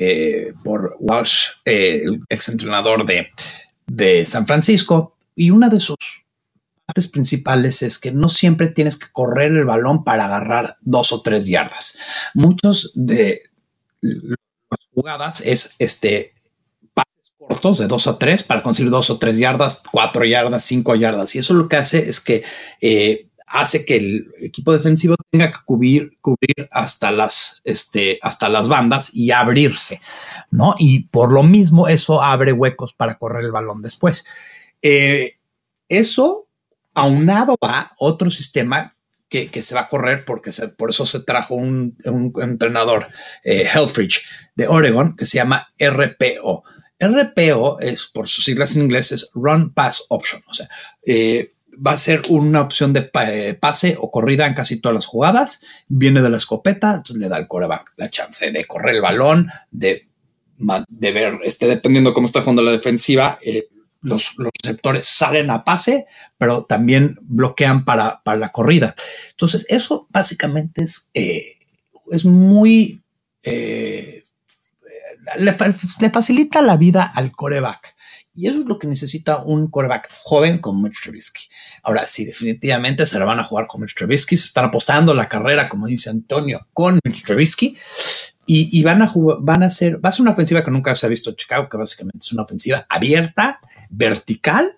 por 0.63 0.95
Walsh, 0.99 1.49
el 1.65 2.19
ex 2.29 2.49
entrenador 2.49 3.05
de, 3.05 3.27
de 3.87 4.25
San 4.25 4.47
Francisco, 4.47 5.15
y 5.35 5.51
una 5.51 5.69
de 5.69 5.79
sus 5.79 5.97
principales 7.11 7.81
es 7.81 7.97
que 7.97 8.11
no 8.11 8.29
siempre 8.29 8.67
tienes 8.67 8.97
que 8.97 9.11
correr 9.11 9.51
el 9.51 9.65
balón 9.65 10.03
para 10.03 10.25
agarrar 10.25 10.75
dos 10.81 11.11
o 11.13 11.21
tres 11.21 11.45
yardas. 11.45 11.97
Muchos 12.33 12.91
de 12.95 13.43
las 14.01 14.87
jugadas 14.93 15.41
es 15.41 15.75
este 15.79 16.33
pases 16.93 17.31
cortos 17.37 17.77
de 17.77 17.87
dos 17.87 18.07
o 18.07 18.17
tres 18.17 18.43
para 18.43 18.63
conseguir 18.63 18.91
dos 18.91 19.09
o 19.09 19.17
tres 19.19 19.37
yardas, 19.37 19.81
cuatro 19.91 20.25
yardas, 20.25 20.65
cinco 20.65 20.95
yardas. 20.95 21.35
Y 21.35 21.39
eso 21.39 21.53
lo 21.53 21.67
que 21.67 21.77
hace 21.77 22.09
es 22.09 22.19
que 22.19 22.43
eh, 22.81 23.29
hace 23.51 23.85
que 23.85 23.97
el 23.97 24.31
equipo 24.39 24.73
defensivo 24.73 25.15
tenga 25.29 25.51
que 25.51 25.59
cubrir, 25.65 26.17
cubrir 26.21 26.69
hasta 26.71 27.11
las, 27.11 27.61
este, 27.65 28.17
hasta 28.21 28.49
las 28.49 28.69
bandas 28.69 29.13
y 29.13 29.31
abrirse, 29.31 30.01
¿no? 30.49 30.75
Y 30.79 31.07
por 31.07 31.31
lo 31.31 31.43
mismo 31.43 31.87
eso 31.87 32.21
abre 32.21 32.53
huecos 32.53 32.93
para 32.93 33.17
correr 33.17 33.43
el 33.45 33.51
balón 33.51 33.81
después. 33.81 34.25
Eh, 34.81 35.37
eso 35.89 36.45
aunado 36.93 37.55
a 37.61 37.93
otro 37.97 38.31
sistema 38.31 38.95
que, 39.27 39.47
se 39.61 39.75
va 39.75 39.81
a 39.81 39.89
correr 39.89 40.25
porque 40.25 40.51
por 40.77 40.89
eso 40.89 41.05
se 41.05 41.21
trajo 41.21 41.55
un, 41.55 41.95
entrenador, 42.41 43.07
eh, 43.43 43.67
Helfrich, 43.73 44.25
de 44.55 44.67
Oregon, 44.67 45.15
que 45.15 45.25
se 45.25 45.37
llama 45.37 45.73
RPO. 45.79 46.63
RPO 46.99 47.79
es, 47.79 48.07
por 48.07 48.27
sus 48.27 48.43
siglas 48.43 48.75
en 48.75 48.83
inglés, 48.83 49.11
es 49.13 49.29
Run 49.33 49.73
Pass 49.73 50.05
Option. 50.09 50.41
O 50.47 50.53
sea, 50.53 50.67
eh, 51.05 51.53
va 51.85 51.91
a 51.91 51.97
ser 51.97 52.21
una 52.29 52.61
opción 52.61 52.93
de 52.93 53.09
eh, 53.27 53.57
pase 53.59 53.95
o 53.99 54.11
corrida 54.11 54.45
en 54.45 54.53
casi 54.53 54.79
todas 54.79 54.95
las 54.95 55.05
jugadas. 55.05 55.61
Viene 55.87 56.21
de 56.21 56.29
la 56.29 56.37
escopeta, 56.37 56.93
entonces 56.95 57.17
le 57.17 57.29
da 57.29 57.37
al 57.37 57.47
coreback 57.47 57.93
la 57.97 58.09
chance 58.09 58.51
de 58.51 58.65
correr 58.65 58.95
el 58.95 59.01
balón, 59.01 59.49
de, 59.71 60.07
de 60.89 61.11
ver, 61.11 61.39
este, 61.43 61.67
dependiendo 61.67 62.13
cómo 62.13 62.25
está 62.25 62.41
jugando 62.41 62.61
la 62.61 62.71
defensiva, 62.71 63.39
eh, 63.41 63.67
los, 64.01 64.35
receptores 64.63 65.05
salen 65.05 65.49
a 65.51 65.63
pase, 65.63 66.07
pero 66.37 66.65
también 66.65 67.19
bloquean 67.21 67.85
para, 67.85 68.21
la 68.25 68.49
corrida. 68.49 68.95
Entonces, 69.31 69.65
eso 69.69 70.07
básicamente 70.09 70.83
es, 70.83 71.09
eh, 71.13 71.57
es 72.11 72.25
muy... 72.25 73.01
Eh, 73.43 74.23
le, 75.37 75.53
facilita 76.11 76.61
la 76.61 76.77
vida 76.77 77.03
al 77.03 77.31
coreback. 77.31 77.95
Y 78.33 78.47
eso 78.47 78.61
es 78.61 78.65
lo 78.65 78.79
que 78.79 78.87
necesita 78.87 79.39
un 79.43 79.69
coreback 79.69 80.09
joven 80.23 80.59
como 80.59 80.81
Mitch 80.81 81.03
Trubisky. 81.03 81.49
Ahora, 81.83 82.07
sí, 82.07 82.25
definitivamente 82.25 83.05
se 83.05 83.19
la 83.19 83.25
van 83.25 83.39
a 83.39 83.43
jugar 83.43 83.67
con 83.67 83.81
Mitch 83.81 83.95
Trubisky. 83.95 84.37
Se 84.37 84.45
están 84.45 84.65
apostando 84.65 85.13
la 85.13 85.27
carrera, 85.27 85.67
como 85.67 85.87
dice 85.87 86.09
Antonio, 86.09 86.67
con 86.73 86.99
Mitch 87.03 87.23
Trubisky. 87.23 87.77
Y, 88.47 88.83
van 88.83 89.01
a 89.01 89.07
jugar, 89.07 89.37
van 89.41 89.63
a 89.63 89.69
ser, 89.69 90.03
va 90.03 90.09
a 90.09 90.11
ser 90.11 90.23
una 90.23 90.31
ofensiva 90.31 90.63
que 90.63 90.71
nunca 90.71 90.93
se 90.93 91.05
ha 91.05 91.09
visto 91.09 91.29
en 91.29 91.37
Chicago, 91.37 91.69
que 91.69 91.77
básicamente 91.77 92.19
es 92.19 92.33
una 92.33 92.43
ofensiva 92.43 92.85
abierta, 92.89 93.59
vertical 93.89 94.77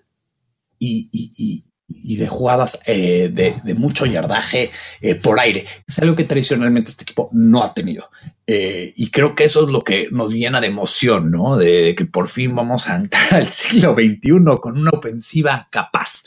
y, 0.78 1.63
de 1.86 2.26
jugadas 2.26 2.80
eh, 2.86 3.28
de, 3.30 3.74
mucho 3.74 4.06
yardaje 4.06 4.70
eh, 5.00 5.14
por 5.14 5.38
aire. 5.38 5.66
Es 5.86 5.98
algo 5.98 6.16
que 6.16 6.24
tradicionalmente 6.24 6.90
este 6.90 7.02
equipo 7.02 7.28
no 7.32 7.62
ha 7.62 7.74
tenido. 7.74 8.10
Eh, 8.46 8.92
y 8.96 9.10
creo 9.10 9.34
que 9.34 9.44
eso 9.44 9.64
es 9.64 9.72
lo 9.72 9.82
que 9.82 10.08
nos 10.10 10.32
llena 10.32 10.60
de 10.60 10.68
emoción, 10.68 11.30
¿no? 11.30 11.56
De, 11.56 11.94
que 11.94 12.06
por 12.06 12.28
fin 12.28 12.54
vamos 12.54 12.88
a 12.88 12.96
entrar 12.96 13.34
al 13.34 13.50
siglo 13.50 13.94
XXI 13.94 14.58
con 14.60 14.78
una 14.78 14.90
ofensiva 14.90 15.68
capaz. 15.70 16.24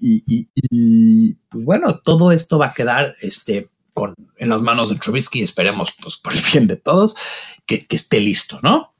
y, 0.00 1.34
pues 1.48 1.64
bueno, 1.64 2.00
todo 2.00 2.32
esto 2.32 2.58
va 2.58 2.66
a 2.66 2.74
quedar 2.74 3.16
este, 3.20 3.68
con, 3.92 4.14
en 4.36 4.48
las 4.48 4.62
manos 4.62 4.88
de 4.88 4.96
Trubisky. 4.96 5.42
Esperemos, 5.42 5.94
pues, 6.00 6.16
por 6.16 6.32
el 6.32 6.42
bien 6.52 6.66
de 6.66 6.76
todos, 6.76 7.14
que, 7.66 7.86
esté 7.90 8.20
listo, 8.20 8.58
¿no? 8.62 8.94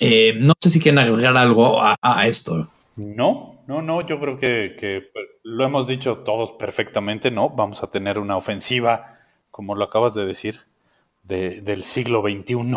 No 0.00 0.54
sé 0.60 0.70
si 0.70 0.80
quieren 0.80 0.98
agregar 0.98 1.36
algo 1.36 1.80
a, 1.80 2.26
esto. 2.26 2.68
No, 2.96 3.61
no, 3.72 3.80
no, 3.80 4.06
yo 4.06 4.20
creo 4.20 4.38
que, 4.38 5.08
pues, 5.12 5.26
lo 5.42 5.64
hemos 5.64 5.86
dicho 5.86 6.18
todos 6.18 6.52
perfectamente, 6.52 7.30
¿no? 7.30 7.48
Vamos 7.48 7.82
a 7.82 7.90
tener 7.90 8.18
una 8.18 8.36
ofensiva, 8.36 9.18
como 9.50 9.74
lo 9.74 9.84
acabas 9.84 10.12
de 10.12 10.26
decir, 10.26 10.60
del 11.22 11.82
siglo 11.82 12.20
XXI. 12.20 12.76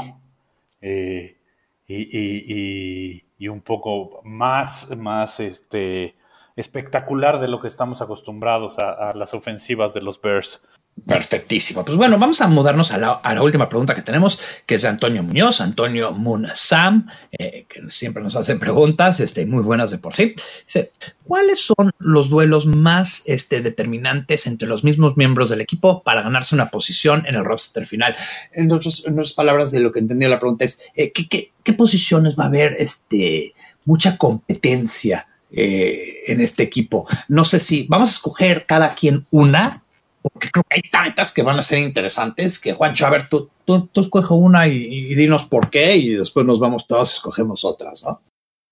Eh, 0.79 1.37
y, 1.85 3.25
y, 3.37 3.47
un 3.49 3.59
poco 3.59 4.21
más, 4.23 4.95
más 4.95 5.41
este, 5.41 6.15
espectacular 6.55 7.41
de 7.41 7.49
lo 7.49 7.59
que 7.59 7.67
estamos 7.67 8.01
acostumbrados 8.01 8.79
a, 8.79 9.13
las 9.13 9.33
ofensivas 9.33 9.93
de 9.93 10.01
los 10.01 10.21
Bears. 10.21 10.61
Perfectísimo. 11.03 11.83
Pues 11.83 11.97
bueno, 11.97 12.17
vamos 12.17 12.39
a 12.39 12.47
mudarnos 12.47 12.91
a 12.91 12.97
la, 12.97 13.41
última 13.41 13.67
pregunta 13.67 13.93
que 13.93 14.01
tenemos, 14.01 14.39
que 14.65 14.75
es 14.75 14.83
de 14.83 14.87
Antonio 14.87 15.23
Muñoz, 15.23 15.59
Antonio 15.59 16.13
Munasam, 16.13 17.07
eh, 17.33 17.65
que 17.67 17.81
siempre 17.89 18.23
nos 18.23 18.37
hace 18.37 18.55
preguntas 18.55 19.19
este, 19.19 19.45
muy 19.45 19.61
buenas 19.61 19.91
de 19.91 19.97
por 19.97 20.15
sí. 20.15 20.33
Dice, 20.65 20.91
¿cuáles 21.25 21.61
son 21.61 21.91
los 21.99 22.29
duelos 22.29 22.65
más 22.65 23.23
este, 23.25 23.61
determinantes 23.61 24.47
entre 24.47 24.69
los 24.69 24.85
mismos 24.85 25.17
miembros 25.17 25.49
del 25.49 25.59
equipo 25.59 26.01
para 26.01 26.23
ganarse 26.23 26.55
una 26.55 26.71
posición 26.71 27.25
en 27.27 27.35
el 27.35 27.43
roster 27.43 27.85
final? 27.85 28.15
En, 28.53 28.71
otras 28.71 29.33
palabras, 29.35 29.73
de 29.73 29.81
lo 29.81 29.91
que 29.91 29.99
entendí 29.99 30.25
la 30.27 30.39
pregunta 30.39 30.63
es, 30.63 30.79
eh, 30.95 31.11
¿qué, 31.11 31.73
posiciones 31.73 32.37
va 32.39 32.45
a 32.45 32.47
haber 32.47 32.73
este, 32.79 33.53
mucha 33.83 34.17
competencia? 34.17 35.27
Eh, 35.51 36.23
en 36.27 36.41
este 36.41 36.63
equipo. 36.63 37.07
No 37.29 37.45
sé 37.45 37.61
si 37.61 37.85
vamos 37.87 38.09
a 38.09 38.11
escoger 38.13 38.65
cada 38.65 38.93
quien 38.93 39.25
una, 39.31 39.84
porque 40.29 40.49
creo 40.51 40.63
que 40.63 40.75
hay 40.75 40.81
tantas 40.89 41.33
que 41.33 41.43
van 41.43 41.59
a 41.59 41.63
ser 41.63 41.79
interesantes 41.79 42.59
que 42.59 42.73
Juancho, 42.73 43.05
a 43.05 43.09
ver, 43.09 43.29
tú, 43.29 43.49
tú, 43.65 43.89
escoge 43.95 44.33
una 44.33 44.67
y, 44.67 45.15
dinos 45.15 45.45
por 45.45 45.69
qué 45.69 45.95
y 45.95 46.15
después 46.15 46.45
nos 46.45 46.59
vamos 46.59 46.87
todos 46.87 47.13
y 47.13 47.15
escogemos 47.15 47.65
otras, 47.65 48.03
¿no? 48.03 48.21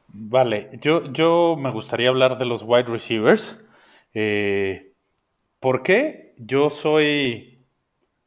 Vale, 0.08 0.70
yo, 0.82 1.12
yo 1.12 1.56
me 1.58 1.72
gustaría 1.72 2.10
hablar 2.10 2.38
de 2.38 2.46
los 2.46 2.64
wide 2.64 2.84
receivers. 2.84 3.58
Eh, 4.14 4.94
¿Por 5.60 5.82
qué? 5.82 6.36
Yo 6.38 6.70
soy 6.70 7.66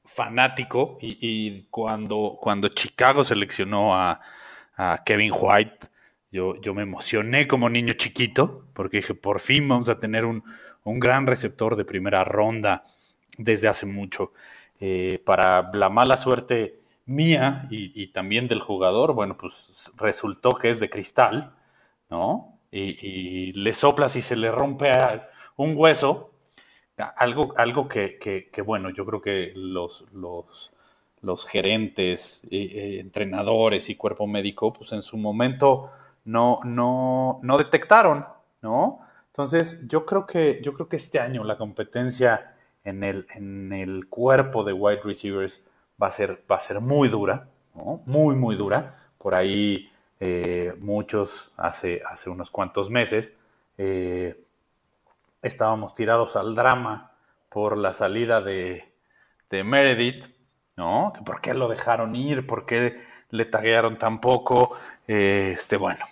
fanático 0.05 0.99
y, 1.01 1.63
cuando, 1.71 2.39
cuando 2.41 2.69
Chicago 2.69 3.23
seleccionó 3.23 3.95
a, 3.95 4.21
a 4.77 5.03
Kevin 5.05 5.33
White, 5.39 5.89
yo, 6.37 6.75
me 6.75 6.83
emocioné 6.83 7.47
como 7.47 7.71
niño 7.71 7.95
chiquito 7.95 8.67
porque 8.75 8.99
dije, 8.99 9.15
por 9.15 9.41
fin 9.41 9.69
vamos 9.69 9.89
a 9.89 9.99
tener 9.99 10.25
un, 10.25 10.43
gran 10.85 11.27
receptor 11.27 11.77
de 11.77 11.85
primera 11.85 12.25
ronda 12.25 12.85
desde 13.39 13.69
hace 13.69 13.87
mucho. 13.87 14.33
Eh, 14.81 15.23
para 15.25 15.71
la 15.73 15.89
mala 15.89 16.17
suerte 16.17 16.81
mía 17.07 17.67
y, 17.71 18.09
también 18.09 18.49
del 18.49 18.61
jugador, 18.61 19.15
bueno, 19.15 19.37
pues 19.39 19.93
resultó 19.97 20.51
que 20.51 20.71
es 20.71 20.81
de 20.81 20.91
cristal, 20.91 21.55
¿no? 22.11 22.59
Y, 22.71 23.53
le 23.53 23.73
soplas 23.73 24.17
y 24.17 24.23
se 24.23 24.37
le 24.37 24.51
rompe 24.51 24.93
un 25.57 25.75
hueso. 25.77 26.33
Algo, 27.17 27.55
algo 27.57 27.89
que, 27.89 28.51
bueno, 28.65 28.91
yo 28.91 29.05
creo 29.07 29.21
que 29.23 29.53
los, 29.55 30.05
los, 30.13 31.47
gerentes, 31.47 32.43
eh, 32.51 32.71
eh, 32.73 33.01
entrenadores 33.01 33.89
y 33.89 33.97
cuerpo 33.97 34.27
médico, 34.27 34.73
pues 34.73 34.93
en 34.93 35.03
su 35.03 35.17
momento 35.17 35.91
no, 36.25 36.61
no, 36.65 37.41
no 37.43 37.59
detectaron, 37.59 38.27
¿no? 38.63 39.01
Entonces, 39.29 39.87
yo 39.87 40.05
creo 40.07 40.27
que, 40.27 40.61
yo 40.63 40.73
creo 40.73 40.89
que 40.89 40.97
este 40.97 41.21
año 41.21 41.45
la 41.45 41.59
competencia 41.59 42.56
en 42.87 43.05
el, 43.05 43.27
en 43.35 43.73
el 43.73 44.09
cuerpo 44.09 44.65
de 44.65 44.73
wide 44.73 45.03
receivers 45.03 45.63
va 46.01 46.07
a 46.07 46.11
ser, 46.11 46.43
va 46.51 46.57
a 46.57 46.61
ser 46.61 46.81
muy 46.81 47.09
dura. 47.09 47.49
Muy, 48.07 48.35
muy 48.35 48.57
dura. 48.57 49.11
Por 49.19 49.35
ahí 49.35 49.91
eh, 50.19 50.75
muchos 50.79 51.53
hace, 51.59 52.01
hace 52.09 52.31
unos 52.31 52.51
cuantos 52.51 52.89
meses 52.89 53.35
eh, 53.77 54.43
estábamos 55.43 55.95
tirados 55.95 56.37
al 56.37 56.55
drama 56.55 57.13
por 57.51 57.77
la 57.77 57.93
salida 57.93 58.41
de, 58.41 58.91
de 59.51 59.65
Meredith, 59.65 60.27
¿no? 60.77 61.13
¿Por 61.25 61.41
qué 61.41 61.53
lo 61.53 61.69
dejaron 61.69 62.17
ir? 62.17 62.47
¿Por 62.47 62.65
qué 62.65 63.03
le 63.31 63.45
taguearon 63.45 63.99
tan 63.99 64.21
poco? 64.21 64.77
Eh, 65.07 65.51
este, 65.55 65.77
bueno, 65.77 66.05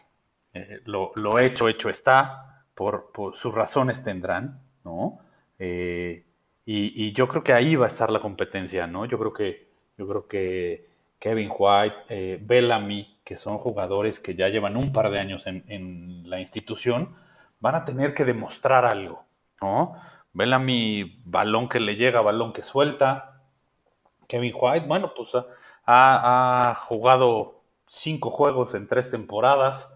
eh, 0.52 0.80
lo, 0.84 1.38
hecho, 1.38 1.68
hecho 1.68 1.88
está, 1.88 2.64
por, 2.74 3.10
sus 3.32 3.54
razones 3.54 4.02
tendrán, 4.02 4.60
¿no? 4.84 5.20
Y, 6.66 7.12
yo 7.12 7.28
creo 7.28 7.44
que 7.44 7.52
ahí 7.52 7.76
va 7.76 7.86
a 7.86 7.88
estar 7.88 8.10
la 8.10 8.20
competencia, 8.20 8.86
¿no? 8.86 9.04
Yo 9.04 9.18
creo 9.18 9.32
que, 9.32 9.68
yo 9.98 10.08
creo 10.08 10.26
que 10.26 10.88
Kevin 11.18 11.50
White, 11.56 11.96
eh, 12.08 12.38
Bellamy, 12.40 13.18
que 13.24 13.36
son 13.36 13.58
jugadores 13.58 14.20
que 14.20 14.34
ya 14.34 14.48
llevan 14.48 14.76
un 14.76 14.92
par 14.92 15.10
de 15.10 15.20
años 15.20 15.46
en, 15.46 16.28
la 16.28 16.40
institución, 16.40 17.14
van 17.60 17.74
a 17.74 17.84
tener 17.84 18.14
que 18.14 18.24
demostrar 18.24 18.84
algo, 18.84 19.24
¿no? 19.60 19.94
Bellamy, 20.32 21.20
balón 21.24 21.68
que 21.68 21.80
le 21.80 21.96
llega, 21.96 22.20
balón 22.20 22.52
que 22.52 22.62
suelta. 22.62 23.42
Kevin 24.26 24.54
White, 24.58 24.86
bueno, 24.86 25.12
pues 25.14 25.32
ha 25.86 26.74
jugado 26.86 27.62
cinco 27.86 28.30
juegos 28.30 28.74
en 28.74 28.88
tres 28.88 29.10
temporadas 29.10 29.94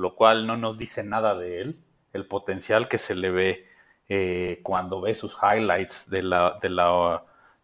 lo 0.00 0.14
cual 0.16 0.46
no 0.46 0.56
nos 0.56 0.78
dice 0.78 1.04
nada 1.04 1.34
de 1.34 1.60
él. 1.60 1.84
El 2.12 2.26
potencial 2.26 2.88
que 2.88 2.98
se 2.98 3.14
le 3.14 3.30
ve 3.30 3.66
eh, 4.12 4.60
cuando 4.62 5.00
ve 5.00 5.14
sus 5.14 5.36
highlights 5.40 6.10
de, 6.10 6.22
la, 6.22 6.58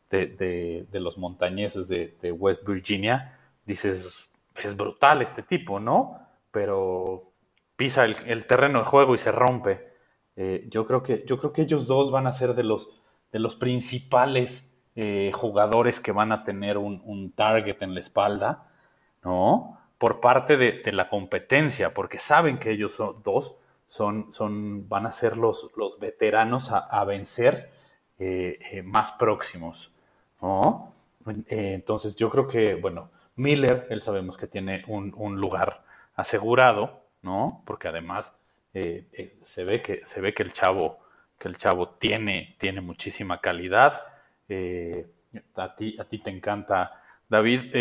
de, 0.09 0.87
los 0.93 1.19
montañeses 1.19 1.89
de, 1.89 2.33
West 2.33 2.67
Virginia, 2.67 3.39
dices, 3.67 4.29
es 4.55 4.77
brutal 4.77 5.21
este 5.21 5.43
tipo, 5.43 5.81
¿no? 5.81 6.19
Pero 6.51 7.33
pisa 7.77 8.05
el, 8.05 8.47
terreno 8.47 8.79
de 8.79 8.85
juego 8.85 9.15
y 9.15 9.19
se 9.19 9.33
rompe. 9.33 9.93
Eh, 10.37 10.67
yo, 10.71 10.87
creo 10.87 11.03
que, 11.03 11.25
yo 11.27 11.39
creo 11.39 11.53
que 11.53 11.63
ellos 11.63 11.87
dos 11.87 12.11
van 12.11 12.27
a 12.27 12.33
ser 12.33 12.55
de 12.55 12.63
los, 12.63 12.91
de 13.33 13.41
los 13.41 13.57
principales 13.57 14.71
eh, 14.95 15.33
jugadores 15.35 16.01
que 16.01 16.13
van 16.13 16.33
a 16.33 16.45
tener 16.45 16.79
un 16.79 17.33
target 17.35 17.83
en 17.83 17.93
la 17.93 18.01
espalda, 18.01 18.71
¿no? 19.23 19.77
por 19.99 20.21
parte 20.21 20.57
de, 20.57 20.93
la 20.93 21.09
competencia, 21.09 21.95
porque 21.95 22.19
saben 22.19 22.59
que 22.59 22.71
ellos 22.71 22.93
son, 22.93 23.23
dos 23.23 23.57
son, 23.87 24.33
son, 24.33 24.89
van 24.89 25.07
a 25.07 25.13
ser 25.13 25.37
los, 25.37 25.71
los 25.77 25.99
veteranos 25.99 26.71
a, 26.73 27.05
vencer 27.05 27.71
eh, 28.19 28.59
eh, 28.73 28.83
más 28.83 29.13
próximos. 29.13 29.91
¿no? 30.43 30.93
Eh, 31.49 31.73
entonces 31.75 32.17
yo 32.17 32.31
creo 32.31 32.49
que, 32.49 32.75
bueno, 32.75 33.11
Miller, 33.37 33.87
él 33.91 34.01
sabemos 34.03 34.37
que 34.37 34.47
tiene 34.47 34.85
un, 34.89 35.41
lugar 35.41 35.85
asegurado, 36.15 37.03
¿no? 37.23 37.63
Porque 37.67 37.89
además 37.89 38.35
se, 38.73 39.65
ve 39.65 39.83
que, 39.83 40.05
se 40.05 40.21
ve 40.21 40.35
que 40.35 40.43
el 40.43 40.53
chavo, 40.53 40.99
que 41.39 41.49
el 41.49 41.57
chavo 41.57 41.91
tiene, 41.91 42.57
tiene 42.59 42.81
muchísima 42.81 43.41
calidad. 43.41 44.03
a, 45.55 45.77
ti, 45.77 45.97
a 45.99 46.05
ti 46.05 46.19
te 46.19 46.31
encanta, 46.31 47.03
David. 47.29 47.75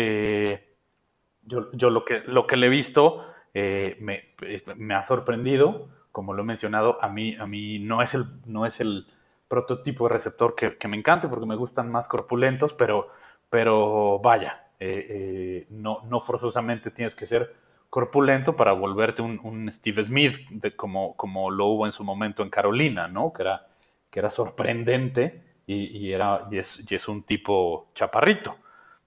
Yo, 1.42 1.70
yo 1.72 1.90
lo, 1.90 2.04
que, 2.04 2.20
lo 2.26 2.46
que 2.46 2.56
le 2.56 2.66
he 2.66 2.70
visto 2.70 3.24
me, 3.54 4.34
me, 4.76 4.94
ha 4.94 5.02
sorprendido, 5.02 5.88
como 6.16 6.32
lo 6.32 6.44
he 6.44 6.46
mencionado, 6.46 6.96
a 7.04 7.10
mí, 7.10 7.36
a 7.38 7.46
mí 7.46 7.78
no, 7.78 8.00
es 8.00 8.14
el, 8.14 8.24
no 8.46 8.64
es 8.64 8.80
el 8.80 9.06
prototipo 9.48 10.08
de 10.08 10.14
receptor 10.14 10.54
que, 10.54 10.78
que 10.78 10.88
me 10.88 10.96
encante 10.96 11.28
porque 11.28 11.44
me 11.44 11.56
gustan 11.56 11.90
más 11.90 12.08
corpulentos, 12.08 12.72
pero, 12.72 13.08
pero 13.50 14.18
vaya, 14.20 14.64
eh, 14.80 15.06
eh, 15.10 15.66
no, 15.68 15.98
no 16.08 16.20
forzosamente 16.20 16.90
tienes 16.90 17.14
que 17.14 17.26
ser 17.26 17.54
corpulento 17.90 18.56
para 18.56 18.72
volverte 18.72 19.20
un, 19.20 19.38
un 19.42 19.70
Steve 19.70 20.04
Smith, 20.04 20.36
como, 20.74 21.14
como 21.16 21.50
lo 21.50 21.66
hubo 21.66 21.84
en 21.84 21.92
su 21.92 22.02
momento 22.02 22.42
en 22.42 22.48
Carolina, 22.48 23.08
¿no? 23.08 23.34
Que 23.34 23.42
era, 23.42 23.66
que 24.08 24.18
era 24.18 24.30
sorprendente 24.30 25.42
y, 25.66 25.98
y 25.98 26.14
era, 26.14 26.48
y 26.50 26.56
es, 26.56 26.82
y 26.90 26.94
es 26.94 27.08
un 27.08 27.24
tipo 27.24 27.88
chaparrito, 27.94 28.56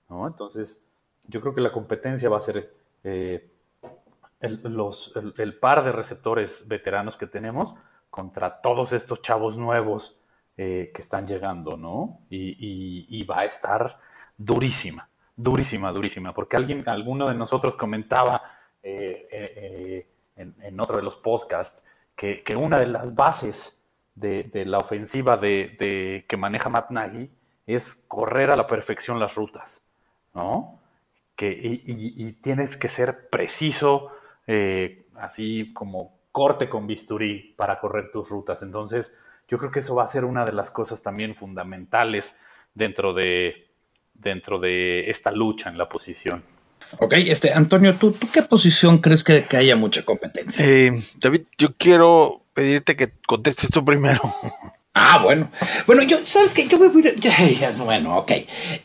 ¿no? 0.10 0.28
Entonces, 0.28 0.86
yo 1.26 1.42
creo 1.42 1.56
que 1.56 1.62
la 1.62 1.72
competencia 1.72 2.30
va 2.30 2.38
a 2.38 2.42
ser 2.42 2.72
eh, 3.04 3.50
el, 4.40 5.58
par 5.60 5.84
de 5.84 5.92
receptores 5.92 6.68
veteranos 6.68 7.18
que 7.18 7.28
tenemos 7.28 7.76
contra 8.10 8.62
todos 8.62 8.94
estos 8.94 9.22
chavos 9.22 9.58
nuevos 9.58 10.20
eh, 10.58 10.92
que 10.94 11.02
están 11.02 11.28
llegando, 11.28 11.78
¿no? 11.78 12.22
Y, 12.30 13.24
va 13.24 13.40
a 13.40 13.46
estar 13.46 14.00
durísima, 14.38 15.10
durísima, 15.36 15.92
durísima, 15.92 16.34
porque 16.34 16.56
alguien, 16.58 16.84
alguno 16.88 17.28
de 17.28 17.36
nosotros 17.36 17.76
comentaba 17.76 18.42
eh, 18.82 20.08
en, 20.36 20.80
otro 20.80 20.98
de 20.98 21.04
los 21.04 21.16
podcasts 21.16 21.84
que, 22.16 22.44
una 22.56 22.80
de 22.80 22.88
las 22.88 23.16
bases 23.16 23.82
de, 24.16 24.50
la 24.66 24.78
ofensiva 24.78 25.38
de, 25.38 26.26
que 26.28 26.38
maneja 26.38 26.70
Matt 26.70 26.92
Nagy 26.92 27.30
es 27.68 27.96
correr 28.08 28.52
a 28.52 28.56
la 28.56 28.68
perfección 28.68 29.20
las 29.20 29.36
rutas, 29.36 29.82
¿no? 30.34 30.80
y, 31.38 32.34
tienes 32.34 32.76
que 32.76 32.90
ser 32.90 33.30
preciso, 33.30 34.12
eh, 34.52 35.06
así 35.16 35.72
como 35.74 36.22
corte 36.32 36.68
con 36.68 36.88
bisturí 36.88 37.54
para 37.56 37.80
correr 37.80 38.10
tus 38.12 38.30
rutas. 38.30 38.64
Entonces, 38.64 39.14
yo 39.48 39.60
creo 39.60 39.70
que 39.70 39.80
eso 39.80 39.94
va 39.94 40.04
a 40.04 40.08
ser 40.08 40.26
una 40.26 40.44
de 40.44 40.54
las 40.54 40.72
cosas 40.72 41.04
también 41.04 41.36
fundamentales 41.36 42.34
dentro 42.74 43.14
de, 43.14 43.68
dentro 44.12 44.60
de 44.60 45.08
esta 45.12 45.32
lucha 45.32 45.70
en 45.70 45.78
la 45.78 45.88
posición. 45.88 46.44
Ok, 46.98 47.14
este 47.28 47.54
Antonio, 47.54 47.96
¿tú, 47.96 48.12
tú 48.14 48.28
qué 48.34 48.42
posición 48.42 48.98
crees 48.98 49.24
que, 49.24 49.46
haya 49.56 49.76
mucha 49.76 50.04
competencia? 50.04 50.66
Eh, 50.66 50.94
David, 51.20 51.44
yo 51.56 51.76
quiero 51.78 52.42
pedirte 52.56 52.96
que 52.96 53.12
contestes 53.28 53.70
tú 53.70 53.86
primero. 53.86 54.22
Ah, 55.02 55.20
bueno. 55.24 55.50
Bueno, 55.86 56.04
yo, 56.04 56.18
sabes 56.26 56.54
que 56.54 56.68
yo 56.68 56.78
me 56.78 56.90
voy 56.90 57.08
a 57.08 57.84
bueno, 57.84 58.18
ok. 58.18 58.32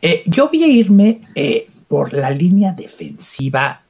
Eh, 0.01 0.23
yo 0.27 0.49
voy 0.49 0.63
a 0.63 0.67
irme 0.69 1.23
eh, 1.35 1.67
por 1.89 2.13
la 2.13 2.31
línea 2.31 2.73
defensiva 2.73 3.84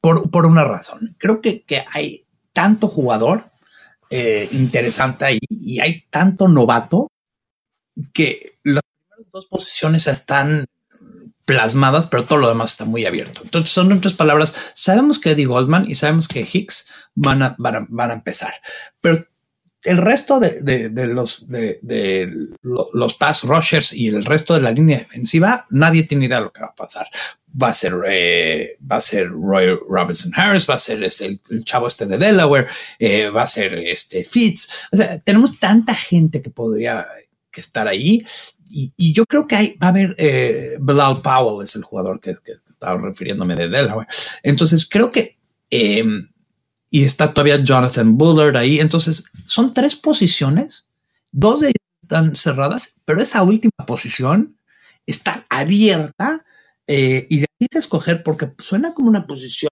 por, 0.00 0.30
por, 0.30 0.46
una 0.46 0.64
razón. 0.64 1.16
Creo 1.18 1.40
que, 1.40 1.62
que 1.62 1.84
hay 1.92 2.22
tanto 2.52 2.88
jugador 2.88 3.50
interesante 4.52 5.24
ahí 5.24 5.40
y 5.48 5.80
hay 5.80 6.04
tanto 6.10 6.46
novato 6.46 7.10
que 8.12 8.58
las 8.62 8.82
primeras 8.82 9.32
dos 9.32 9.46
posiciones 9.46 10.06
están 10.06 10.66
plasmadas, 11.44 12.06
pero 12.06 12.24
todo 12.24 12.38
lo 12.38 12.48
demás 12.48 12.72
está 12.72 12.84
muy 12.84 13.04
abierto. 13.06 13.40
Entonces, 13.44 13.72
son 13.72 13.92
otras 13.92 14.14
palabras, 14.14 14.54
sabemos 14.74 15.18
que 15.18 15.32
Eddie 15.32 15.46
Goldman 15.46 15.90
y 15.90 15.94
sabemos 15.94 16.28
que 16.28 16.46
Hicks 16.50 16.88
van 17.14 17.42
a, 17.42 17.54
van 17.58 18.10
a, 18.10 18.14
empezar, 18.14 18.54
pero 19.00 19.24
el 19.82 19.98
resto 19.98 20.40
de, 20.40 20.90
los, 21.08 21.46
de, 21.48 22.48
los 22.62 23.14
pass 23.14 23.42
rushers 23.44 23.92
y 23.92 24.08
el 24.08 24.24
resto 24.24 24.54
de 24.54 24.62
la 24.62 24.72
línea 24.72 24.98
defensiva, 24.98 25.66
nadie 25.68 26.04
tiene 26.04 26.24
idea 26.24 26.38
de 26.38 26.44
lo 26.44 26.52
que 26.52 26.62
va 26.62 26.68
a 26.68 26.74
pasar. 26.74 27.06
Va 27.60 27.68
a 27.68 27.74
ser, 27.74 27.94
eh, 28.08 28.76
va 28.90 28.96
a 28.96 29.00
ser 29.00 29.30
Roy 29.30 29.78
Robinson 29.88 30.32
Harris, 30.34 30.68
va 30.68 30.74
a 30.74 30.78
ser 30.78 31.02
este, 31.04 31.38
el, 31.50 31.64
chavo 31.64 31.86
este 31.86 32.06
de 32.06 32.18
Delaware, 32.18 32.66
eh, 32.98 33.28
va 33.28 33.42
a 33.42 33.46
ser 33.46 33.74
este 33.74 34.24
Fitz. 34.24 34.88
O 34.90 34.96
sea, 34.96 35.18
tenemos 35.20 35.60
tanta 35.60 35.94
gente 35.94 36.42
que 36.42 36.50
podría 36.50 37.06
que 37.54 37.60
estar 37.60 37.88
ahí. 37.88 38.26
Y, 38.70 39.12
yo 39.12 39.24
creo 39.24 39.46
que 39.46 39.54
hay, 39.54 39.76
va 39.80 39.86
a 39.86 39.90
haber, 39.90 40.14
eh, 40.18 40.76
Bilal 40.80 41.22
Powell 41.22 41.64
es 41.64 41.76
el 41.76 41.84
jugador 41.84 42.20
que, 42.20 42.30
estaba 42.30 43.00
refiriéndome 43.00 43.54
de 43.54 43.68
Delaware. 43.68 44.08
Entonces 44.42 44.86
creo 44.86 45.12
que, 45.12 45.38
em, 45.70 46.28
y 46.90 47.04
está 47.04 47.32
todavía 47.32 47.62
Jonathan 47.62 48.18
Bullard 48.18 48.56
ahí. 48.56 48.80
Entonces 48.80 49.30
son 49.46 49.72
tres 49.72 49.94
posiciones, 49.94 50.86
dos 51.30 51.60
de 51.60 51.68
ellas 51.68 51.84
están 52.02 52.36
cerradas, 52.36 53.00
pero 53.04 53.22
esa 53.22 53.42
última 53.42 53.86
posición 53.86 54.58
está 55.06 55.44
abierta 55.48 56.44
eh, 56.86 57.26
y 57.28 57.42
a 57.42 57.78
escoger 57.78 58.22
porque 58.22 58.52
suena 58.58 58.94
como 58.94 59.08
una 59.08 59.26
posición. 59.26 59.70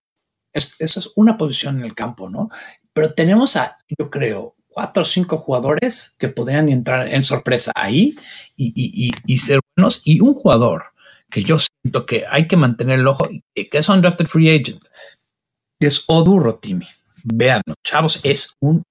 esa 0.53 0.75
es 0.81 1.13
una 1.17 1.37
posición 1.37 1.79
en 1.79 1.85
el 1.85 1.95
campo, 1.95 2.31
¿no? 2.31 2.51
Pero 2.93 3.15
tenemos 3.15 3.57
a, 3.57 3.79
yo 3.99 4.11
creo, 4.11 4.57
cuatro 4.73 5.03
o 5.03 5.07
cinco 5.07 5.39
jugadores 5.39 6.15
que 6.19 6.29
podrían 6.29 6.69
entrar 6.69 7.09
en 7.09 7.23
sorpresa 7.23 7.73
ahí 7.75 8.17
y, 8.57 9.39
ser 9.39 9.61
buenos. 9.77 10.03
Y 10.05 10.21
un 10.21 10.35
jugador 10.35 10.87
que 11.31 11.43
yo 11.43 11.59
siento 11.59 12.07
que 12.07 12.25
hay 12.29 12.49
que 12.49 12.57
mantener 12.57 13.01
el 13.01 13.07
ojo, 13.07 13.29
que 13.55 13.69
es 13.73 13.89
un 13.89 14.03
drafted 14.03 14.27
free 14.27 14.51
agent, 14.51 14.83
es 15.81 16.05
Oduro 16.07 16.57
Timmy. 16.57 16.87
Vean, 17.25 17.63
chavos, 17.85 18.21
es 18.25 18.55
un 18.61 18.83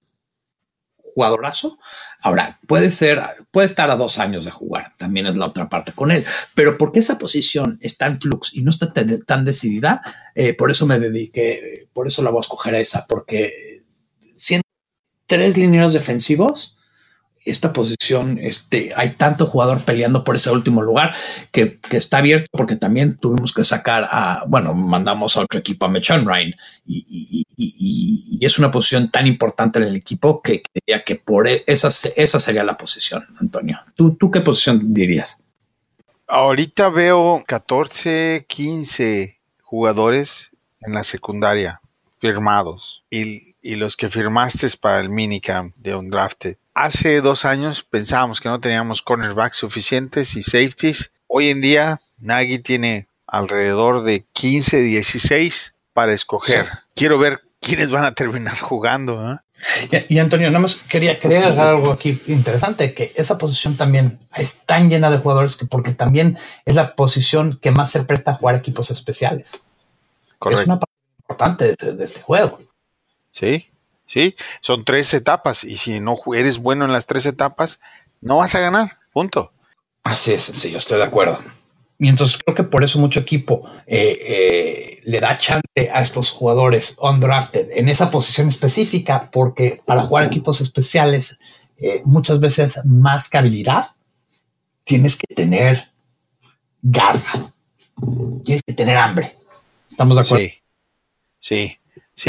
jugadorazo. 1.14 1.78
Ahora, 2.22 2.60
puede 2.66 2.90
ser, 2.90 3.20
puede 3.50 3.66
estar 3.66 3.90
a 3.90 3.96
dos 3.96 4.18
años 4.18 4.44
de 4.44 4.50
jugar, 4.50 4.94
también 4.96 5.26
es 5.26 5.36
la 5.36 5.46
otra 5.46 5.68
parte 5.68 5.92
con 5.92 6.10
él, 6.10 6.24
pero 6.54 6.78
porque 6.78 7.00
esa 7.00 7.18
posición 7.18 7.78
está 7.80 8.06
en 8.06 8.20
flux 8.20 8.54
y 8.54 8.62
no 8.62 8.70
está 8.70 8.92
tan 9.26 9.44
decidida, 9.44 10.02
eh, 10.34 10.54
por 10.54 10.70
eso 10.70 10.86
me 10.86 11.00
dediqué, 11.00 11.88
por 11.92 12.06
eso 12.06 12.22
la 12.22 12.30
voy 12.30 12.38
a 12.38 12.42
escoger 12.42 12.74
a 12.74 12.78
esa, 12.78 13.06
porque 13.08 13.52
siento 14.36 14.68
tres 15.26 15.56
lineros 15.56 15.92
defensivos, 15.92 16.76
esta 17.44 17.72
posición, 17.72 18.38
este, 18.40 18.92
hay 18.96 19.10
tanto 19.10 19.46
jugador 19.46 19.82
peleando 19.82 20.24
por 20.24 20.36
ese 20.36 20.50
último 20.50 20.82
lugar 20.82 21.14
que, 21.50 21.78
está 21.90 22.18
abierto 22.18 22.46
porque 22.52 22.76
también 22.76 23.16
tuvimos 23.16 23.52
que 23.52 23.64
sacar 23.64 24.08
a, 24.10 24.44
bueno, 24.46 24.74
mandamos 24.74 25.36
a 25.36 25.40
otro 25.42 25.58
equipo 25.58 25.86
a 25.86 25.88
Mechon 25.88 26.26
Ryan 26.26 26.54
y, 26.86 27.44
es 28.40 28.58
una 28.58 28.72
posición 28.72 29.10
tan 29.10 29.28
importante 29.28 29.78
en 29.78 29.84
el 29.84 29.94
equipo 29.94 30.42
que 30.42 30.64
diría 30.74 31.04
que 31.04 31.14
por 31.14 31.46
e, 31.46 31.62
esa, 31.68 31.88
esa 32.16 32.40
sería 32.40 32.64
la 32.64 32.76
posición, 32.76 33.24
Antonio. 33.40 33.78
¿Tú, 33.94 34.16
¿Tú 34.16 34.32
qué 34.32 34.40
posición 34.40 34.92
dirías? 34.92 35.44
Ahorita 36.26 36.88
veo 36.88 37.44
14, 37.46 38.46
15 38.48 39.38
jugadores 39.62 40.50
en 40.80 40.94
la 40.94 41.04
secundaria 41.04 41.80
firmados 42.22 43.04
y, 43.10 43.56
los 43.76 43.96
que 43.96 44.08
firmaste 44.08 44.68
para 44.80 45.00
el 45.00 45.08
minicamp 45.08 45.74
de 45.76 45.94
Undrafted. 45.94 46.56
Hace 46.74 47.20
dos 47.20 47.44
años 47.44 47.82
pensábamos 47.82 48.40
que 48.40 48.48
no 48.48 48.60
teníamos 48.60 49.02
cornerbacks 49.02 49.58
suficientes 49.58 50.36
y 50.36 50.42
safeties. 50.42 51.12
Hoy 51.26 51.50
en 51.50 51.60
día, 51.60 52.00
Nagy 52.18 52.60
tiene 52.60 53.08
alrededor 53.26 54.02
de 54.02 54.24
15, 54.32 54.80
16 54.80 55.74
para 55.92 56.14
escoger. 56.14 56.68
Quiero 56.94 57.18
ver 57.18 57.42
quiénes 57.60 57.90
van 57.90 58.04
a 58.04 58.14
terminar 58.14 58.58
jugando. 58.60 59.38
Y, 60.08 60.18
Antonio, 60.18 60.48
nada 60.48 60.60
más 60.60 60.76
quería, 60.76 61.20
quería 61.20 61.46
algo 61.46 61.92
aquí 61.92 62.20
interesante, 62.26 62.94
que 62.94 63.12
esa 63.16 63.38
posición 63.38 63.76
también 63.76 64.18
es 64.34 64.62
tan 64.62 64.90
llena 64.90 65.10
de 65.10 65.18
jugadores 65.18 65.56
que 65.56 65.66
porque 65.66 65.92
también 65.92 66.38
es 66.64 66.74
la 66.74 66.94
posición 66.96 67.58
que 67.60 67.70
más 67.70 67.90
se 67.90 68.02
presta 68.04 68.32
a 68.32 68.34
jugar 68.34 68.56
equipos 68.56 68.90
especiales. 68.90 69.60
Es 70.50 70.66
una 70.66 70.80
importante 71.20 71.76
de, 71.78 72.04
este 72.04 72.20
juego. 72.20 72.60
Sí, 73.30 73.68
sí, 74.12 74.36
son 74.60 74.84
tres 74.84 75.14
etapas 75.14 75.64
y 75.64 75.78
si 75.78 75.98
no 75.98 76.18
eres 76.34 76.58
bueno 76.58 76.84
en 76.84 76.92
las 76.92 77.06
tres 77.06 77.24
etapas, 77.24 77.80
no 78.20 78.36
vas 78.36 78.54
a 78.54 78.60
ganar, 78.60 78.98
punto. 79.10 79.52
Así 80.04 80.32
es, 80.32 80.42
sí, 80.42 80.70
yo 80.70 80.76
estoy 80.76 80.98
de 80.98 81.04
acuerdo. 81.04 81.38
Y 81.98 82.08
entonces 82.08 82.38
creo 82.44 82.54
que 82.54 82.64
por 82.64 82.84
eso 82.84 82.98
mucho 82.98 83.20
equipo 83.20 83.62
eh, 83.86 84.18
eh, 84.20 85.00
le 85.04 85.20
da 85.20 85.38
chance 85.38 85.90
a 85.94 86.02
estos 86.02 86.30
jugadores 86.30 86.98
undrafted 87.00 87.70
en 87.72 87.88
esa 87.88 88.10
posición 88.10 88.48
específica, 88.48 89.30
porque 89.30 89.80
para 89.86 90.02
jugar 90.02 90.24
equipos 90.24 90.60
especiales, 90.60 91.38
eh, 91.78 92.02
muchas 92.04 92.38
veces 92.38 92.84
más 92.84 93.30
que 93.30 93.38
habilidad, 93.38 93.92
tienes 94.84 95.16
que 95.16 95.34
tener 95.34 95.90
garra, 96.82 97.54
tienes 98.44 98.62
que 98.66 98.74
tener 98.74 98.96
hambre. 98.98 99.36
¿Estamos 99.88 100.16
de 100.16 100.22
acuerdo? 100.22 100.44
Sí, 100.44 100.54
sí, 101.38 101.78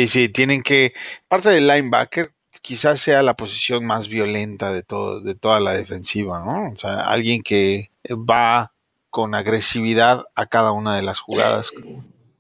sí, 0.08 0.30
tienen 0.30 0.62
que, 0.62 0.94
parte 1.28 1.50
del 1.50 1.68
linebacker 1.68 2.32
quizás 2.62 3.00
sea 3.00 3.24
la 3.24 3.36
posición 3.36 3.86
más 3.86 4.08
violenta 4.08 4.72
de 4.72 4.84
todo, 4.84 5.22
de 5.22 5.36
toda 5.36 5.60
la 5.60 5.72
defensiva, 5.72 6.44
¿no? 6.46 6.72
O 6.72 6.78
sea, 6.78 7.02
alguien 7.02 7.42
que 7.42 7.90
va 8.10 8.74
con 9.10 9.36
agresividad 9.36 10.26
a 10.36 10.46
cada 10.46 10.72
una 10.72 10.96
de 10.96 11.02
las 11.02 11.20
jugadas. 11.20 11.72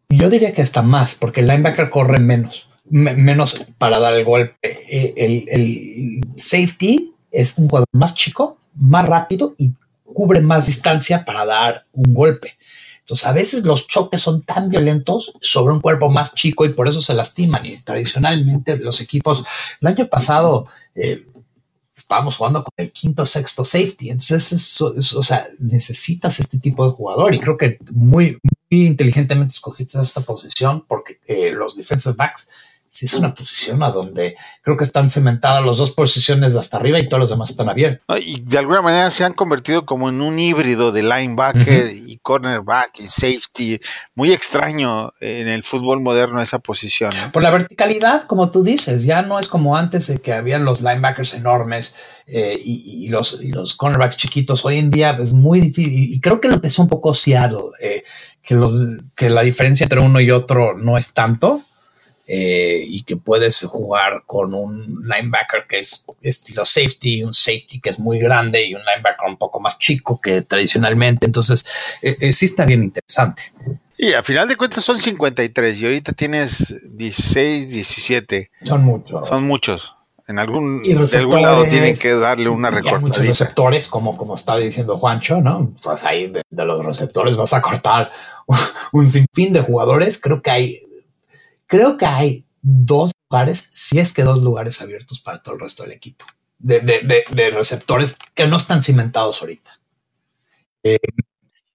Yo 0.10 0.30
diría 0.30 0.54
que 0.54 0.62
hasta 0.62 0.82
más, 0.82 1.16
porque 1.16 1.42
el 1.42 1.48
linebacker 1.48 1.89
corre 1.89 2.20
menos, 2.20 2.70
menos 2.86 3.68
para 3.78 4.00
dar 4.00 4.13
el 4.13 4.24
golpe. 4.24 4.56
Eh, 4.63 5.13
el 5.52 6.22
safety 6.38 7.13
es 7.32 7.58
un 7.58 7.68
jugador 7.68 7.88
más 7.92 8.16
chico, 8.16 8.58
más 8.76 9.08
rápido 9.08 9.56
y 9.58 9.74
cubre 10.04 10.42
más 10.42 10.68
distancia 10.68 11.26
para 11.26 11.46
dar 11.46 11.86
un 11.92 12.13
golpe. 12.13 12.58
Entonces, 13.04 13.28
a 13.28 13.34
veces 13.34 13.66
los 13.66 13.86
choques 13.88 14.22
son 14.22 14.44
tan 14.44 14.70
violentos 14.70 15.34
sobre 15.42 15.74
un 15.74 15.82
cuerpo 15.82 16.10
más 16.10 16.34
chico 16.36 16.63
y 16.66 16.70
por 16.70 16.88
eso 16.88 17.02
se 17.02 17.13
lastiman. 17.13 17.66
Y 17.66 17.78
tradicionalmente 17.80 18.78
los 18.78 19.02
equipos, 19.02 19.44
el 19.82 19.88
año 19.89 20.08
pasado 20.08 20.68
eh, 20.96 21.28
estábamos 21.94 22.38
jugando 22.38 22.63
con 22.63 22.72
el 22.78 22.94
quinto, 22.94 23.26
sexto 23.26 23.66
safety. 23.66 24.10
Entonces, 24.10 24.82
o 24.82 25.24
sea, 25.24 25.50
necesitas 25.60 26.40
este 26.40 26.60
tipo 26.60 26.86
de 26.86 26.94
jugador 26.94 27.34
y 27.34 27.40
creo 27.40 27.58
que 27.58 27.77
muy, 27.92 28.38
muy 28.71 28.88
inteligentemente 28.88 29.54
escogiste 29.54 30.00
esta 30.00 30.21
posición 30.21 30.86
porque 30.88 31.19
eh, 31.27 31.52
los 31.52 31.75
defensive 31.75 32.15
backs 32.17 32.48
sí 32.94 33.08
es 33.08 33.15
una 33.15 33.33
posición 33.33 33.81
a 33.81 33.89
donde 33.89 34.35
creo 34.62 34.77
que 34.77 34.83
están 34.83 35.10
cementadas 35.10 35.65
las 35.65 35.77
dos 35.77 35.91
posiciones 35.91 36.54
de 36.54 36.60
hasta 36.60 36.77
arriba 36.77 37.00
y 37.00 37.10
todos 37.10 37.21
los 37.21 37.29
demás 37.31 37.50
están 37.50 37.67
abiertos. 37.67 38.06
Y 38.23 38.41
de 38.41 38.60
alguna 38.60 38.83
manera 38.83 39.10
se 39.10 39.23
han 39.23 39.33
convertido 39.33 39.83
como 39.83 40.10
en 40.10 40.21
un 40.21 40.37
híbrido 40.37 40.91
de 40.91 41.02
linebacker 41.02 41.89
y 41.91 42.19
cornerback 42.21 43.00
y 43.00 43.08
safety. 43.08 43.81
Muy 44.13 44.31
extraño 44.31 45.12
en 45.19 45.48
el 45.48 45.63
fútbol 45.63 46.02
moderno 46.02 46.39
esa 46.39 46.60
posición. 46.60 47.12
Por 47.31 47.41
la 47.41 47.50
verticalidad, 47.50 48.25
como 48.25 48.52
tú 48.52 48.63
dices, 48.63 49.04
ya 49.04 49.23
no 49.23 49.39
es 49.39 49.48
como 49.48 49.75
antes 49.75 50.06
de 50.06 50.19
que 50.19 50.31
habían 50.31 50.63
los 50.63 50.81
linebackers 50.81 51.33
enormes 51.33 51.96
eh, 52.27 52.62
y, 52.63 53.08
los, 53.08 53.39
y 53.41 53.52
los 53.52 53.73
cornerbacks 53.73 54.17
chiquitos. 54.17 54.63
Hoy 54.65 54.77
en 54.77 54.91
día 54.91 55.17
es 55.19 55.33
muy 55.33 55.62
difícil 55.62 56.13
y 56.13 56.21
creo 56.21 56.39
que 56.39 56.48
lo 56.48 56.62
que 56.62 56.67
es 56.67 56.77
un 56.77 56.87
poco 56.87 57.10
ociado, 57.10 57.71
eh, 57.81 58.04
que, 58.44 58.54
los, 58.54 58.77
que 59.15 59.31
la 59.31 59.41
diferencia 59.41 59.85
entre 59.85 60.00
uno 60.00 60.21
y 60.21 60.29
otro 60.29 60.77
no 60.77 60.96
es 61.00 61.13
tanto 61.13 61.63
eh, 62.26 62.84
y 62.88 63.04
que 63.04 63.17
puedes 63.17 63.62
jugar 63.65 64.24
con 64.26 64.54
un 64.54 65.04
linebacker 65.04 65.65
que 65.67 65.80
es 65.80 66.06
estilo 66.21 66.63
safety, 66.63 67.24
un 67.24 67.34
safety 67.34 67.80
que 67.82 67.90
es 67.90 68.00
muy 68.00 68.19
grande 68.19 68.65
y 68.65 68.76
un 68.76 68.82
linebacker 68.82 69.28
un 69.28 69.38
poco 69.38 69.60
más 69.60 69.78
chico 69.78 70.21
que 70.21 70.42
tradicionalmente. 70.42 71.26
Entonces, 71.26 71.65
eh, 72.02 72.17
eh, 72.21 72.32
sí 72.32 72.46
está 72.46 72.65
bien 72.65 72.84
interesante. 72.84 73.52
Y 73.98 74.13
a 74.13 74.24
final 74.24 74.48
de 74.48 74.56
cuentas 74.56 74.84
son 74.84 75.00
53 75.00 75.78
y 75.78 75.86
ahorita 75.86 76.13
tienes 76.13 76.76
16, 76.84 77.71
17. 77.71 78.52
Son 78.63 78.84
muchos. 78.84 79.28
Son 79.28 79.44
muchos. 79.44 79.96
En 80.26 80.40
algún, 80.40 80.82
de 80.84 81.17
algún 81.17 81.42
lado 81.42 81.65
tienen 81.65 81.98
que 81.98 82.13
darle 82.13 82.48
una 82.48 82.69
recortadita. 82.69 83.00
muchos 83.00 83.28
receptores, 83.28 83.90
como, 83.90 84.15
como 84.15 84.36
estaba 84.36 84.58
diciendo 84.60 84.98
Juancho, 84.98 85.42
¿no? 85.42 85.74
Pues 85.84 86.06
ahí 86.06 86.28
de, 86.28 86.42
los 86.50 86.86
receptores 86.86 87.36
vas 87.36 87.54
a 87.54 87.62
cortar 87.62 88.10
un, 88.94 89.10
sinfín 89.10 89.52
de 89.52 89.62
jugadores. 89.62 90.21
Creo 90.21 90.42
que 90.42 90.50
hay, 90.50 90.80
creo 91.68 91.98
que 91.98 92.06
hay 92.06 92.46
dos 92.62 93.12
lugares, 93.30 93.72
si 93.74 94.00
es 94.00 94.14
que 94.14 94.24
dos 94.24 94.42
lugares 94.42 94.82
abiertos 94.82 95.20
para 95.20 95.42
todo 95.42 95.56
el 95.56 95.62
resto 95.62 95.84
del 95.84 95.92
equipo, 95.92 96.26
de, 96.60 96.80
de, 96.80 97.24
de 97.30 97.50
receptores 97.52 98.18
que 98.34 98.48
no 98.48 98.58
están 98.58 98.84
cimentados 98.84 99.42
ahorita. 99.42 99.80
Eh, 100.84 100.98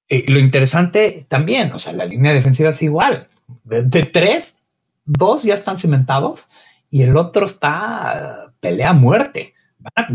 eh, 0.09 0.25
lo 0.29 0.39
interesante 0.39 1.27
también, 1.29 1.73
o 1.73 1.79
sea, 1.79 1.93
la 1.93 2.07
línea 2.07 2.33
defensiva 2.33 2.71
es 2.71 2.83
igual. 2.83 3.29
De, 3.65 4.03
tres, 4.05 4.61
dos 5.05 5.43
ya 5.43 5.55
están 5.55 5.79
cimentados 5.79 6.49
y 6.91 7.03
el 7.03 7.17
otro 7.17 7.47
está 7.47 8.53
pelea 8.61 8.91
a 8.91 8.95
muerte. 8.95 9.55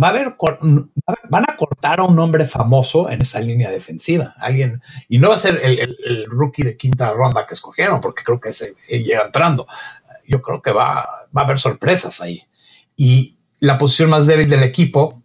Va 0.02 0.08
a 0.08 0.10
haber, 0.10 0.36
van 1.30 1.46
a 1.50 1.56
cortar 1.56 2.00
a 2.00 2.04
un 2.04 2.20
hombre 2.20 2.46
famoso 2.46 3.10
en 3.10 3.22
esa 3.22 3.40
línea 3.40 3.72
defensiva. 3.72 4.36
Alguien, 4.38 4.82
y 5.08 5.20
no 5.20 5.30
va 5.30 5.36
a 5.36 5.40
ser 5.40 5.60
el, 5.64 6.26
rookie 6.28 6.64
de 6.64 6.78
quinta 6.78 7.14
ronda 7.14 7.46
que 7.48 7.54
escogieron, 7.54 8.02
porque 8.02 8.24
creo 8.24 8.40
que 8.40 8.50
ese 8.50 8.76
llega 8.90 9.26
entrando. 9.26 9.68
Yo 10.28 10.42
creo 10.42 10.62
que 10.62 10.72
va, 10.72 11.28
va 11.36 11.42
a 11.42 11.46
haber 11.46 11.60
sorpresas 11.60 12.22
ahí. 12.22 12.42
Y 12.98 13.38
la 13.60 13.78
posición 13.78 14.10
más 14.10 14.28
débil 14.28 14.50
del 14.50 14.64
equipo, 14.64 15.22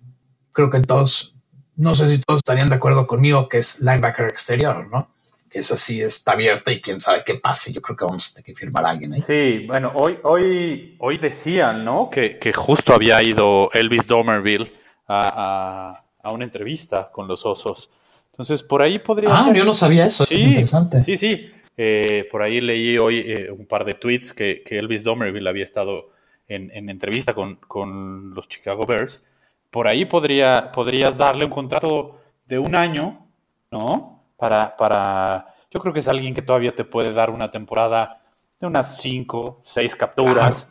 creo 0.52 0.70
que 0.70 0.80
todos 0.80 1.34
no 1.78 1.94
sé 1.94 2.08
si 2.10 2.18
todos 2.18 2.38
estarían 2.38 2.68
de 2.68 2.74
acuerdo 2.74 3.06
conmigo 3.06 3.48
que 3.48 3.58
es 3.58 3.80
linebacker 3.80 4.26
exterior, 4.26 4.88
¿no? 4.90 5.08
Que 5.50 5.60
esa 5.60 5.76
sí 5.76 6.00
está 6.02 6.32
abierta 6.32 6.72
y 6.72 6.80
quién 6.80 7.00
sabe 7.00 7.22
qué 7.24 7.34
pase. 7.34 7.72
Yo 7.72 7.80
creo 7.80 7.96
que 7.96 8.04
vamos 8.04 8.28
a 8.28 8.34
tener 8.34 8.44
que 8.44 8.54
firmar 8.54 8.84
a 8.84 8.90
alguien 8.90 9.12
ahí. 9.12 9.20
Sí, 9.20 9.64
bueno, 9.66 9.92
hoy, 9.94 10.18
hoy, 10.22 10.96
hoy 10.98 11.18
decían, 11.18 11.84
¿no? 11.84 12.10
Que, 12.10 12.52
justo 12.54 12.94
había 12.94 13.22
ido 13.22 13.70
Elvis 13.72 14.06
Domerville 14.06 14.72
a, 15.06 16.04
una 16.24 16.44
entrevista 16.44 17.10
con 17.10 17.26
los 17.26 17.46
osos. 17.46 17.90
Entonces, 18.32 18.62
por 18.62 18.82
ahí 18.82 18.98
podría. 18.98 19.30
Ah, 19.32 19.52
yo 19.54 19.64
no 19.64 19.74
sabía 19.74 20.04
eso. 20.06 20.24
Sí, 20.26 20.34
es 20.34 20.40
interesante. 20.42 21.02
Sí, 21.02 21.16
sí. 21.16 21.50
Eh, 21.76 22.28
por 22.30 22.42
ahí 22.42 22.60
leí 22.60 22.98
hoy 22.98 23.24
eh, 23.26 23.50
un 23.50 23.66
par 23.66 23.84
de 23.84 23.94
tweets 23.94 24.32
que, 24.32 24.62
Elvis 24.68 25.04
Domerville 25.04 25.48
había 25.48 25.64
estado 25.64 26.10
en, 26.48 26.88
entrevista 26.88 27.34
con, 27.34 27.56
con 27.56 28.34
los 28.34 28.48
Chicago 28.48 28.84
Bears 28.84 29.22
por 29.70 29.86
ahí 29.86 30.04
podría, 30.04 30.72
podrías 30.72 31.16
darle 31.18 31.44
un 31.44 31.50
contrato 31.50 32.18
de 32.46 32.58
un 32.58 32.74
año, 32.74 33.26
¿no? 33.70 34.17
Para, 34.38 34.76
para, 34.76 35.54
yo 35.70 35.80
creo 35.80 35.92
que 35.92 35.98
es 35.98 36.08
alguien 36.08 36.34
que 36.34 36.42
todavía 36.42 36.74
te 36.74 36.84
puede 36.84 37.12
dar 37.12 37.30
una 37.30 37.50
temporada 37.50 38.22
de 38.60 38.66
unas 38.66 38.96
cinco, 39.00 39.62
seis 39.64 39.94
capturas 39.94 40.68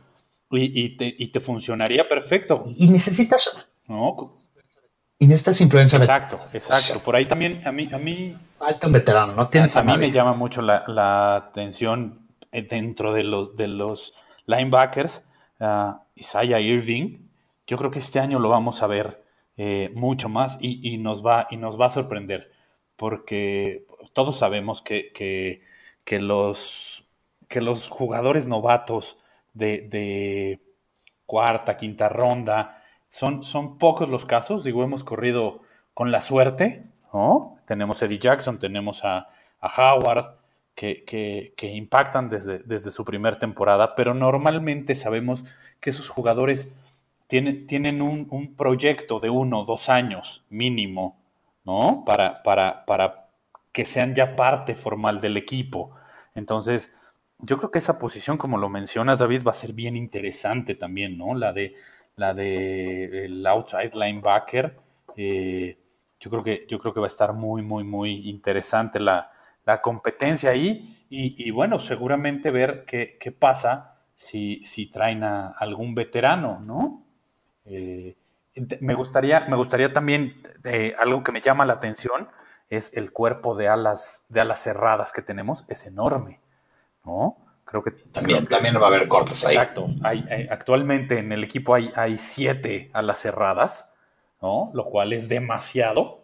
y, 0.50 0.98
te, 1.28 1.40
funcionaría 1.40 2.08
perfecto. 2.08 2.64
Y 2.78 2.90
necesitas... 2.90 3.70
¿No? 3.88 4.34
Y 5.20 5.28
necesitas 5.28 5.62
influencia. 5.62 6.00
Exacto, 6.00 6.40
exacto. 6.54 7.00
Por 7.04 7.16
ahí 7.16 7.26
también 7.26 7.62
a 7.66 7.72
mí... 7.72 7.90
A 7.92 7.98
mí 7.98 8.38
Falta 8.58 8.88
un 8.88 8.94
veterano, 8.94 9.34
¿no? 9.34 9.48
Tienes 9.50 9.76
a, 9.76 9.84
mí 9.84 9.98
me 9.98 10.12
llama 10.12 10.34
mucho 10.34 10.62
la, 10.62 11.36
atención 11.36 12.28
eh, 12.52 12.64
dentro 12.64 13.14
de 13.14 13.24
los, 13.24 13.56
de 13.56 13.68
los 13.68 14.14
linebackers, 14.48 15.24
uh, 15.60 15.94
Isaiah 16.16 16.60
Irving, 16.60 17.28
yo 17.68 17.78
creo 17.78 17.92
que 17.92 18.00
este 18.00 18.20
año 18.20 18.40
lo 18.40 18.50
vamos 18.50 18.82
a 18.82 18.88
ver 18.88 19.24
eh, 19.58 19.92
mucho 19.94 20.30
más 20.30 20.58
y, 20.62 20.98
nos 20.98 21.24
va, 21.24 21.48
y 21.52 21.58
nos 21.58 21.80
va 21.80 21.88
a 21.88 21.90
sorprender, 21.90 22.52
porque 22.98 23.86
todos 24.14 24.38
sabemos 24.40 24.82
que, 24.82 25.62
los, 26.20 27.08
que 27.48 27.62
los 27.62 27.88
jugadores 27.88 28.48
novatos 28.48 29.18
de, 29.54 30.60
cuarta, 31.26 31.78
quinta 31.78 32.10
ronda, 32.10 32.84
son, 33.10 33.44
son 33.44 33.78
pocos 33.78 34.10
los 34.10 34.26
casos, 34.26 34.64
digo, 34.64 34.84
hemos 34.84 35.04
corrido 35.04 35.62
con 35.94 36.12
la 36.12 36.22
suerte, 36.22 36.86
¿no? 37.14 37.58
Tenemos 37.66 38.02
a 38.02 38.06
Eddie 38.06 38.20
Jackson, 38.20 38.60
tenemos 38.60 39.04
a, 39.04 39.30
Howard, 39.62 40.38
que, 40.76 41.04
que, 41.56 41.68
impactan 41.68 42.30
desde, 42.30 42.60
desde 42.60 42.92
su 42.92 43.04
primera 43.04 43.40
temporada, 43.40 43.96
pero 43.96 44.14
normalmente 44.14 44.94
sabemos 44.94 45.44
que 45.80 45.90
esos 45.90 46.08
jugadores 46.08 46.72
tienen 47.28 48.02
un, 48.02 48.56
proyecto 48.56 49.20
de 49.20 49.30
uno, 49.30 49.66
dos 49.66 49.90
años 49.90 50.46
mínimo, 50.50 51.18
¿no? 51.68 52.04
Para, 52.06 52.42
para, 52.44 52.86
para 52.86 53.28
que 53.74 53.84
sean 53.84 54.16
ya 54.16 54.38
parte 54.38 54.74
formal 54.74 55.20
del 55.20 55.36
equipo. 55.36 55.92
Entonces, 56.34 56.96
yo 57.40 57.58
creo 57.58 57.72
que 57.72 57.80
esa 57.80 58.00
posición, 58.00 58.38
como 58.38 58.58
lo 58.58 58.70
mencionas, 58.70 59.20
David, 59.20 59.44
va 59.46 59.52
a 59.52 59.54
ser 59.54 59.74
bien 59.74 59.98
interesante 59.98 60.76
también, 60.76 61.18
¿no? 61.18 61.36
La 61.36 61.52
de 61.52 61.76
la 62.16 62.34
de 62.34 63.26
el 63.26 63.46
outside 63.46 63.92
linebacker. 63.94 64.78
Eh, 65.18 65.78
yo 66.22 66.32
creo 66.32 66.44
que 66.44 66.66
yo 66.70 66.80
creo 66.80 66.94
que 66.94 67.02
va 67.02 67.08
a 67.08 67.16
estar 67.16 67.34
muy, 67.34 67.62
muy, 67.62 67.84
muy 67.84 68.30
interesante 68.30 69.00
la, 69.00 69.32
competencia 69.84 70.52
ahí. 70.52 71.06
Y, 71.10 71.52
bueno, 71.52 71.80
seguramente 71.80 72.52
ver 72.52 72.86
qué, 72.86 73.18
qué 73.20 73.32
pasa 73.34 73.98
si, 74.16 74.66
si 74.66 74.88
traen 74.90 75.24
a 75.24 75.50
algún 75.50 75.94
veterano, 75.96 76.60
¿no? 76.62 77.04
Eh, 77.66 78.16
me, 78.82 78.94
gustaría, 78.94 79.42
me 79.42 79.56
gustaría 79.56 79.94
también, 79.94 80.42
eh, 80.64 80.94
algo 81.00 81.24
que 81.24 81.32
me 81.32 81.42
llama 81.42 81.66
la 81.66 81.74
atención, 81.74 82.28
es 82.70 82.94
el 82.96 83.12
cuerpo 83.12 83.56
de 83.56 83.68
alas, 83.68 84.22
de 84.30 84.42
alas 84.42 84.62
cerradas 84.62 85.14
que 85.14 85.22
tenemos, 85.22 85.66
es 85.68 85.86
enorme, 85.86 86.40
¿no? 87.06 87.38
Creo 87.66 87.84
que 87.84 87.92
también, 87.92 88.46
también 88.46 88.76
va 88.76 88.86
a 88.86 88.88
haber 88.88 89.08
cortes 89.08 89.46
ahí. 89.46 89.58
Exacto. 89.58 89.90
actualmente 90.50 91.20
en 91.20 91.32
el 91.34 91.44
equipo 91.44 91.76
hay, 91.76 91.92
hay 91.96 92.18
siete 92.18 92.90
alas 92.94 93.20
cerradas, 93.20 93.92
¿no? 94.42 94.72
Lo 94.74 94.86
cual 94.86 95.14
es 95.14 95.28
demasiado, 95.28 96.22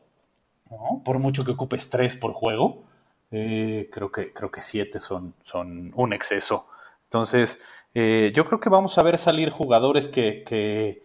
¿no? 0.69 1.01
Por 1.03 1.19
mucho 1.19 1.43
que 1.43 1.51
ocupes 1.51 1.89
tres 1.89 2.15
por 2.15 2.33
juego, 2.33 2.83
eh, 3.31 3.89
creo, 3.91 4.11
que, 4.11 4.31
creo 4.31 4.51
que 4.51 4.61
siete 4.61 4.99
son, 4.99 5.33
son 5.43 5.91
un 5.95 6.13
exceso. 6.13 6.67
Entonces, 7.05 7.59
yo 7.93 8.45
creo 8.45 8.59
que 8.59 8.69
vamos 8.69 8.97
a 8.97 9.03
ver 9.03 9.17
salir 9.17 9.51
jugadores 9.51 10.07
que, 10.07 10.43
que 10.43 11.03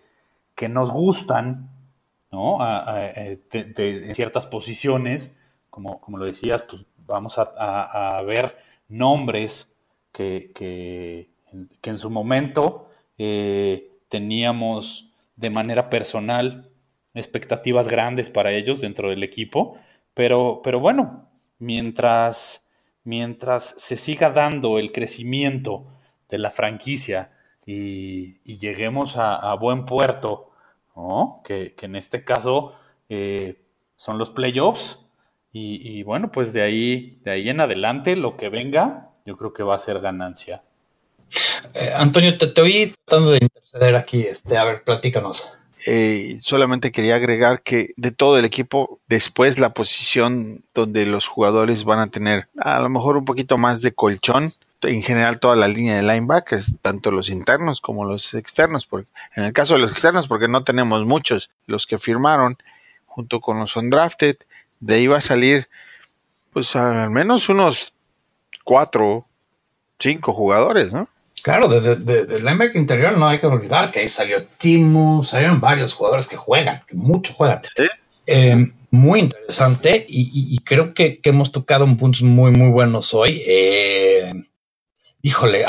que 0.59 0.69
nos 0.69 0.91
gustan, 0.91 1.71
¿no? 2.33 2.59
Eh, 2.97 3.41
en 3.53 4.15
ciertas 4.17 4.45
posiciones, 4.49 5.33
como, 5.71 6.01
como, 6.01 6.19
lo 6.19 6.25
decías, 6.25 6.63
pues 6.63 6.85
vamos 7.07 7.37
a, 7.39 8.21
ver 8.27 8.59
nombres 8.89 9.73
que, 10.11 10.51
que, 10.53 11.31
en 11.85 11.97
su 11.97 12.11
momento 12.11 12.91
eh, 13.19 13.93
teníamos 14.09 15.13
de 15.37 15.49
manera 15.49 15.89
personal 15.89 16.69
expectativas 17.15 17.87
grandes 17.87 18.29
para 18.29 18.51
ellos 18.51 18.81
dentro 18.81 19.11
del 19.11 19.23
equipo, 19.23 19.79
pero, 20.13 20.61
pero 20.65 20.81
bueno, 20.81 21.31
mientras, 21.61 22.67
mientras 23.05 23.77
se 23.79 23.97
siga 23.97 24.31
dando 24.31 24.81
el 24.81 24.91
crecimiento 24.91 25.87
de 26.29 26.39
la 26.39 26.51
franquicia 26.51 27.31
y, 27.71 28.59
lleguemos 28.59 29.17
a 29.17 29.55
buen 29.55 29.85
puerto 29.85 30.49
que, 31.45 31.75
en 31.81 31.97
este 31.97 32.25
caso 32.25 32.75
eh, 33.09 33.61
son 33.97 34.19
los 34.19 34.31
playoffs. 34.31 34.99
Y, 35.51 36.05
bueno, 36.05 36.31
pues 36.31 36.53
de 36.53 36.63
ahí, 36.63 37.19
de 37.25 37.33
ahí 37.33 37.49
en 37.49 37.61
adelante, 37.61 38.15
lo 38.15 38.37
que 38.37 38.49
venga, 38.49 39.11
yo 39.27 39.37
creo 39.37 39.53
que 39.53 39.65
va 39.65 39.75
a 39.75 39.79
ser 39.81 39.99
ganancia. 39.99 40.63
Eh, 41.75 41.91
Antonio, 41.97 42.39
te, 42.39 42.47
te 42.47 42.61
oí 42.61 42.95
tratando 43.05 43.33
de 43.33 43.39
interceder 43.43 43.97
aquí. 43.97 44.21
Este, 44.21 44.57
a 44.57 44.63
ver, 44.63 44.85
platícanos. 44.85 45.59
Eh, 45.89 46.39
solamente 46.41 46.93
quería 46.93 47.17
agregar 47.17 47.63
que 47.63 47.93
de 47.97 48.13
todo 48.13 48.39
el 48.39 48.45
equipo, 48.45 49.01
después 49.09 49.59
la 49.59 49.75
posición 49.75 50.65
donde 50.75 51.05
los 51.07 51.27
jugadores 51.27 51.83
van 51.83 51.99
a 51.99 52.07
tener 52.07 52.49
a 52.57 52.79
lo 52.79 52.89
mejor 52.89 53.17
un 53.17 53.25
poquito 53.25 53.59
más 53.59 53.83
de 53.83 53.93
colchón 53.93 54.53
en 54.83 55.03
general 55.03 55.41
toda 55.41 55.57
la 55.57 55.69
línea 55.69 55.97
de 55.97 56.03
linebackers, 56.03 56.77
tanto 56.83 57.11
los 57.11 57.29
internos 57.29 57.81
como 57.81 58.05
los 58.05 58.35
externos. 58.35 58.87
Porque, 58.87 59.09
en 59.37 59.45
el 59.45 59.53
caso 59.53 59.75
de 59.75 59.81
los 59.81 59.91
externos, 59.91 60.29
porque 60.29 60.49
no 60.49 60.65
tenemos 60.65 61.05
muchos, 61.05 61.51
los 61.67 61.87
que 61.87 61.99
firmaron 61.99 62.57
junto 63.07 63.41
con 63.41 63.59
los 63.59 63.77
undrafted, 63.77 64.37
de 64.81 64.95
ahí 64.95 65.07
va 65.07 65.19
a 65.19 65.23
salir 65.23 65.69
pues 66.53 66.75
al 66.77 67.11
menos 67.11 67.49
unos 67.49 67.93
cuatro, 68.65 69.27
cinco 69.99 70.33
jugadores, 70.33 70.93
¿no? 70.93 71.09
Claro, 71.43 71.69
de, 71.69 71.97
de, 71.97 72.41
linebacker 72.41 72.77
interior 72.77 73.17
no 73.17 73.29
hay 73.29 73.39
que 73.39 73.47
olvidar 73.47 73.91
que 73.91 74.01
ahí 74.01 74.09
salió 74.09 74.45
Timu, 74.45 75.23
salieron 75.25 75.61
varios 75.61 75.95
jugadores 75.95 76.27
que 76.27 76.37
juegan, 76.37 76.83
que 76.87 76.95
mucho 76.95 77.33
juegan. 77.33 77.63
Eh, 78.27 78.73
muy 78.91 79.21
interesante 79.21 80.05
y, 80.09 80.59
creo 80.65 80.95
que, 80.95 81.21
hemos 81.23 81.53
tocado 81.53 81.85
un 81.85 81.97
puntos 81.97 82.23
muy, 82.23 82.51
muy 82.51 82.71
buenos 82.71 83.15
hoy. 83.15 83.43
Eh, 83.47 84.33
híjole, 85.29 85.65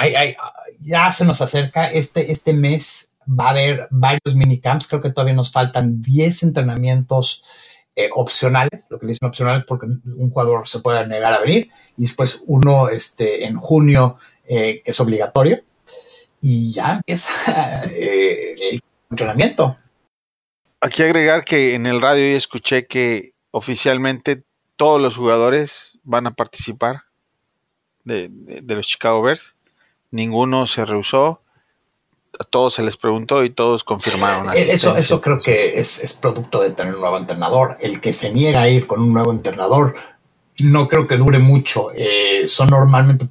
ya 0.80 1.12
se 1.12 1.26
nos 1.26 1.42
acerca 1.42 1.92
este, 1.92 2.32
este 2.32 2.54
mes. 2.54 3.14
Va 3.28 3.48
a 3.48 3.50
haber 3.50 3.88
varios 3.92 4.36
minicamps. 4.36 4.88
Creo 4.88 5.02
que 5.02 5.12
todavía 5.12 5.36
nos 5.36 5.52
faltan 5.52 6.02
10 6.02 6.44
entrenamientos 6.44 7.44
eh, 7.96 8.10
opcionales. 8.14 8.88
Lo 8.90 8.98
que 8.98 9.06
le 9.06 9.12
dicen 9.12 9.28
opcionales 9.28 9.66
porque 9.66 9.86
un 9.86 10.30
jugador 10.32 10.68
se 10.68 10.80
puede 10.80 11.06
negar 11.06 11.34
a 11.34 11.42
venir. 11.42 11.70
Y 11.98 12.04
después 12.04 12.42
uno 12.48 12.88
este, 12.88 13.46
en 13.46 13.56
junio 13.56 14.18
eh, 14.48 14.82
que 14.84 14.92
es 14.92 15.00
obligatorio. 15.00 15.60
Y 16.42 16.72
ya 16.72 16.94
empieza 16.94 17.84
eh, 17.92 18.80
entrenamiento. 19.12 19.78
Aquí 20.82 21.04
agregar 21.04 21.44
que 21.44 21.76
en 21.76 21.86
el 21.86 22.02
radio 22.02 22.38
escuché 22.38 22.88
que 22.88 23.34
oficialmente 23.52 24.44
todos 24.78 25.02
los 25.02 25.18
jugadores 25.18 26.00
van 26.04 26.26
a 26.26 26.32
participar 26.32 27.09
de, 28.10 28.76
los 28.76 28.88
Chicago 28.88 29.22
Bears. 29.22 29.56
Ninguno 30.12 30.68
se 30.68 30.84
rehusó. 30.84 31.42
A 32.40 32.44
todos 32.44 32.76
se 32.76 32.84
les 32.84 32.98
preguntó 32.98 33.44
y 33.44 33.50
todos 33.50 33.84
confirmaron. 33.84 34.54
Eh, 34.54 34.72
eso, 34.72 34.96
eso 34.98 35.20
creo 35.22 35.40
que 35.40 35.80
es, 35.80 36.18
producto 36.22 36.62
de 36.62 36.72
tener 36.72 36.94
un 36.94 37.02
nuevo 37.02 37.18
entrenador. 37.18 37.78
El 37.80 38.02
que 38.02 38.14
se 38.14 38.32
niega 38.32 38.62
a 38.62 38.70
ir 38.70 38.86
con 38.86 39.02
un 39.02 39.14
nuevo 39.14 39.32
entrenador 39.32 39.96
no 40.60 40.88
creo 40.88 41.08
que 41.08 41.18
dure 41.18 41.40
mucho. 41.40 41.92
Eh, 41.96 42.48
son 42.48 42.70
normalmente 42.70 43.26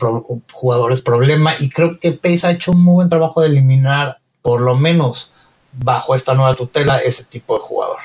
jugadores 0.52 1.00
problema 1.00 1.54
y 1.58 1.68
creo 1.68 1.90
que 2.00 2.12
Pace 2.12 2.46
ha 2.46 2.50
hecho 2.52 2.72
un 2.72 2.82
muy 2.82 2.94
buen 2.94 3.10
trabajo 3.10 3.42
de 3.42 3.48
eliminar, 3.48 4.18
por 4.40 4.60
lo 4.60 4.74
menos 4.74 5.34
bajo 5.72 6.14
esta 6.14 6.34
nueva 6.34 6.54
tutela, 6.54 6.98
ese 6.98 7.24
tipo 7.24 7.54
de 7.54 7.60
jugador. 7.60 7.98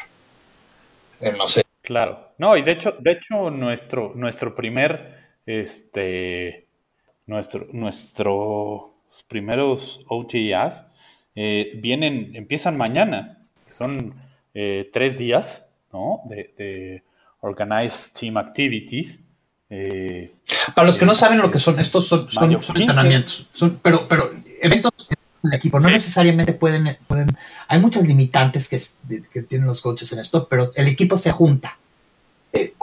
Eh, 1.22 1.34
no 1.38 1.48
sé. 1.48 1.64
Claro. 1.82 2.34
No, 2.38 2.58
y 2.58 2.62
de 2.62 2.72
hecho, 2.72 2.96
de 3.00 3.12
hecho, 3.12 3.50
nuestro, 3.52 4.14
nuestro 4.16 4.56
primer, 4.56 5.38
este, 5.46 6.63
nuestro, 7.26 7.68
nuestros 7.72 8.92
primeros 9.28 10.02
OTAs 10.08 10.84
eh, 11.36 11.72
vienen, 11.82 12.36
empiezan 12.36 12.78
mañana. 12.78 13.48
Son 13.70 14.16
tres 14.54 15.18
días, 15.18 15.68
¿no? 15.92 16.22
de 16.30 17.02
Organized 17.44 18.14
Team 18.14 18.38
Activities. 18.38 19.20
Eh, 19.70 20.32
Para 20.76 20.88
los 20.88 20.98
que 20.98 21.06
no 21.06 21.14
saben 21.14 21.40
lo 21.40 21.52
que 21.52 21.60
son, 21.60 21.80
estos 21.80 22.08
son, 22.08 22.28
entrenamientos, 22.76 23.50
pero, 23.82 24.08
pero 24.08 24.32
eventos 24.62 24.92
en 25.44 25.54
equipo, 25.54 25.80
no 25.80 25.90
necesariamente 25.90 26.54
pueden, 26.54 26.98
pueden, 27.06 27.36
hay 27.68 27.80
muchas 27.80 28.04
limitantes 28.04 28.70
que, 28.70 29.42
tienen 29.44 29.68
los 29.68 29.82
coaches 29.82 30.14
en 30.14 30.20
esto, 30.20 30.48
pero 30.48 30.72
el 30.76 30.88
equipo 30.88 31.18
se 31.18 31.32
junta. 31.32 31.78
Eh, 32.54 32.74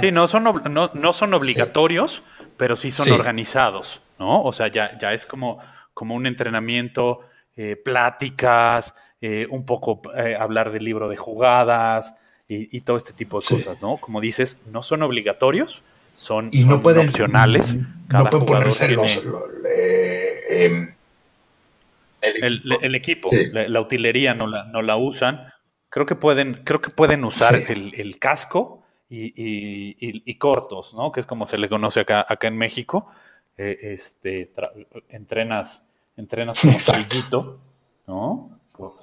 sí, 0.00 0.10
no 0.12 0.28
son, 0.28 0.44
no, 0.44 1.12
son 1.12 1.32
obligatorios, 1.32 2.22
pero 2.58 2.76
sí 2.76 2.90
son 2.90 3.10
organizados, 3.12 4.02
¿no? 4.18 4.42
O 4.42 4.52
sea, 4.52 4.68
ya, 4.68 4.98
ya 4.98 5.14
es 5.14 5.24
como, 5.24 5.58
como 5.94 6.14
un 6.14 6.26
entrenamiento, 6.26 7.20
eh, 7.56 7.76
pláticas, 7.76 8.94
un 9.48 9.64
poco 9.64 10.00
hablar 10.38 10.70
del 10.70 10.84
libro 10.84 11.08
de 11.08 11.16
jugadas, 11.16 12.14
y, 12.48 12.80
todo 12.80 12.96
este 12.96 13.12
tipo 13.12 13.40
de 13.40 13.46
cosas, 13.46 13.82
¿no? 13.82 13.98
Como 13.98 14.20
dices, 14.20 14.56
no 14.72 14.82
son 14.82 15.02
obligatorios, 15.02 15.82
son, 16.14 16.48
y 16.50 16.64
no 16.64 16.82
pueden, 16.82 17.08
opcionales. 17.08 17.74
no 18.08 18.24
pueden 18.24 18.46
ponerse 18.46 18.88
los, 18.90 19.22
em, 20.48 20.94
el, 22.22 22.94
equipo, 22.94 23.30
la, 23.52 23.80
utilería 23.80 24.34
no 24.34 24.46
la, 24.46 24.64
no 24.64 24.80
la 24.80 24.96
usan. 24.96 25.52
Creo 25.90 26.06
que 26.06 26.14
pueden, 26.14 26.54
creo 26.54 26.80
que 26.80 26.90
pueden 26.90 27.24
usar 27.24 27.54
el, 27.54 28.18
casco 28.18 28.77
y, 29.10 30.34
cortos, 30.38 30.94
¿no? 30.94 31.12
Que 31.12 31.20
es 31.20 31.26
como 31.26 31.46
se 31.46 31.58
le 31.58 31.68
conoce 31.68 32.00
acá, 32.00 32.24
acá 32.28 32.48
en 32.48 32.56
México. 32.56 33.08
Eh, 33.56 33.94
este, 33.94 34.52
entrenas, 35.08 35.84
entrenas 36.16 36.60
con 36.60 36.70
un 36.70 37.58
¿no? 38.06 38.60
Pues, 38.76 39.00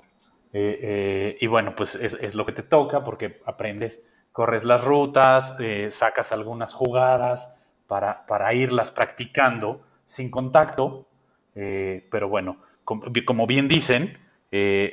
eh, 0.53 0.79
eh, 0.81 1.37
y 1.41 1.47
bueno, 1.47 1.75
pues 1.75 1.95
es, 1.95 2.35
lo 2.35 2.45
que 2.45 2.53
te 2.53 2.63
toca 2.63 3.03
porque 3.03 3.41
aprendes, 3.45 4.01
corres 4.31 4.63
las 4.63 4.83
rutas, 4.83 5.55
sacas 5.89 6.31
algunas 6.31 6.73
jugadas 6.73 7.53
para, 7.87 8.25
para, 8.25 8.53
irlas 8.53 8.91
practicando 8.91 9.81
sin 10.05 10.31
contacto. 10.31 11.07
pero 11.53 12.29
bueno, 12.29 12.57
como, 12.85 13.47
bien 13.47 13.67
dicen, 13.67 14.17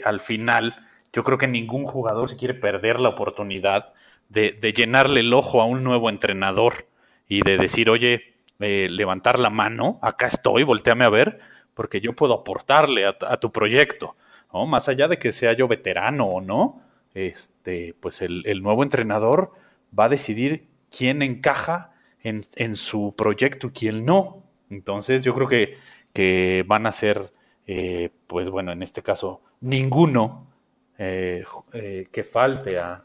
al 0.05 0.21
final 0.21 0.75
yo 1.13 1.23
creo 1.23 1.39
que 1.39 1.47
ningún 1.47 1.85
jugador 1.85 2.29
se 2.29 2.37
quiere 2.37 2.55
perder 2.55 2.99
la 2.99 3.11
oportunidad 3.11 3.93
de, 4.33 4.72
llenarle 4.72 5.20
el 5.20 5.33
ojo 5.35 5.61
a 5.61 5.66
un 5.66 5.85
nuevo 5.85 6.09
entrenador 6.09 6.89
y 7.28 7.43
de 7.43 7.59
decir, 7.59 7.91
oye, 7.91 8.35
levantar 8.59 9.39
la 9.39 9.51
mano, 9.51 9.99
acá 10.03 10.26
estoy, 10.26 10.62
volteame 10.62 11.05
a 11.05 11.11
ver, 11.11 11.41
porque 11.74 12.01
yo 12.01 12.14
puedo 12.14 12.35
aportarle 12.35 13.07
a 13.07 13.37
tu 13.39 13.53
proyecto. 13.53 14.16
¿no? 14.53 14.66
Más 14.66 14.89
allá 14.89 15.09
de 15.09 15.18
que 15.18 15.33
sea 15.33 15.53
yo 15.53 15.68
veterano 15.68 16.26
o 16.26 16.41
no, 16.41 16.83
este, 17.14 17.95
pues 18.01 18.22
el, 18.22 18.62
nuevo 18.62 18.83
entrenador 18.83 19.53
va 19.97 20.05
a 20.05 20.09
decidir 20.09 20.68
quién 20.97 21.22
encaja 21.22 21.93
en, 22.22 22.76
su 22.76 23.14
proyecto 23.16 23.68
y 23.68 23.70
quién 23.70 24.05
no. 24.05 24.45
Entonces 24.70 25.22
yo 25.22 25.35
creo 25.35 25.49
que, 25.49 25.76
que 26.12 26.64
van 26.66 26.87
a 26.87 26.93
ser, 26.93 27.33
eh, 27.66 28.11
pues 28.26 28.49
bueno, 28.49 28.72
en 28.72 28.83
este 28.83 29.03
caso, 29.03 29.43
ninguno 29.61 30.52
eh, 30.99 31.45
eh, 31.72 32.09
que 32.12 32.22
falte 32.22 32.78
a, 32.78 33.03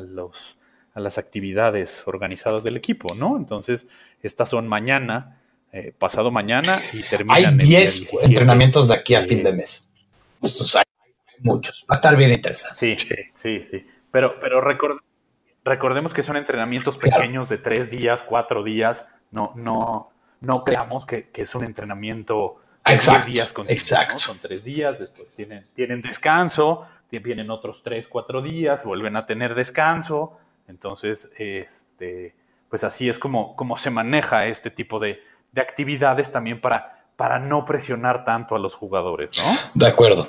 los, 0.00 0.58
a 0.94 1.00
las 1.00 1.18
actividades 1.18 2.02
organizadas 2.06 2.62
del 2.62 2.76
equipo, 2.76 3.14
¿no? 3.14 3.36
Entonces, 3.36 3.86
estas 4.22 4.48
son 4.48 4.68
mañana, 4.68 5.40
pasado 5.98 6.30
mañana 6.30 6.80
y 6.92 7.02
terminan. 7.02 7.60
Hay 7.60 7.66
10 7.66 8.24
entrenamientos 8.24 8.88
de 8.88 8.94
aquí 8.94 9.14
a 9.14 9.22
fin 9.22 9.42
de 9.42 9.52
mes. 9.52 9.90
Hay, 10.42 10.84
muchos. 11.40 11.82
Va 11.82 11.94
a 11.94 11.96
estar 11.96 12.16
bien 12.16 12.32
interesante. 12.32 12.76
Sí, 12.78 12.96
sí, 13.42 13.64
sí. 13.64 13.86
Pero, 14.10 14.40
pero 14.40 14.62
recordemos 15.64 16.14
que 16.14 16.22
son 16.22 16.36
entrenamientos 16.36 16.96
pequeños 16.96 17.50
de 17.50 17.58
tres 17.58 17.90
días, 17.90 18.22
cuatro 18.22 18.62
días. 18.62 19.04
No, 19.30 19.52
no, 19.56 20.10
no 20.40 20.64
creamos 20.64 21.04
que, 21.04 21.28
es 21.34 21.54
un 21.54 21.64
entrenamiento 21.64 22.56
exacto, 22.94 23.30
días 23.30 23.54
Exacto. 23.68 24.18
Son 24.18 24.38
tres 24.38 24.64
días, 24.64 24.98
después 24.98 25.28
tienen, 25.30 25.64
tienen 25.74 26.02
descanso, 26.02 26.86
vienen 27.10 27.50
otros 27.50 27.82
tres, 27.82 28.08
cuatro 28.08 28.42
días, 28.42 28.84
vuelven 28.84 29.16
a 29.16 29.24
tener 29.24 29.54
descanso. 29.54 30.38
Entonces, 30.68 31.30
este, 31.38 32.34
pues 32.68 32.84
así 32.84 33.08
es 33.08 33.18
como, 33.18 33.56
como 33.56 33.78
se 33.78 33.90
maneja 33.90 34.46
este 34.46 34.70
tipo 34.70 34.98
de, 34.98 35.22
de 35.52 35.60
actividades 35.60 36.30
también 36.30 36.60
para 36.60 36.96
para 37.16 37.38
no 37.38 37.64
presionar 37.64 38.24
tanto 38.24 38.54
a 38.54 38.58
los 38.58 38.74
jugadores, 38.74 39.30
¿no? 39.38 39.56
De 39.74 39.86
acuerdo. 39.86 40.28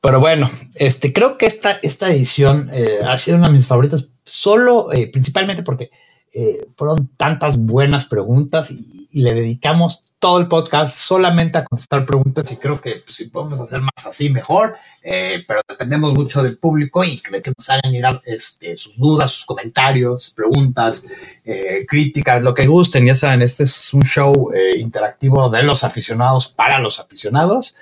Pero 0.00 0.20
bueno, 0.20 0.48
este, 0.76 1.12
creo 1.12 1.36
que 1.36 1.46
esta, 1.46 1.72
esta 1.82 2.10
edición 2.10 2.70
eh, 2.72 3.00
ha 3.06 3.18
sido 3.18 3.36
una 3.36 3.48
de 3.48 3.54
mis 3.54 3.66
favoritas, 3.66 4.08
solo, 4.24 4.92
eh, 4.92 5.10
principalmente 5.12 5.62
porque 5.62 5.90
eh, 6.32 6.66
fueron 6.74 7.10
tantas 7.16 7.58
buenas 7.58 8.06
preguntas 8.06 8.70
y, 8.70 9.00
le 9.12 9.34
dedicamos 9.34 10.09
todo 10.20 10.38
el 10.38 10.48
podcast 10.48 10.98
solamente 10.98 11.56
a 11.56 11.64
contestar 11.64 12.04
preguntas 12.04 12.52
y 12.52 12.56
creo 12.56 12.78
que 12.78 12.96
pues, 12.96 13.16
si 13.16 13.24
podemos 13.30 13.58
hacer 13.58 13.80
más 13.80 14.06
así 14.06 14.28
mejor, 14.28 14.76
eh, 15.02 15.42
pero 15.48 15.62
dependemos 15.66 16.12
mucho 16.12 16.42
del 16.42 16.58
público 16.58 17.02
y 17.02 17.20
de 17.32 17.40
que 17.40 17.52
nos 17.56 17.70
hagan 17.70 17.90
llegar 17.90 18.20
este, 18.26 18.76
sus 18.76 18.98
dudas, 18.98 19.32
sus 19.32 19.46
comentarios, 19.46 20.34
preguntas, 20.36 21.06
eh, 21.44 21.86
críticas, 21.88 22.42
lo 22.42 22.52
que 22.52 22.66
gusten. 22.66 23.06
Ya 23.06 23.14
saben, 23.14 23.40
este 23.40 23.62
es 23.64 23.94
un 23.94 24.02
show 24.02 24.50
interactivo 24.76 25.48
de 25.48 25.62
los 25.62 25.84
aficionados 25.84 26.48
para 26.48 26.78
los 26.78 27.00
aficionados 27.00 27.74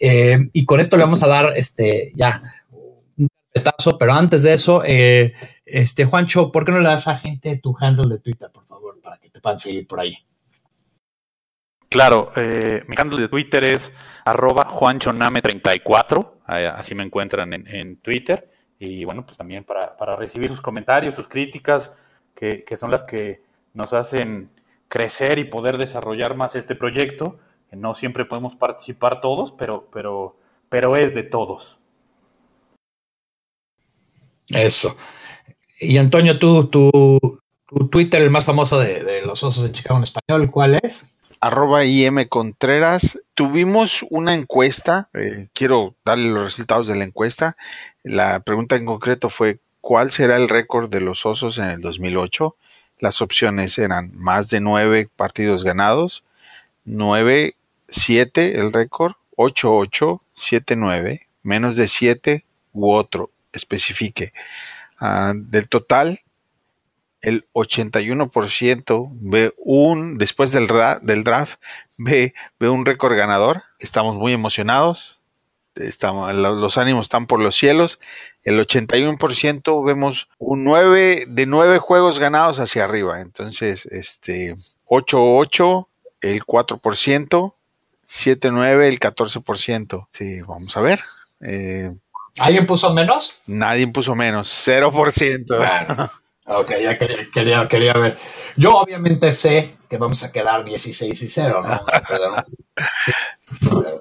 y 0.00 0.64
con 0.64 0.80
esto 0.80 0.96
le 0.96 1.04
vamos 1.04 1.22
a 1.22 1.28
dar 1.28 1.52
este 1.56 2.12
ya 2.14 2.40
un 3.18 3.28
petazo, 3.52 3.98
pero 3.98 4.14
antes 4.14 4.42
de 4.42 4.54
eso, 4.54 4.82
este, 4.84 6.06
Juancho, 6.06 6.50
¿por 6.50 6.64
qué 6.64 6.72
no 6.72 6.80
le 6.80 6.88
das 6.88 7.06
a 7.06 7.18
gente 7.18 7.58
tu 7.58 7.76
handle 7.78 8.08
de 8.08 8.18
Twitter, 8.18 8.50
por 8.50 8.64
favor, 8.64 8.98
para 9.02 9.18
que 9.18 9.28
te 9.28 9.40
puedan 9.40 9.58
seguir 9.58 9.86
por 9.86 10.00
ahí? 10.00 10.16
Claro, 11.92 12.32
eh, 12.36 12.82
mi 12.86 12.96
handle 12.96 13.20
de 13.20 13.28
Twitter 13.28 13.64
es 13.64 13.92
arroba 14.24 14.64
juanchoname34, 14.64 16.32
así 16.46 16.94
me 16.94 17.02
encuentran 17.02 17.52
en, 17.52 17.96
Twitter. 17.96 18.50
Y 18.78 19.04
bueno, 19.04 19.24
pues 19.24 19.36
también 19.36 19.64
para, 19.64 20.16
recibir 20.16 20.48
sus 20.48 20.60
comentarios, 20.60 21.14
sus 21.14 21.28
críticas, 21.28 21.92
que, 22.34 22.64
son 22.76 22.90
las 22.90 23.04
que 23.04 23.42
nos 23.74 23.92
hacen 23.92 24.50
crecer 24.88 25.38
y 25.38 25.44
poder 25.44 25.78
desarrollar 25.78 26.34
más 26.34 26.56
este 26.56 26.74
proyecto. 26.74 27.38
No 27.70 27.94
siempre 27.94 28.24
podemos 28.24 28.56
participar 28.56 29.20
todos, 29.20 29.52
pero, 29.52 29.88
pero, 29.92 30.36
pero 30.68 30.96
es 30.96 31.14
de 31.14 31.22
todos. 31.22 31.78
Eso. 34.48 34.96
Y 35.78 35.98
Antonio, 35.98 36.38
tú, 36.38 36.66
tu, 36.66 37.18
Twitter, 37.90 38.22
el 38.22 38.30
más 38.30 38.44
famoso 38.44 38.78
de, 38.78 39.22
los 39.24 39.42
osos 39.42 39.64
de 39.64 39.72
Chicago 39.72 39.98
en 39.98 40.04
español, 40.04 40.50
¿cuál 40.50 40.80
es? 40.82 41.12
Arroba 41.42 41.84
IM 41.84 42.28
Contreras. 42.28 43.18
Tuvimos 43.34 44.06
una 44.10 44.32
encuesta, 44.32 45.10
eh, 45.12 45.48
quiero 45.52 45.96
darle 46.04 46.30
los 46.30 46.44
resultados 46.44 46.86
de 46.86 46.94
la 46.94 47.02
encuesta. 47.02 47.56
La 48.04 48.38
pregunta 48.38 48.76
en 48.76 48.86
concreto 48.86 49.28
fue, 49.28 49.58
¿cuál 49.80 50.12
será 50.12 50.36
el 50.36 50.48
récord 50.48 50.88
de 50.88 51.00
los 51.00 51.26
osos 51.26 51.58
en 51.58 51.64
el 51.64 51.80
2008? 51.80 52.56
Las 53.00 53.20
opciones 53.20 53.76
eran 53.78 54.12
más 54.14 54.50
de 54.50 54.60
nueve 54.60 55.08
partidos 55.16 55.64
ganados, 55.64 56.22
nueve, 56.84 57.56
siete 57.88 58.60
el 58.60 58.72
récord, 58.72 59.14
ocho, 59.34 59.74
ocho, 59.74 60.20
siete, 60.34 60.76
nueve, 60.76 61.26
menos 61.42 61.74
de 61.74 61.88
siete 61.88 62.44
u 62.72 62.92
otro, 62.92 63.32
especifique. 63.52 64.32
Ah, 65.00 65.32
del 65.34 65.68
total, 65.68 66.20
el 67.22 67.46
81% 67.52 69.08
ve 69.12 69.54
un, 69.56 70.18
después 70.18 70.50
del, 70.50 70.68
del 71.02 71.24
draft, 71.24 71.60
ve, 71.96 72.34
ve 72.58 72.68
un 72.68 72.84
récord 72.84 73.16
ganador. 73.16 73.62
Estamos 73.78 74.16
muy 74.16 74.32
emocionados. 74.32 75.20
estamos, 75.76 76.34
los 76.34 76.78
ánimos 76.78 77.06
están 77.06 77.26
por 77.26 77.40
los 77.40 77.56
cielos. 77.56 78.00
El 78.42 78.58
81% 78.58 79.86
vemos 79.86 80.28
un 80.38 80.64
9 80.64 81.26
de 81.28 81.46
9 81.46 81.78
juegos 81.78 82.18
ganados 82.18 82.58
hacia 82.58 82.84
arriba. 82.84 83.20
Entonces, 83.20 83.86
este 83.86 84.56
8-8, 84.86 85.86
el 86.22 86.44
4%, 86.44 87.54
7-9, 88.04 88.84
el 88.84 88.98
14%. 88.98 90.08
Sí, 90.10 90.40
vamos 90.42 90.76
a 90.76 90.80
ver. 90.80 91.00
Eh, 91.40 91.96
¿Alguien 92.38 92.66
puso 92.66 92.92
menos? 92.92 93.34
Nadie 93.46 93.86
puso 93.86 94.16
menos, 94.16 94.48
0%. 94.66 96.10
ok, 96.46 96.70
ya 96.82 96.98
quería, 96.98 97.68
quería, 97.68 97.92
ver. 97.94 98.16
Yo 98.56 98.76
obviamente 98.76 99.32
sé 99.34 99.76
que 99.88 99.98
vamos 99.98 100.22
a 100.24 100.32
quedar 100.32 100.64
16 100.64 101.22
y 101.22 101.28
0, 101.28 101.62
¿no? 101.62 101.80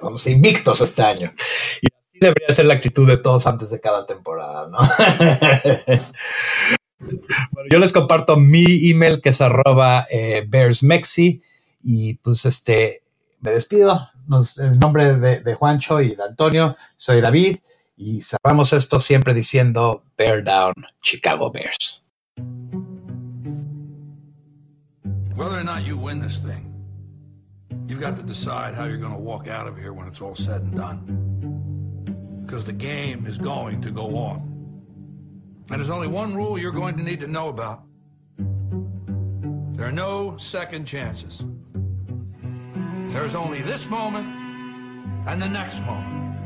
Vamos 0.01 0.25
a, 0.25 0.29
a 0.29 0.31
invictos 0.31 0.81
este 0.81 1.01
año. 1.03 1.33
Y 1.81 1.87
así 1.87 2.19
debería 2.19 2.53
ser 2.53 2.65
la 2.65 2.75
actitud 2.75 3.07
de 3.07 3.17
todos 3.17 3.47
antes 3.47 3.69
de 3.69 3.79
cada 3.79 4.05
temporada, 4.05 4.69
¿no? 4.69 4.79
bueno, 7.51 7.69
yo 7.69 7.79
les 7.79 7.91
comparto 7.91 8.37
mi 8.37 8.89
email 8.89 9.21
que 9.21 9.29
es 9.29 9.41
arroba 9.41 10.07
eh, 10.09 10.45
bearsmexi 10.47 11.41
y 11.83 12.15
pues 12.15 12.45
este, 12.45 13.03
me 13.39 13.51
despido. 13.51 14.09
en 14.57 14.79
nombre 14.79 15.15
de 15.15 15.53
Juancho 15.55 16.01
y 16.01 16.15
de 16.15 16.23
Antonio, 16.23 16.75
soy 16.97 17.21
David. 17.21 17.57
Y 18.03 18.23
cerramos 18.23 18.73
esto 18.73 18.99
siempre 18.99 19.35
diciendo 19.35 20.03
Bear 20.17 20.43
Down, 20.43 20.73
Chicago 21.03 21.51
Bears. 21.51 22.00
Whether 25.35 25.57
or 25.57 25.63
not 25.63 25.83
you 25.83 25.97
win 25.97 26.19
this 26.19 26.37
thing, 26.37 26.71
you've 27.87 27.99
got 27.99 28.15
to 28.17 28.21
decide 28.21 28.75
how 28.75 28.85
you're 28.85 28.97
going 28.97 29.13
to 29.13 29.19
walk 29.19 29.47
out 29.47 29.65
of 29.65 29.75
here 29.75 29.91
when 29.91 30.07
it's 30.07 30.21
all 30.21 30.35
said 30.35 30.61
and 30.61 30.75
done. 30.75 32.43
Because 32.45 32.63
the 32.63 32.73
game 32.73 33.25
is 33.25 33.39
going 33.39 33.81
to 33.81 33.91
go 33.91 34.17
on. 34.17 34.41
And 35.71 35.79
there's 35.79 35.89
only 35.89 36.07
one 36.07 36.35
rule 36.35 36.59
you're 36.59 36.71
going 36.71 36.95
to 36.97 37.03
need 37.03 37.21
to 37.21 37.27
know 37.27 37.49
about. 37.49 37.83
There 38.37 39.87
are 39.87 39.91
no 39.91 40.37
second 40.37 40.85
chances. 40.85 41.43
There's 43.07 43.33
only 43.33 43.61
this 43.61 43.89
moment 43.89 44.27
and 45.27 45.41
the 45.41 45.49
next 45.49 45.79
moment. 45.85 46.37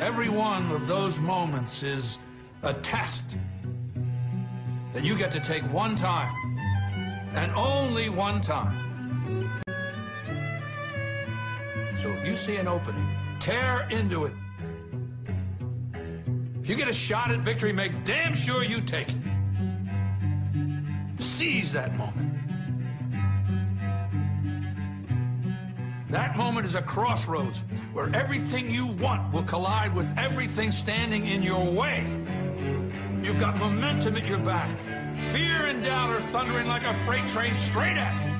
Every 0.00 0.28
one 0.28 0.70
of 0.72 0.86
those 0.88 1.18
moments 1.18 1.82
is 1.82 2.18
a 2.62 2.74
test 2.74 3.38
that 4.96 5.04
you 5.04 5.14
get 5.14 5.30
to 5.30 5.38
take 5.40 5.62
one 5.64 5.94
time 5.94 6.34
and 7.34 7.52
only 7.54 8.08
one 8.08 8.40
time. 8.40 9.60
So 11.98 12.08
if 12.12 12.26
you 12.26 12.34
see 12.34 12.56
an 12.56 12.66
opening, 12.66 13.06
tear 13.38 13.86
into 13.90 14.24
it. 14.24 14.32
If 16.62 16.70
you 16.70 16.76
get 16.76 16.88
a 16.88 16.94
shot 16.94 17.30
at 17.30 17.40
victory, 17.40 17.74
make 17.74 18.04
damn 18.04 18.32
sure 18.32 18.64
you 18.64 18.80
take 18.80 19.10
it. 19.10 19.16
Seize 21.18 21.74
that 21.74 21.94
moment. 21.98 22.32
That 26.08 26.38
moment 26.38 26.64
is 26.64 26.74
a 26.74 26.80
crossroads 26.80 27.64
where 27.92 28.08
everything 28.14 28.70
you 28.70 28.86
want 28.94 29.30
will 29.34 29.42
collide 29.42 29.94
with 29.94 30.10
everything 30.18 30.72
standing 30.72 31.26
in 31.26 31.42
your 31.42 31.70
way. 31.70 32.06
You've 33.26 33.40
got 33.40 33.58
momentum 33.58 34.16
at 34.16 34.24
your 34.24 34.38
back. 34.38 34.70
Fear 35.32 35.66
and 35.66 35.82
doubt 35.82 36.10
are 36.10 36.20
thundering 36.20 36.68
like 36.68 36.84
a 36.84 36.94
freight 37.04 37.26
train 37.26 37.54
straight 37.54 37.96
at 37.96 38.14
you. 38.24 38.30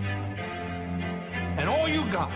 And 1.59 1.69
all 1.69 1.89
you 1.89 2.05
got, 2.13 2.31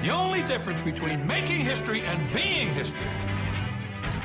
the 0.00 0.10
only 0.10 0.42
difference 0.42 0.84
between 0.84 1.26
making 1.26 1.62
history 1.62 2.02
and 2.02 2.32
being 2.32 2.68
history, 2.74 3.10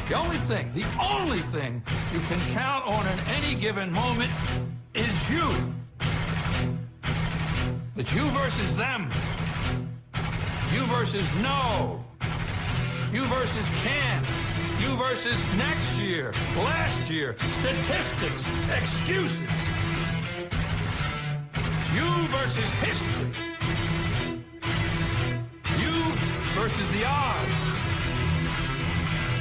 the 0.09 0.13
only 0.13 0.37
thing, 0.37 0.71
the 0.73 0.85
only 1.01 1.39
thing 1.39 1.81
you 2.13 2.19
can 2.19 2.39
count 2.53 2.85
on 2.85 3.07
in 3.07 3.19
any 3.29 3.55
given 3.55 3.91
moment 3.91 4.29
is 4.93 5.31
you. 5.31 5.49
It's 7.95 8.13
you 8.13 8.21
versus 8.29 8.75
them. 8.75 9.11
You 10.71 10.81
versus 10.83 11.33
no. 11.41 11.99
You 13.11 13.23
versus 13.25 13.67
can't. 13.81 14.42
You 14.83 14.97
versus 14.97 15.41
next 15.57 15.97
year, 15.97 16.33
last 16.57 17.09
year, 17.09 17.37
statistics, 17.49 18.49
excuses. 18.77 19.47
You 21.95 22.09
versus 22.35 22.73
history. 22.83 23.31
You 25.79 25.95
versus 26.59 26.89
the 26.89 27.05
odds. 27.07 27.63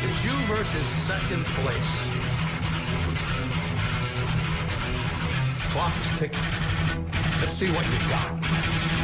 It's 0.05 0.24
you 0.24 0.30
versus 0.47 0.86
second 0.86 1.45
place. 1.57 2.07
Clock 5.72 5.93
is 6.03 6.20
ticking. 6.20 6.38
Let's 7.40 7.55
see 7.55 7.72
what 7.72 7.84
you 7.86 7.99
got. 8.09 9.01